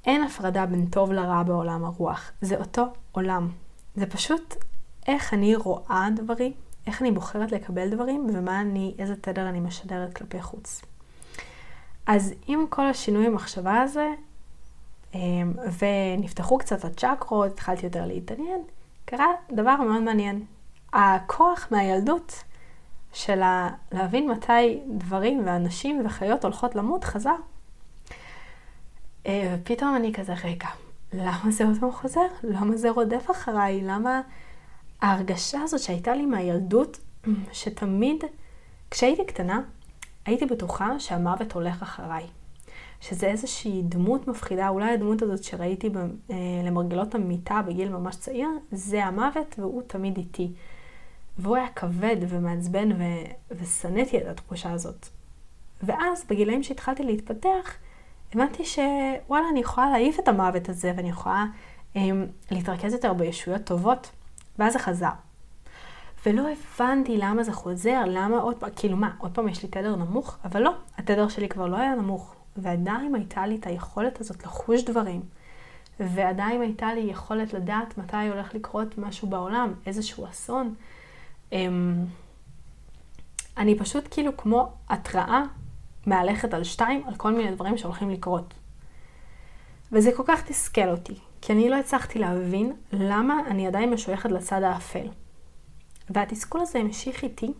אין 0.07 0.25
הפרדה 0.25 0.67
בין 0.67 0.87
טוב 0.87 1.13
לרע 1.13 1.43
בעולם 1.43 1.85
הרוח, 1.85 2.31
זה 2.41 2.57
אותו 2.57 2.85
עולם. 3.13 3.49
זה 3.97 4.07
פשוט 4.07 4.55
איך 5.07 5.35
אני 5.35 5.57
רואה 5.57 6.09
דברים, 6.17 6.53
איך 6.87 7.03
אני 7.03 7.13
בוחרת 7.13 7.53
לקבל 7.53 7.91
דברים, 7.91 8.27
ומה 8.35 8.61
אני, 8.61 8.95
איזה 8.99 9.17
תדר 9.17 9.49
אני 9.49 9.61
משדרת 9.61 10.15
כלפי 10.15 10.43
חוץ. 10.43 10.83
אז 12.07 12.35
עם 12.47 12.67
כל 12.69 12.87
השינוי 12.87 13.27
המחשבה 13.27 13.81
הזה, 13.81 14.09
אמ, 15.15 15.53
ונפתחו 15.79 16.59
קצת 16.59 16.85
הצ'קרות, 16.85 17.53
התחלתי 17.53 17.87
יותר 17.87 18.07
להתעניין, 18.07 18.61
קרה 19.05 19.27
דבר 19.53 19.77
מאוד 19.77 20.03
מעניין. 20.03 20.45
הכוח 20.93 21.69
מהילדות 21.71 22.45
של 23.13 23.41
להבין 23.93 24.31
מתי 24.31 24.81
דברים 24.89 25.43
ואנשים 25.47 26.03
וחיות 26.07 26.45
הולכות 26.45 26.75
למות 26.75 27.05
חזר. 27.05 27.37
אה, 29.27 29.57
ופתאום 29.61 29.97
אני 29.97 30.13
כזה, 30.13 30.35
רגע, 30.45 30.69
למה 31.13 31.51
זה 31.51 31.65
עוד 31.65 31.77
פעם 31.81 31.93
חוזר? 31.93 32.27
למה 32.43 32.77
זה 32.77 32.91
רודף 32.91 33.31
אחריי? 33.31 33.81
למה 33.83 34.21
ההרגשה 35.03 35.63
הזאת 35.63 35.81
שהייתה 35.81 36.15
לי 36.15 36.27
מהילדות, 36.27 36.99
שתמיד, 37.53 38.25
כשהייתי 38.91 39.25
קטנה, 39.25 39.63
הייתי 40.25 40.47
בטוחה 40.47 41.01
שהמוות 41.01 41.53
הולך 41.53 41.83
אחריי. 41.83 42.27
שזה 43.01 43.27
איזושהי 43.27 43.83
דמות 43.83 44.29
מפחידה, 44.29 44.69
אולי 44.69 44.91
הדמות 44.93 45.23
הזאת 45.23 45.45
שראיתי 45.45 45.91
ב, 45.91 45.97
אה, 45.97 46.07
למרגלות 46.65 47.15
המיטה 47.15 47.63
בגיל 47.67 47.89
ממש 47.89 48.17
צעיר, 48.17 48.49
זה 48.73 49.05
המוות 49.05 49.55
והוא 49.59 49.83
תמיד 49.87 50.17
איתי. 50.17 50.53
והוא 51.39 51.57
היה 51.57 51.69
כבד 51.69 52.17
ומעצבן 52.29 52.93
ו... 52.93 53.03
ושנאתי 53.51 54.19
את 54.19 54.27
התחושה 54.27 54.73
הזאת. 54.73 55.09
ואז, 55.83 56.25
בגילאים 56.31 56.63
שהתחלתי 56.63 57.03
להתפתח, 57.03 57.77
הבנתי 58.35 58.65
שוואלה, 58.65 59.49
אני 59.51 59.61
יכולה 59.61 59.91
להעיף 59.91 60.21
את 60.21 60.29
המוות 60.29 60.69
הזה 60.69 60.93
ואני 60.97 61.09
יכולה 61.09 61.45
אה, 61.97 62.01
להתרכז 62.51 62.93
יותר 62.93 63.13
בישויות 63.13 63.65
טובות. 63.65 64.11
ואז 64.59 64.73
זה 64.73 64.79
חזר. 64.79 65.11
ולא 66.27 66.49
הבנתי 66.49 67.19
למה 67.19 67.43
זה 67.43 67.53
חוזר, 67.53 68.03
למה 68.07 68.39
עוד 68.39 68.57
פעם, 68.57 68.71
כאילו 68.77 68.97
מה, 68.97 69.11
עוד 69.19 69.35
פעם 69.35 69.49
יש 69.49 69.63
לי 69.63 69.69
תדר 69.69 69.97
נמוך? 69.97 70.39
אבל 70.45 70.63
לא, 70.63 70.73
התדר 70.99 71.29
שלי 71.29 71.49
כבר 71.49 71.67
לא 71.67 71.77
היה 71.77 71.95
נמוך. 71.95 72.35
ועדיין 72.57 73.15
הייתה 73.15 73.47
לי 73.47 73.57
את 73.57 73.67
היכולת 73.67 74.21
הזאת 74.21 74.45
לחוש 74.45 74.85
דברים, 74.85 75.23
ועדיין 76.01 76.61
הייתה 76.61 76.95
לי 76.95 77.01
יכולת 77.01 77.53
לדעת 77.53 77.99
מתי 77.99 78.29
הולך 78.29 78.55
לקרות 78.55 78.99
משהו 78.99 79.29
בעולם, 79.29 79.75
איזשהו 79.87 80.27
אסון. 80.27 80.75
אמ, 81.53 82.05
אני 83.57 83.79
פשוט 83.79 84.09
כאילו 84.11 84.37
כמו 84.37 84.73
התראה 84.89 85.43
מהלכת 86.07 86.55
על 86.55 86.65
שתיים, 86.65 87.03
על 87.07 87.15
כל 87.15 87.33
מיני 87.33 87.51
דברים 87.51 87.79
שהולכים 87.79 88.11
לקרות. 88.11 88.55
וזה 89.93 90.11
כל 90.17 90.23
כך 90.27 90.43
תסכל 90.43 90.89
אותי, 90.89 91.15
כי 91.43 91.53
אני 91.53 91.69
לא 91.69 91.77
הצלחתי 91.77 92.19
להבין 92.19 92.73
למה 92.93 93.41
אני 93.47 93.67
עדיין 93.67 93.91
משויכת 93.91 94.31
לצד 94.31 94.63
האפל. 94.63 95.07
והתסכול 96.11 96.61
הזה 96.61 96.79
המשיך 96.79 97.23
איתי 97.23 97.53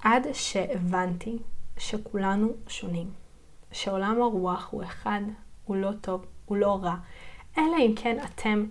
עד 0.00 0.26
שהבנתי 0.32 1.38
שכולנו 1.76 2.52
שונים. 2.68 3.10
שעולם 3.72 4.22
הרוח 4.22 4.68
הוא 4.70 4.82
אחד, 4.82 5.20
הוא 5.64 5.76
לא 5.76 5.90
טוב, 6.00 6.26
הוא 6.44 6.56
לא 6.56 6.78
רע. 6.82 6.94
אלא 7.58 7.76
אם 7.78 7.92
כן 7.96 8.16
אתם 8.24 8.64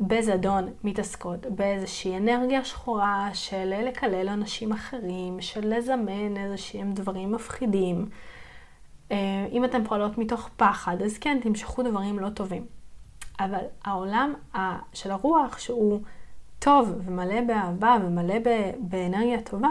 בזדון 0.00 0.68
מתעסקות 0.84 1.46
באיזושהי 1.46 2.16
אנרגיה 2.16 2.64
שחורה 2.64 3.30
של 3.34 3.82
לקלל 3.88 4.28
אנשים 4.28 4.72
אחרים, 4.72 5.40
של 5.40 5.76
לזמן 5.76 6.36
איזשהם 6.36 6.92
דברים 6.92 7.32
מפחידים. 7.32 8.08
אה, 9.12 9.46
אם 9.52 9.64
אתן 9.64 9.84
פועלות 9.84 10.18
מתוך 10.18 10.50
פחד, 10.56 11.02
אז 11.02 11.18
כן, 11.18 11.38
תמשכו 11.42 11.82
דברים 11.82 12.18
לא 12.18 12.28
טובים. 12.28 12.77
אבל 13.40 13.64
העולם 13.84 14.34
של 14.92 15.10
הרוח, 15.10 15.58
שהוא 15.58 16.00
טוב 16.58 16.92
ומלא 17.04 17.40
באהבה 17.40 17.96
ומלא 18.02 18.34
באנרגיה 18.78 19.42
טובה, 19.42 19.70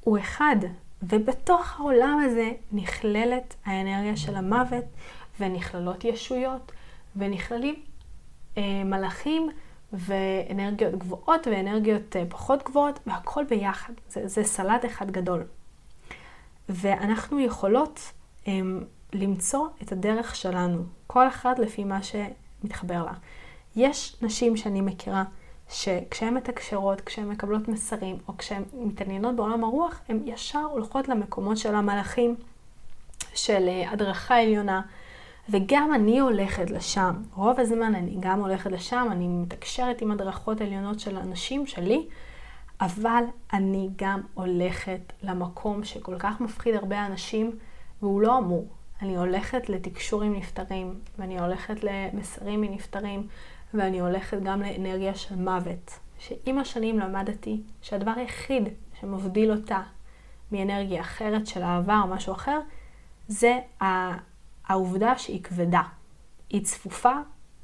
הוא 0.00 0.18
אחד, 0.18 0.56
ובתוך 1.02 1.80
העולם 1.80 2.20
הזה 2.24 2.50
נכללת 2.72 3.54
האנרגיה 3.64 4.16
של 4.16 4.36
המוות, 4.36 4.84
ונכללות 5.40 6.04
ישויות, 6.04 6.72
ונכללים 7.16 7.74
אה, 8.58 8.84
מלאכים 8.84 9.50
ואנרגיות 9.92 10.94
גבוהות 10.94 11.46
ואנרגיות 11.46 12.16
אה, 12.16 12.24
פחות 12.28 12.62
גבוהות, 12.62 12.98
והכל 13.06 13.44
ביחד. 13.44 13.92
זה, 14.08 14.28
זה 14.28 14.44
סלט 14.44 14.84
אחד 14.84 15.10
גדול. 15.10 15.44
ואנחנו 16.68 17.40
יכולות 17.40 18.00
אה, 18.48 18.52
למצוא 19.12 19.66
את 19.82 19.92
הדרך 19.92 20.36
שלנו, 20.36 20.82
כל 21.06 21.28
אחת 21.28 21.58
לפי 21.58 21.84
מה 21.84 22.02
שמתחבר 22.62 23.04
לה. 23.04 23.12
יש 23.76 24.16
נשים 24.22 24.56
שאני 24.56 24.80
מכירה 24.80 25.24
שכשהן 25.68 26.34
מתקשרות, 26.34 27.00
כשהן 27.00 27.28
מקבלות 27.28 27.68
מסרים, 27.68 28.16
או 28.28 28.36
כשהן 28.36 28.62
מתעניינות 28.74 29.36
בעולם 29.36 29.64
הרוח, 29.64 30.00
הן 30.08 30.20
ישר 30.24 30.64
הולכות 30.70 31.08
למקומות 31.08 31.56
של 31.56 31.74
המלאכים, 31.74 32.34
של 33.34 33.68
אה, 33.68 33.90
הדרכה 33.90 34.42
עליונה, 34.42 34.82
וגם 35.48 35.94
אני 35.94 36.18
הולכת 36.18 36.70
לשם. 36.70 37.14
רוב 37.34 37.60
הזמן 37.60 37.94
אני 37.94 38.16
גם 38.20 38.40
הולכת 38.40 38.70
לשם, 38.70 39.08
אני 39.10 39.28
מתקשרת 39.28 40.02
עם 40.02 40.10
הדרכות 40.10 40.60
עליונות 40.60 41.00
של 41.00 41.16
האנשים 41.16 41.66
שלי, 41.66 42.06
אבל 42.80 43.24
אני 43.52 43.88
גם 43.96 44.20
הולכת 44.34 45.12
למקום 45.22 45.84
שכל 45.84 46.18
כך 46.18 46.40
מפחיד 46.40 46.74
הרבה 46.74 47.06
אנשים, 47.06 47.50
והוא 48.02 48.20
לא 48.20 48.38
אמור. 48.38 48.66
אני 49.02 49.16
הולכת 49.16 49.68
לתקשור 49.68 50.22
עם 50.22 50.36
נפטרים, 50.36 51.00
ואני 51.18 51.40
הולכת 51.40 51.84
למסרים 51.84 52.60
מנפטרים, 52.60 53.26
ואני 53.74 54.00
הולכת 54.00 54.42
גם 54.42 54.62
לאנרגיה 54.62 55.14
של 55.14 55.34
מוות. 55.36 55.98
שעם 56.18 56.58
השנים 56.58 56.98
למדתי 56.98 57.62
שהדבר 57.82 58.12
היחיד 58.16 58.68
שמבדיל 59.00 59.50
אותה 59.50 59.82
מאנרגיה 60.52 61.00
אחרת 61.00 61.46
של 61.46 61.62
אהבה 61.62 62.00
או 62.02 62.08
משהו 62.08 62.32
אחר, 62.32 62.60
זה 63.28 63.58
העובדה 64.66 65.18
שהיא 65.18 65.42
כבדה. 65.42 65.82
היא 66.50 66.64
צפופה 66.64 67.12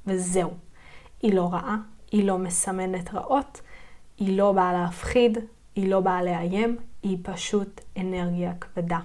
וזהו. 0.07 0.51
היא 1.23 1.35
לא 1.35 1.53
רעה, 1.53 1.77
היא 2.13 2.25
לא 2.25 2.39
מסמנת 2.39 3.15
רעות, 3.15 3.61
היא 4.19 4.39
לא 4.39 4.53
באה 4.53 4.73
להפחיד, 4.73 5.39
היא 5.75 5.89
לא 5.89 6.01
באה 6.01 6.23
לאיים, 6.23 6.77
היא 7.03 7.19
פשוט 7.23 7.81
אנרגיה 7.97 8.55
כבדה. 8.61 8.99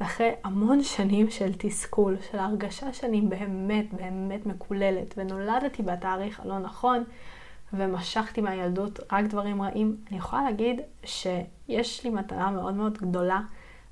ואחרי 0.00 0.30
המון 0.44 0.82
שנים 0.82 1.30
של 1.30 1.52
תסכול, 1.58 2.16
של 2.30 2.38
הרגשה 2.38 2.92
שאני 2.92 3.20
באמת 3.20 3.94
באמת 3.94 4.46
מקוללת, 4.46 5.14
ונולדתי 5.16 5.82
בתאריך 5.82 6.40
הלא 6.40 6.58
נכון, 6.58 7.04
ומשכתי 7.72 8.40
מהילדות 8.40 9.00
רק 9.12 9.24
דברים 9.24 9.62
רעים, 9.62 9.96
אני 10.08 10.18
יכולה 10.18 10.42
להגיד 10.42 10.80
שיש 11.04 12.04
לי 12.04 12.10
מטרה 12.10 12.50
מאוד 12.50 12.74
מאוד 12.74 12.98
גדולה, 12.98 13.40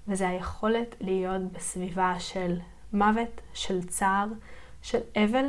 וזה 0.09 0.28
היכולת 0.28 0.94
להיות 1.00 1.42
בסביבה 1.52 2.14
של 2.18 2.59
מוות, 2.92 3.40
של 3.54 3.86
צער, 3.86 4.26
של 4.82 4.98
אבל, 5.16 5.44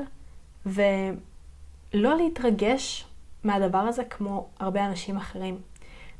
ולא 0.65 2.17
להתרגש 2.17 3.05
מהדבר 3.43 3.77
הזה 3.77 4.03
כמו 4.03 4.47
הרבה 4.59 4.85
אנשים 4.85 5.17
אחרים. 5.17 5.57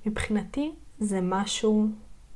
מבחינתי 0.06 0.72
זה 1.00 1.20
משהו 1.22 1.88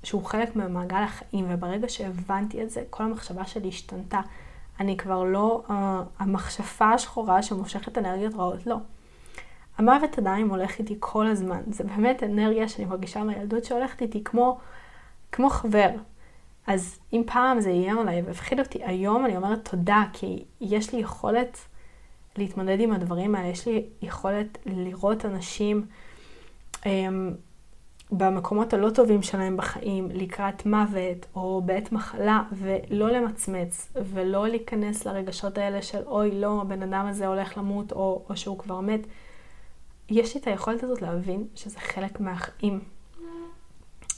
שהוא 0.04 0.26
חלק 0.26 0.56
ממעגל 0.56 1.04
החיים, 1.04 1.45
וברגע 1.49 1.89
שהבנתי 1.89 2.64
את 2.64 2.70
זה, 2.70 2.84
כל 2.89 3.04
המחשבה 3.04 3.45
שלי 3.45 3.68
השתנתה. 3.68 4.22
אני 4.80 4.97
כבר 4.97 5.24
לא 5.24 5.64
uh, 5.68 5.72
המכשפה 6.20 6.89
השחורה 6.89 7.43
שמושכת 7.43 7.97
אנרגיות 7.97 8.34
רעות, 8.34 8.68
לא. 8.68 8.78
המוות 9.78 10.18
עדיין 10.18 10.49
הולך 10.49 10.80
איתי 10.80 10.95
כל 10.99 11.28
הזמן. 11.28 11.62
זה 11.68 11.84
באמת 11.84 12.24
אנרגיה 12.24 12.68
שאני 12.68 12.86
מרגישה 12.86 13.24
מהילדות 13.24 13.64
שהולכת 13.66 14.01
איתי 14.01 14.24
כמו, 14.24 14.60
כמו 15.32 15.49
חבר. 15.49 15.89
אז 16.68 16.99
אם 17.14 17.24
פעם 17.26 17.60
זה 17.60 17.70
איים 17.70 17.99
עליי 17.99 18.22
והפחיד 18.22 18.60
אותי, 18.60 18.84
היום 18.84 19.26
אני 19.26 19.38
אומרת 19.38 19.70
תודה, 19.70 20.04
כי 20.14 20.43
יש 20.62 20.93
לי 20.93 20.99
יכולת 20.99 21.58
להתמודד 22.38 22.80
עם 22.80 22.93
הדברים 22.93 23.36
האלה, 23.36 23.47
יש 23.47 23.68
לי 23.68 23.86
יכולת 24.01 24.58
לראות 24.66 25.26
אנשים 25.26 25.86
um, 26.76 26.86
במקומות 28.18 28.74
הלא 28.74 28.89
טובים 28.89 29.22
שלהם 29.24 29.57
בחיים, 29.57 30.09
לקראת 30.14 30.66
מוות 30.66 31.26
או 31.36 31.61
בעת 31.66 31.91
מחלה, 31.91 32.43
ולא 32.51 33.09
למצמץ 33.11 33.93
ולא 33.95 34.47
להיכנס 34.47 35.05
לרגשות 35.05 35.57
האלה 35.57 35.82
של 35.82 36.01
אוי 36.05 36.32
לא, 36.32 36.61
הבן 36.61 36.84
אדם 36.84 37.05
הזה 37.05 37.28
הולך 37.28 37.57
למות 37.57 37.91
או, 37.91 38.26
או 38.30 38.38
שהוא 38.38 38.59
כבר 38.59 38.80
מת. 38.80 38.99
יש 40.09 40.36
לי 40.36 40.41
את 40.41 40.47
היכולת 40.47 40.84
הזאת 40.84 41.01
להבין 41.01 41.47
שזה 41.55 41.80
חלק 41.80 42.20
מהחיים. 42.20 42.80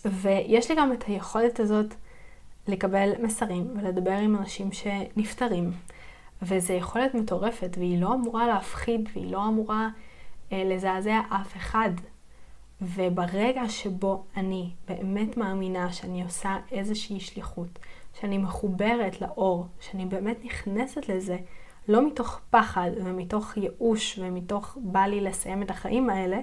ויש 0.05 0.71
לי 0.71 0.77
גם 0.77 0.93
את 0.93 1.03
היכולת 1.03 1.59
הזאת 1.59 1.93
לקבל 2.67 3.11
מסרים 3.19 3.67
ולדבר 3.75 4.11
עם 4.11 4.35
אנשים 4.35 4.71
שנפטרים. 4.71 5.71
וזו 6.41 6.73
יכולת 6.73 7.15
מטורפת, 7.15 7.75
והיא 7.77 8.01
לא 8.01 8.13
אמורה 8.13 8.47
להפחיד, 8.47 9.09
והיא 9.13 9.31
לא 9.31 9.47
אמורה 9.47 9.89
אה, 10.51 10.63
לזעזע 10.65 11.19
אף 11.29 11.57
אחד. 11.57 11.89
וברגע 12.82 13.69
שבו 13.69 14.23
אני 14.38 14.71
באמת 14.88 15.38
מאמינה 15.38 15.93
שאני 15.93 16.23
עושה 16.23 16.57
איזושהי 16.71 17.19
שליחות, 17.19 17.80
שאני 18.19 18.38
מחוברת 18.38 19.21
לאור, 19.21 19.67
שאני 19.80 20.05
באמת 20.05 20.38
נכנסת 20.45 21.09
לזה, 21.09 21.38
לא 21.88 22.07
מתוך 22.07 22.39
פחד 22.49 22.91
ומתוך 22.95 23.57
ייאוש 23.57 24.19
ומתוך 24.19 24.78
בא 24.82 24.99
לי 24.99 25.21
לסיים 25.21 25.63
את 25.63 25.69
החיים 25.69 26.09
האלה, 26.09 26.39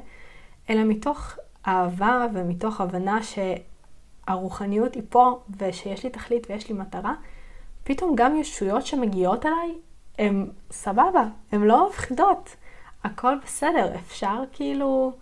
אלא 0.71 0.85
מתוך 0.85 1.37
אהבה 1.67 2.27
ומתוך 2.35 2.81
הבנה 2.81 3.19
שהרוחניות 3.23 4.95
היא 4.95 5.03
פה 5.09 5.41
ושיש 5.59 6.05
לי 6.05 6.11
תכלית 6.11 6.47
ויש 6.51 6.69
לי 6.69 6.75
מטרה, 6.75 7.15
פתאום 7.85 8.15
גם 8.17 8.37
ישויות 8.37 8.87
שמגיעות 8.87 9.47
אליי, 9.47 9.75
הן 10.19 10.51
סבבה, 10.71 11.25
הן 11.53 11.63
לא 11.63 11.89
מפחידות. 11.89 12.57
הכל 13.05 13.35
בסדר, 13.45 13.95
אפשר 13.95 14.43
כאילו... 14.53 15.13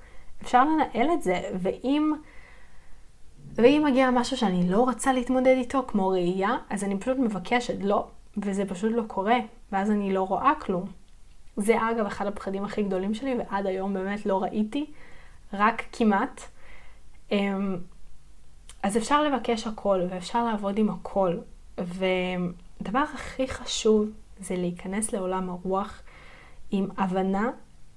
אפשר 0.42 0.64
לנהל 0.64 1.10
את 1.14 1.22
זה, 1.22 1.40
ואם, 1.54 2.12
ואם 3.54 3.82
מגיע 3.86 4.10
משהו 4.10 4.36
שאני 4.36 4.70
לא 4.70 4.78
רוצה 4.78 5.12
להתמודד 5.12 5.54
איתו, 5.56 5.84
כמו 5.88 6.08
ראייה, 6.08 6.56
אז 6.70 6.84
אני 6.84 6.98
פשוט 6.98 7.18
מבקשת, 7.18 7.76
לא, 7.80 8.06
וזה 8.36 8.64
פשוט 8.64 8.92
לא 8.94 9.02
קורה, 9.06 9.36
ואז 9.72 9.90
אני 9.90 10.12
לא 10.12 10.22
רואה 10.22 10.52
כלום. 10.60 10.84
זה 11.56 11.76
אגב 11.90 12.06
אחד 12.06 12.26
הפחדים 12.26 12.64
הכי 12.64 12.82
גדולים 12.82 13.14
שלי, 13.14 13.34
ועד 13.38 13.66
היום 13.66 13.94
באמת 13.94 14.26
לא 14.26 14.42
ראיתי, 14.42 14.86
רק 15.52 15.82
כמעט. 15.92 16.40
אמ, 17.32 17.76
אז 18.82 18.96
אפשר 18.96 19.22
לבקש 19.22 19.66
הכל, 19.66 20.00
ואפשר 20.10 20.44
לעבוד 20.44 20.78
עם 20.78 20.90
הכל. 20.90 21.36
והדבר 21.78 22.98
הכי 23.14 23.48
חשוב 23.48 24.10
זה 24.40 24.56
להיכנס 24.56 25.12
לעולם 25.12 25.50
הרוח 25.50 26.02
עם 26.70 26.88
הבנה 26.96 27.50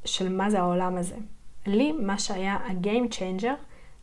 של 0.05 0.35
מה 0.35 0.49
זה 0.49 0.59
העולם 0.59 0.97
הזה. 0.97 1.15
לי, 1.65 1.91
מה 1.91 2.19
שהיה 2.19 2.53
ה-game 2.53 3.13
changer, 3.13 3.53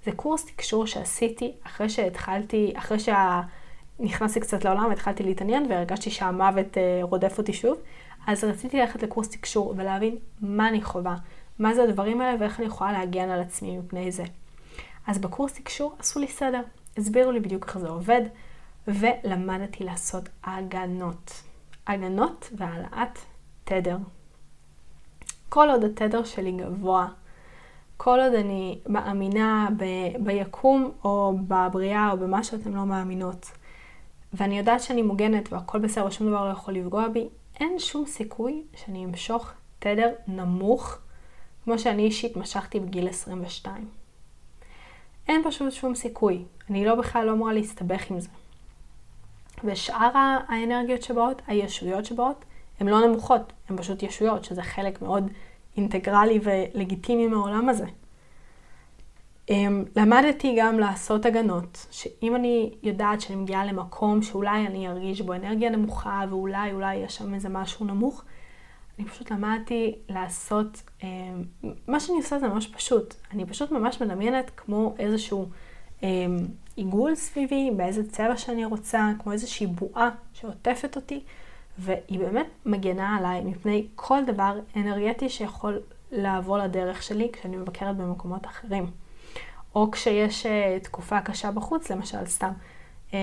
זה 0.05 0.13
קורס 0.17 0.47
תקשור 0.47 0.87
שעשיתי 0.87 1.53
אחרי 1.67 1.89
שהתחלתי, 1.89 2.73
אחרי 2.77 2.99
שנכנסתי 2.99 4.41
קצת 4.41 4.65
לעולם 4.65 4.87
והתחלתי 4.89 5.23
להתעניין 5.23 5.67
והרגשתי 5.69 6.11
שהמוות 6.11 6.79
אה, 6.79 7.01
רודף 7.03 7.39
אותי 7.39 7.53
שוב. 7.53 7.79
אז 8.27 8.45
רציתי 8.45 8.81
ללכת 8.81 9.03
לקורס 9.03 9.29
תקשור 9.29 9.75
ולהבין 9.77 10.17
מה 10.41 10.69
אני 10.69 10.83
חווה, 10.83 11.17
מה 11.59 11.75
זה 11.75 11.83
הדברים 11.83 12.21
האלה 12.21 12.37
ואיך 12.41 12.61
אני 12.61 12.67
יכולה 12.67 12.93
להגן 12.93 13.31
על 13.31 13.41
עצמי 13.41 13.79
מפני 13.79 14.13
זה. 14.13 14.25
אז 15.07 15.19
בקורס 15.19 15.53
תקשור 15.53 15.95
עשו 15.99 16.21
לי 16.21 16.29
סדר, 16.29 16.61
הסבירו 16.97 17.33
לי 17.33 17.41
בדיוק 17.41 17.67
איך 17.67 17.79
זה 17.79 17.89
עובד, 17.89 18.23
ולמדתי 18.89 19.85
לעשות 19.85 20.29
הגנות. 20.45 21.43
הגנות 21.87 22.51
והעלאת 22.57 23.19
תדר. 23.65 23.97
כל 25.49 25.71
עוד 25.71 25.85
התדר 25.85 26.25
שלי 26.25 26.53
גבוה, 26.53 27.09
כל 28.03 28.21
עוד 28.21 28.35
אני 28.35 28.79
מאמינה 28.87 29.69
ב- 29.77 30.25
ביקום 30.25 30.91
או 31.05 31.35
בבריאה 31.49 32.11
או 32.13 32.17
במה 32.17 32.45
שאתם 32.45 32.77
לא 32.77 32.85
מאמינות, 32.85 33.51
ואני 34.33 34.59
יודעת 34.59 34.81
שאני 34.81 35.03
מוגנת 35.03 35.53
והכל 35.53 35.79
בסדר 35.79 36.07
ושום 36.07 36.29
דבר 36.29 36.49
לא 36.49 36.53
יכול 36.53 36.75
לפגוע 36.75 37.09
בי, 37.09 37.29
אין 37.61 37.79
שום 37.79 38.07
סיכוי 38.07 38.63
שאני 38.75 39.05
אמשוך 39.05 39.53
תדר 39.79 40.13
נמוך 40.27 40.99
כמו 41.65 41.79
שאני 41.79 42.03
אישית 42.03 42.37
משכתי 42.37 42.81
בגיל 42.81 43.09
22. 43.09 43.89
אין 45.29 45.43
פשוט 45.45 45.73
שום 45.73 45.95
סיכוי. 45.95 46.45
אני 46.71 46.85
לא 46.85 46.95
בכלל 46.95 47.27
לא 47.27 47.33
אמורה 47.33 47.53
להסתבך 47.53 48.11
עם 48.11 48.21
זה. 48.21 48.29
ושאר 49.65 50.11
האנרגיות 50.49 51.03
שבאות, 51.03 51.43
הישויות 51.47 52.05
שבאות, 52.05 52.45
הן 52.81 52.89
לא 52.89 53.07
נמוכות, 53.07 53.53
הן 53.69 53.77
פשוט 53.77 54.03
ישויות, 54.03 54.45
שזה 54.45 54.63
חלק 54.63 55.03
מאוד 55.03 55.31
אינטגרלי 55.81 56.41
ולגיטימי 56.43 57.29
מהעולם 57.29 57.69
הזה. 57.69 57.87
אמ, 59.51 59.85
למדתי 59.97 60.57
גם 60.59 60.79
לעשות 60.79 61.27
הגנות, 61.27 61.87
שאם 61.91 62.37
אני 62.37 62.75
יודעת 62.83 63.21
שאני 63.21 63.37
מגיעה 63.37 63.65
למקום 63.65 64.23
שאולי 64.23 64.67
אני 64.67 64.89
ארגיש 64.89 65.21
בו 65.21 65.33
אנרגיה 65.35 65.71
נמוכה 65.71 66.25
ואולי 66.31 66.73
אולי 66.73 66.95
יש 66.97 67.17
שם 67.17 67.35
איזה 67.35 67.49
משהו 67.49 67.87
נמוך, 67.87 68.25
אני 68.99 69.09
פשוט 69.09 69.31
למדתי 69.31 69.95
לעשות, 70.09 70.83
אמ, 71.03 71.09
מה 71.89 72.01
שאני 72.01 72.19
עושה 72.19 72.39
זה 72.39 72.49
ממש 72.49 72.67
פשוט. 72.67 73.15
אני 73.33 73.47
פשוט 73.47 73.71
ממש 73.71 74.03
מדמיינת 74.03 74.51
כמו 74.57 74.95
איזשהו 74.99 75.49
עיגול 76.77 77.15
סביבי, 77.15 77.71
באיזה 77.77 78.11
צבע 78.11 78.37
שאני 78.37 78.65
רוצה, 78.65 79.11
כמו 79.19 79.33
איזושהי 79.33 79.67
בועה 79.67 80.11
שעוטפת 80.33 80.97
אותי, 80.97 81.21
והיא 81.81 82.19
באמת 82.19 82.47
מגנה 82.67 83.17
עליי 83.17 83.41
מפני 83.41 83.87
כל 83.95 84.25
דבר 84.27 84.59
אנרגטי 84.77 85.29
שיכול 85.29 85.81
לעבור 86.13 86.59
לדרך 86.59 87.03
שלי 87.03 87.29
כשאני 87.33 87.57
מבקרת 87.57 87.97
במקומות 87.97 88.47
אחרים. 88.47 88.87
או 89.75 89.91
כשיש 89.91 90.47
אה, 90.47 90.79
תקופה 90.83 91.21
קשה 91.21 91.51
בחוץ, 91.51 91.91
למשל 91.91 92.27
סתם 92.27 92.53
אה, 93.15 93.19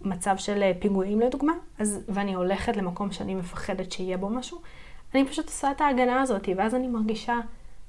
מצב 0.00 0.36
של 0.36 0.62
אה, 0.62 0.72
פיגועים 0.78 1.20
לדוגמה, 1.20 1.52
אז, 1.78 2.00
ואני 2.08 2.34
הולכת 2.34 2.76
למקום 2.76 3.12
שאני 3.12 3.34
מפחדת 3.34 3.92
שיהיה 3.92 4.16
בו 4.16 4.28
משהו, 4.28 4.58
אני 5.14 5.24
פשוט 5.28 5.46
עושה 5.46 5.70
את 5.70 5.80
ההגנה 5.80 6.22
הזאת, 6.22 6.48
ואז 6.56 6.74
אני 6.74 6.88
מרגישה 6.88 7.40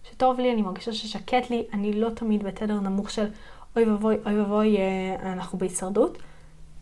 שטוב 0.04 0.40
לי, 0.40 0.54
אני 0.54 0.62
מרגישה 0.62 0.94
ששקט 0.94 1.50
לי, 1.50 1.64
אני 1.74 1.94
לא 1.94 2.10
תמיד 2.10 2.44
בתדר 2.44 2.80
נמוך 2.80 3.10
של 3.10 3.28
אוי 3.76 3.86
ואבוי, 3.86 4.16
אוי 4.26 4.40
ואבוי, 4.42 4.78
אנחנו 5.24 5.58
בהישרדות, 5.58 6.18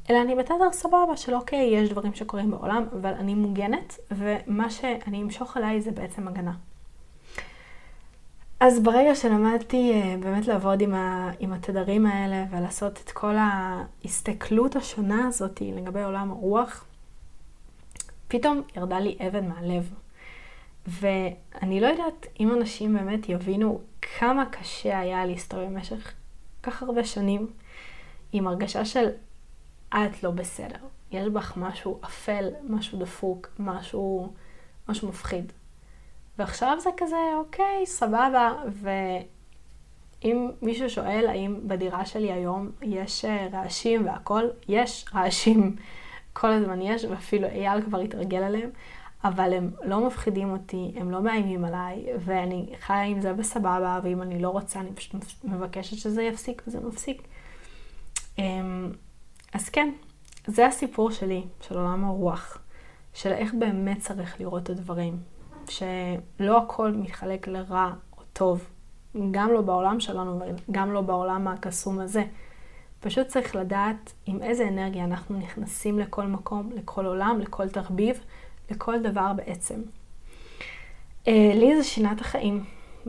אלא 0.10 0.22
אני 0.22 0.36
בתדר 0.36 0.72
סבבה 0.72 1.18
של 1.18 1.36
אוקיי, 1.36 1.66
יש 1.66 1.90
דברים 1.90 2.14
שקורים 2.14 2.52
בעולם, 2.52 2.86
אבל 2.94 3.14
אני 3.14 3.36
מוגנת, 3.36 4.00
ומה 4.12 4.70
שאני 4.70 5.22
אמשוך 5.22 5.58
עליי 5.58 5.82
זה 5.82 5.92
בעצם 5.92 6.28
הגנה. 6.28 6.54
אז 8.60 8.80
ברגע 8.80 9.16
שלמדתי 9.16 9.92
אה, 9.94 10.16
באמת 10.20 10.48
לעבוד 10.48 10.82
עם, 10.82 10.94
ה, 10.94 11.32
עם 11.40 11.54
התדרים 11.54 12.06
האלה 12.06 12.46
ולעשות 12.52 13.02
את 13.06 13.12
כל 13.12 13.36
ההסתכלות 13.38 14.76
השונה 14.76 15.28
הזאת 15.28 15.62
לגבי 15.62 16.04
עולם 16.04 16.32
הרוח, 16.32 16.86
פתאום 18.28 18.62
ירדה 18.76 19.00
לי 19.00 19.18
אבן 19.28 19.48
מהלב. 19.48 19.94
ואני 20.88 21.80
לא 21.80 21.88
יודעת 21.88 22.28
אם 22.40 22.54
אנשים 22.54 22.94
באמת 22.94 23.30
יבינו 23.30 23.82
כמה 24.20 24.46
קשה 24.46 25.00
היה 25.00 25.26
להסתובב 25.26 25.66
במשך 25.66 26.14
כך 26.64 26.84
הרבה 26.84 27.04
שנים 27.04 27.48
עם 28.32 28.48
הרגשה 28.48 28.86
של 28.86 29.10
את 29.94 30.24
לא 30.24 30.32
בסדר. 30.32 30.78
יש 31.12 31.28
בך 31.28 31.54
משהו 31.58 32.00
אפל, 32.06 32.50
משהו 32.70 33.00
דפוק, 33.00 33.48
משהו, 33.60 34.34
משהו 34.90 35.10
מפחיד. 35.10 35.52
ועכשיו 36.38 36.78
זה 36.80 36.90
כזה, 36.98 37.16
אוקיי, 37.38 37.86
סבבה, 37.86 38.52
ואם 38.82 40.52
מישהו 40.62 40.90
שואל 40.90 41.26
האם 41.30 41.60
בדירה 41.68 42.06
שלי 42.06 42.32
היום 42.32 42.72
יש 42.82 43.26
אה, 43.26 43.48
רעשים 43.52 44.06
והכל, 44.06 44.44
יש 44.68 45.06
רעשים, 45.14 45.76
כל 46.34 46.52
הזמן 46.52 46.82
יש, 46.82 47.04
ואפילו 47.04 47.48
אייל 47.48 47.82
כבר 47.82 48.00
התרגל 48.00 48.44
עליהם, 48.44 48.70
אבל 49.24 49.54
הם 49.54 49.72
לא 49.84 50.08
מפחידים 50.08 50.52
אותי, 50.52 50.92
הם 50.96 51.12
לא 51.12 51.22
מאיימים 51.22 51.66
עליי, 51.66 52.06
ואני 52.20 52.74
חיה 52.80 53.04
עם 53.04 53.22
זה 53.22 53.34
בסבבה, 53.34 54.00
ואם 54.04 54.22
אני 54.22 54.40
לא 54.40 54.50
רוצה, 54.50 54.80
אני 54.80 54.94
פשוט 54.94 55.16
מבקשת 55.44 55.98
שזה 55.98 56.24
יפסיק, 56.24 56.62
וזה 56.68 56.80
מפסיק. 56.80 57.28
אז 59.54 59.70
כן, 59.70 59.90
זה 60.48 60.68
הסיפור 60.68 61.12
שלי, 61.12 61.44
של 61.62 61.78
עולם 61.78 62.06
הרוח, 62.06 62.58
של 63.14 63.32
איך 63.32 63.54
באמת 63.54 64.00
צריך 64.00 64.40
לראות 64.40 64.64
את 64.64 64.70
הדברים. 64.70 65.18
שלא 65.70 66.58
הכל 66.58 66.92
מתחלק 66.92 67.48
לרע 67.48 67.92
או 68.18 68.22
טוב, 68.34 68.68
גם 69.32 69.54
לא 69.54 69.62
בעולם 69.62 70.00
שלנו 70.00 70.40
וגם 70.70 70.94
לא 70.94 71.02
בעולם 71.02 71.48
הקסום 71.48 72.00
הזה. 72.00 72.24
פשוט 73.00 73.28
צריך 73.28 73.56
לדעת 73.56 74.14
עם 74.26 74.44
איזה 74.44 74.68
אנרגיה 74.68 75.04
אנחנו 75.04 75.38
נכנסים 75.38 76.00
לכל 76.00 76.24
מקום, 76.24 76.70
לכל 76.76 77.06
עולם, 77.06 77.40
לכל 77.40 77.70
תרביב, 77.70 78.20
לכל 78.72 79.02
דבר 79.02 79.34
בעצם. 79.34 79.82
אה, 81.28 81.52
לי 81.56 81.78
זה 81.78 81.84
שינה 81.84 82.12
את 82.12 82.22
החיים, 82.22 82.64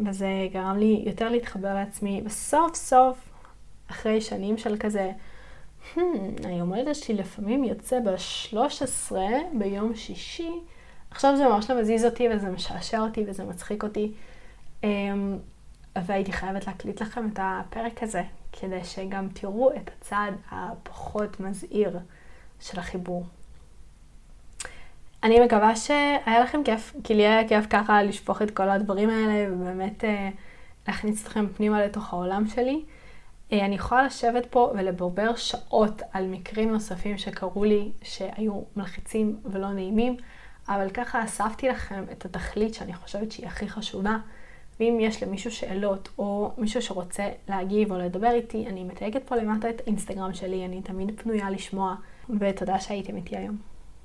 וזה 0.06 0.28
גרם 0.52 0.76
לי 0.78 1.02
יותר 1.06 1.28
להתחבר 1.28 1.74
לעצמי, 1.74 2.22
וסוף 2.24 2.74
סוף, 2.74 3.18
אחרי 3.90 4.20
שנים 4.20 4.58
של 4.58 4.76
כזה, 4.78 5.12
hmm, 5.94 5.98
היום 6.44 6.72
הולדת 6.72 6.96
שלי 6.96 7.14
לפעמים 7.14 7.64
יוצא 7.64 8.00
ב-13 8.00 9.12
ביום 9.58 9.94
שישי, 9.94 10.50
עכשיו 11.10 11.36
זה 11.36 11.48
ממש 11.48 11.70
לא 11.70 11.80
מזיז 11.80 12.04
אותי 12.04 12.28
וזה 12.28 12.50
משעשע 12.50 13.00
אותי 13.00 13.24
וזה 13.26 13.44
מצחיק 13.44 13.82
אותי. 13.82 14.12
אמ, 14.84 15.38
והייתי 16.06 16.32
חייבת 16.32 16.66
להקליט 16.66 17.02
לכם 17.02 17.28
את 17.32 17.38
הפרק 17.42 18.02
הזה, 18.02 18.22
כדי 18.52 18.84
שגם 18.84 19.28
תראו 19.28 19.70
את 19.70 19.90
הצד 19.98 20.32
הפחות 20.50 21.40
מזהיר 21.40 21.98
של 22.60 22.78
החיבור. 22.78 23.26
אני 25.22 25.40
מקווה 25.40 25.76
שהיה 25.76 26.40
לכם 26.40 26.64
כיף, 26.64 26.94
כי 27.04 27.14
לי 27.14 27.26
היה 27.26 27.48
כיף 27.48 27.66
ככה 27.70 28.02
לשפוך 28.02 28.42
את 28.42 28.50
כל 28.50 28.68
הדברים 28.68 29.10
האלה 29.10 29.52
ובאמת 29.52 30.04
אה, 30.04 30.30
להכניס 30.88 31.22
אתכם 31.22 31.46
פנימה 31.56 31.84
לתוך 31.84 32.12
העולם 32.12 32.46
שלי. 32.46 32.84
אה, 33.52 33.64
אני 33.64 33.74
יכולה 33.74 34.02
לשבת 34.02 34.46
פה 34.46 34.72
ולברבר 34.74 35.36
שעות 35.36 36.02
על 36.12 36.26
מקרים 36.26 36.72
נוספים 36.72 37.18
שקרו 37.18 37.64
לי 37.64 37.92
שהיו 38.02 38.62
מלחיצים 38.76 39.40
ולא 39.44 39.72
נעימים. 39.72 40.16
אבל 40.68 40.90
ככה 40.90 41.24
אספתי 41.24 41.68
לכם 41.68 42.04
את 42.12 42.24
התכלית 42.24 42.74
שאני 42.74 42.94
חושבת 42.94 43.32
שהיא 43.32 43.46
הכי 43.46 43.68
חשובה. 43.68 44.16
ואם 44.80 44.98
יש 45.00 45.22
למישהו 45.22 45.50
שאלות, 45.50 46.08
או 46.18 46.52
מישהו 46.58 46.82
שרוצה 46.82 47.28
להגיב 47.48 47.92
או 47.92 47.98
לדבר 47.98 48.30
איתי, 48.30 48.66
אני 48.66 48.84
מתייגת 48.84 49.22
פה 49.26 49.36
למטה 49.36 49.70
את 49.70 49.80
האינסטגרם 49.80 50.34
שלי, 50.34 50.64
אני 50.64 50.82
תמיד 50.82 51.20
פנויה 51.20 51.50
לשמוע, 51.50 51.94
ותודה 52.40 52.80
שהייתם 52.80 53.16
איתי 53.16 53.36
היום. 53.36 53.73